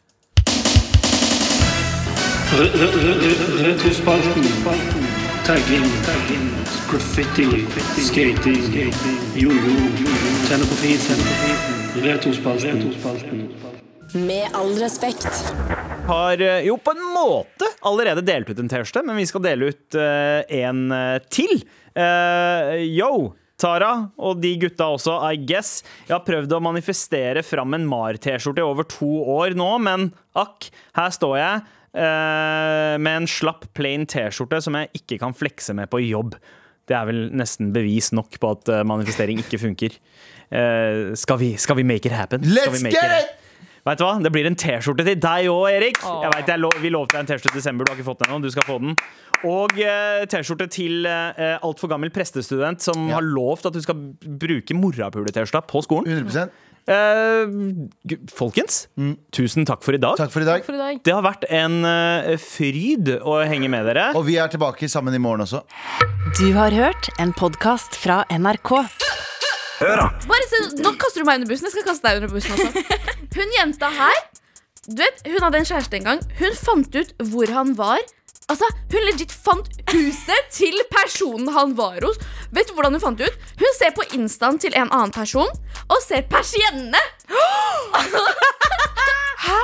Re- 2.55 2.71
re- 2.73 2.93
re- 3.05 3.63
Retrospalten. 3.69 5.04
Tagging. 5.45 5.83
Graffiti. 6.89 7.65
Skating. 8.01 8.93
Jojo. 9.35 9.75
Tenne 10.49 10.65
på 10.65 10.75
fisen. 10.79 11.19
Retrospalten. 12.01 12.93
Med 14.13 14.47
all 14.53 14.73
respekt. 14.79 15.53
Har 16.07 16.41
eh, 16.41 16.65
jo 16.65 16.79
på 16.81 16.95
en 16.95 17.03
måte 17.13 17.69
allerede 17.85 18.25
delt 18.25 18.49
ut 18.49 18.63
en 18.63 18.71
T-skjorte, 18.73 19.05
men 19.05 19.21
vi 19.21 19.27
skal 19.29 19.45
dele 19.45 19.69
ut 19.69 19.99
uh, 19.99 20.41
en 20.49 20.89
eh, 20.91 21.21
til. 21.29 21.61
Uh, 21.93 22.81
yo! 22.81 23.35
Tara 23.61 23.91
og 24.17 24.41
de 24.41 24.55
gutta 24.65 24.89
også, 24.97 25.19
I 25.29 25.37
guess. 25.45 25.83
Jeg 26.09 26.17
har 26.17 26.25
prøvd 26.25 26.57
å 26.57 26.63
manifestere 26.71 27.45
fram 27.45 27.77
en 27.77 27.85
MAR-T-skjorte 27.87 28.65
i 28.65 28.65
over 28.65 28.89
to 28.97 29.13
år 29.37 29.53
nå, 29.55 29.69
men 29.85 30.09
akk, 30.33 30.73
her 30.97 31.13
står 31.13 31.37
jeg 31.39 31.63
med 31.95 33.21
en 33.21 33.27
slapp 33.29 33.65
plain 33.77 34.03
T-skjorte 34.09 34.59
som 34.63 34.75
jeg 34.79 34.91
ikke 34.99 35.19
kan 35.21 35.33
flekse 35.37 35.73
med 35.77 35.89
på 35.91 36.01
jobb. 36.03 36.35
Det 36.85 36.93
er 36.97 37.07
vel 37.09 37.23
nesten 37.33 37.71
bevis 37.73 38.11
nok 38.13 38.35
på 38.41 38.51
at 38.53 38.69
eh, 38.69 38.83
manifestering 38.85 39.39
ikke 39.41 39.57
funker. 39.61 39.95
Eh, 40.53 41.15
skal, 41.17 41.39
vi, 41.41 41.55
skal 41.57 41.79
vi 41.79 41.85
make 41.87 42.05
it 42.05 42.13
happen? 42.13 42.43
Skal 42.45 42.59
Let's 42.59 42.77
vi 42.77 42.83
make 42.89 42.99
get 42.99 43.23
it! 43.23 43.41
Vet 43.85 43.99
du 44.01 44.03
hva? 44.05 44.15
Det 44.17 44.31
blir 44.33 44.47
en 44.49 44.55
T-skjorte 44.57 45.03
til 45.05 45.17
deg 45.21 45.47
òg, 45.51 45.65
Erik. 45.69 45.99
Jeg 46.01 46.29
vet, 46.33 46.47
jeg 46.49 46.61
lov, 46.61 46.73
Vi 46.81 46.89
lovte 46.89 47.13
deg 47.13 47.21
en 47.21 47.27
T-skjorte 47.29 47.53
i 47.53 47.59
desember. 47.59 47.85
Du 47.85 47.91
har 47.93 47.99
ikke 47.99 48.07
fått 48.07 48.23
den 48.23 48.31
ennå. 48.31 48.39
Du 48.41 48.49
skal 48.53 48.65
få 48.65 48.79
den. 48.81 48.95
Og 49.45 49.75
uh, 49.77 50.23
T-skjorte 50.31 50.65
til 50.73 51.05
uh, 51.05 51.59
altfor 51.61 51.91
gammel 51.91 52.09
prestestudent 52.13 52.81
som 52.81 53.03
Ja. 53.11 53.19
har 53.19 53.27
lovt 53.27 53.67
at 53.69 53.77
du 53.77 53.81
skal 53.85 53.99
bruke 54.41 54.73
morapule-T-skjorta 54.73 55.61
på 55.69 55.83
skolen. 55.85 56.09
100 56.25 56.49
Eh, 56.85 57.49
folkens, 58.29 58.83
tusen 59.33 59.65
takk 59.65 59.81
for 59.81 59.97
i 59.97 60.01
dag. 60.01 60.19
Takk 60.19 60.29
for 60.33 60.45
i 60.45 60.47
dag. 60.47 60.65
For 60.67 60.77
i 60.77 60.81
dag. 60.81 60.99
Det 61.05 61.13
har 61.15 61.23
vært 61.25 61.47
en 61.49 61.79
eh, 61.89 62.35
fryd 62.41 63.09
å 63.25 63.39
henge 63.49 63.69
med 63.73 63.87
dere. 63.89 64.11
Og 64.17 64.27
vi 64.27 64.37
er 64.41 64.51
tilbake 64.53 64.89
sammen 64.91 65.15
i 65.17 65.21
morgen 65.21 65.41
også. 65.47 65.63
Du 66.37 66.47
har 66.53 66.75
hørt 66.75 67.09
en 67.21 67.33
podkast 67.33 67.97
fra 67.97 68.21
NRK. 68.29 68.75
Hør, 69.79 69.95
da! 69.99 70.07
Bare 70.29 70.45
se, 70.47 70.61
Nå 70.79 70.93
kaster 71.01 71.23
du 71.23 71.27
meg 71.27 71.41
under 71.41 71.49
bussen. 71.51 71.67
Jeg 71.67 71.75
skal 71.75 71.87
kaste 71.89 72.05
deg 72.05 72.21
under 72.21 72.35
bussen 72.35 72.53
også. 72.53 72.85
Hun 73.35 73.49
jenta 73.57 73.89
her 73.91 74.19
Du 74.85 75.01
vet, 75.01 75.17
Hun 75.27 75.41
hadde 75.43 75.59
en 75.59 75.67
kjæreste 75.67 75.97
en 75.99 76.05
gang. 76.11 76.21
Hun 76.39 76.55
fant 76.61 76.95
ut 77.01 77.11
hvor 77.33 77.51
han 77.51 77.73
var. 77.79 78.05
Altså, 78.51 78.67
Hun 78.93 79.01
legit 79.07 79.31
fant 79.33 79.67
huset 79.91 80.51
til 80.53 80.75
personen 80.93 81.47
han 81.55 81.73
var 81.77 81.97
hos. 82.05 82.19
Vet 82.53 82.67
du 82.69 82.73
hvordan 82.77 82.93
Hun 82.93 83.01
fant 83.01 83.21
ut? 83.25 83.37
Hun 83.59 83.73
ser 83.79 83.91
på 83.97 84.05
instaen 84.17 84.59
til 84.61 84.75
en 84.77 84.91
annen 84.93 85.11
person 85.15 85.49
og 85.89 85.99
ser 86.05 86.21
persiennene. 86.29 87.01
Hæ? 89.45 89.59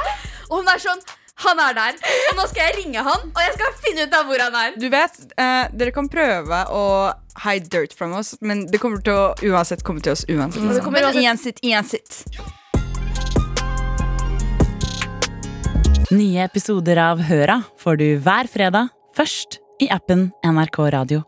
Og 0.49 0.59
hun 0.61 0.69
er 0.69 0.82
sånn 0.84 1.01
Han 1.41 1.57
er 1.63 1.73
der. 1.73 1.95
Og 2.29 2.36
nå 2.38 2.43
skal 2.51 2.67
jeg 2.67 2.75
ringe 2.84 3.01
han, 3.01 3.23
og 3.34 3.39
jeg 3.41 3.53
skal 3.55 3.71
finne 3.82 4.03
ut 4.05 4.13
av 4.13 4.27
hvor 4.29 4.41
han 4.43 4.57
er. 4.59 4.75
Du 4.77 4.86
vet, 4.93 5.15
eh, 5.41 5.71
dere 5.73 5.93
kan 5.95 6.05
prøve 6.11 6.59
å 6.69 6.84
hide 7.47 7.65
dirt 7.73 7.95
from 7.97 8.13
oss, 8.13 8.36
men 8.45 8.67
det 8.69 8.77
kommer 8.84 9.01
til 9.01 9.15
å 9.17 9.32
uansett 9.49 9.82
komme 9.88 10.03
til 10.05 10.13
oss 10.13 10.21
uansett. 10.29 10.61
det 10.61 10.67
liksom. 10.67 10.84
kommer 10.86 11.01
Men 11.01 11.15
uansett- 11.17 11.57
uansett, 11.63 11.63
uansett. 11.65 12.61
Nye 16.12 16.43
episoder 16.43 16.99
av 16.99 17.22
Høra 17.24 17.62
får 17.80 17.99
du 18.01 18.07
hver 18.20 18.49
fredag, 18.51 18.89
først 19.16 19.62
i 19.80 19.88
appen 19.95 20.28
NRK 20.43 20.80
Radio. 20.91 21.22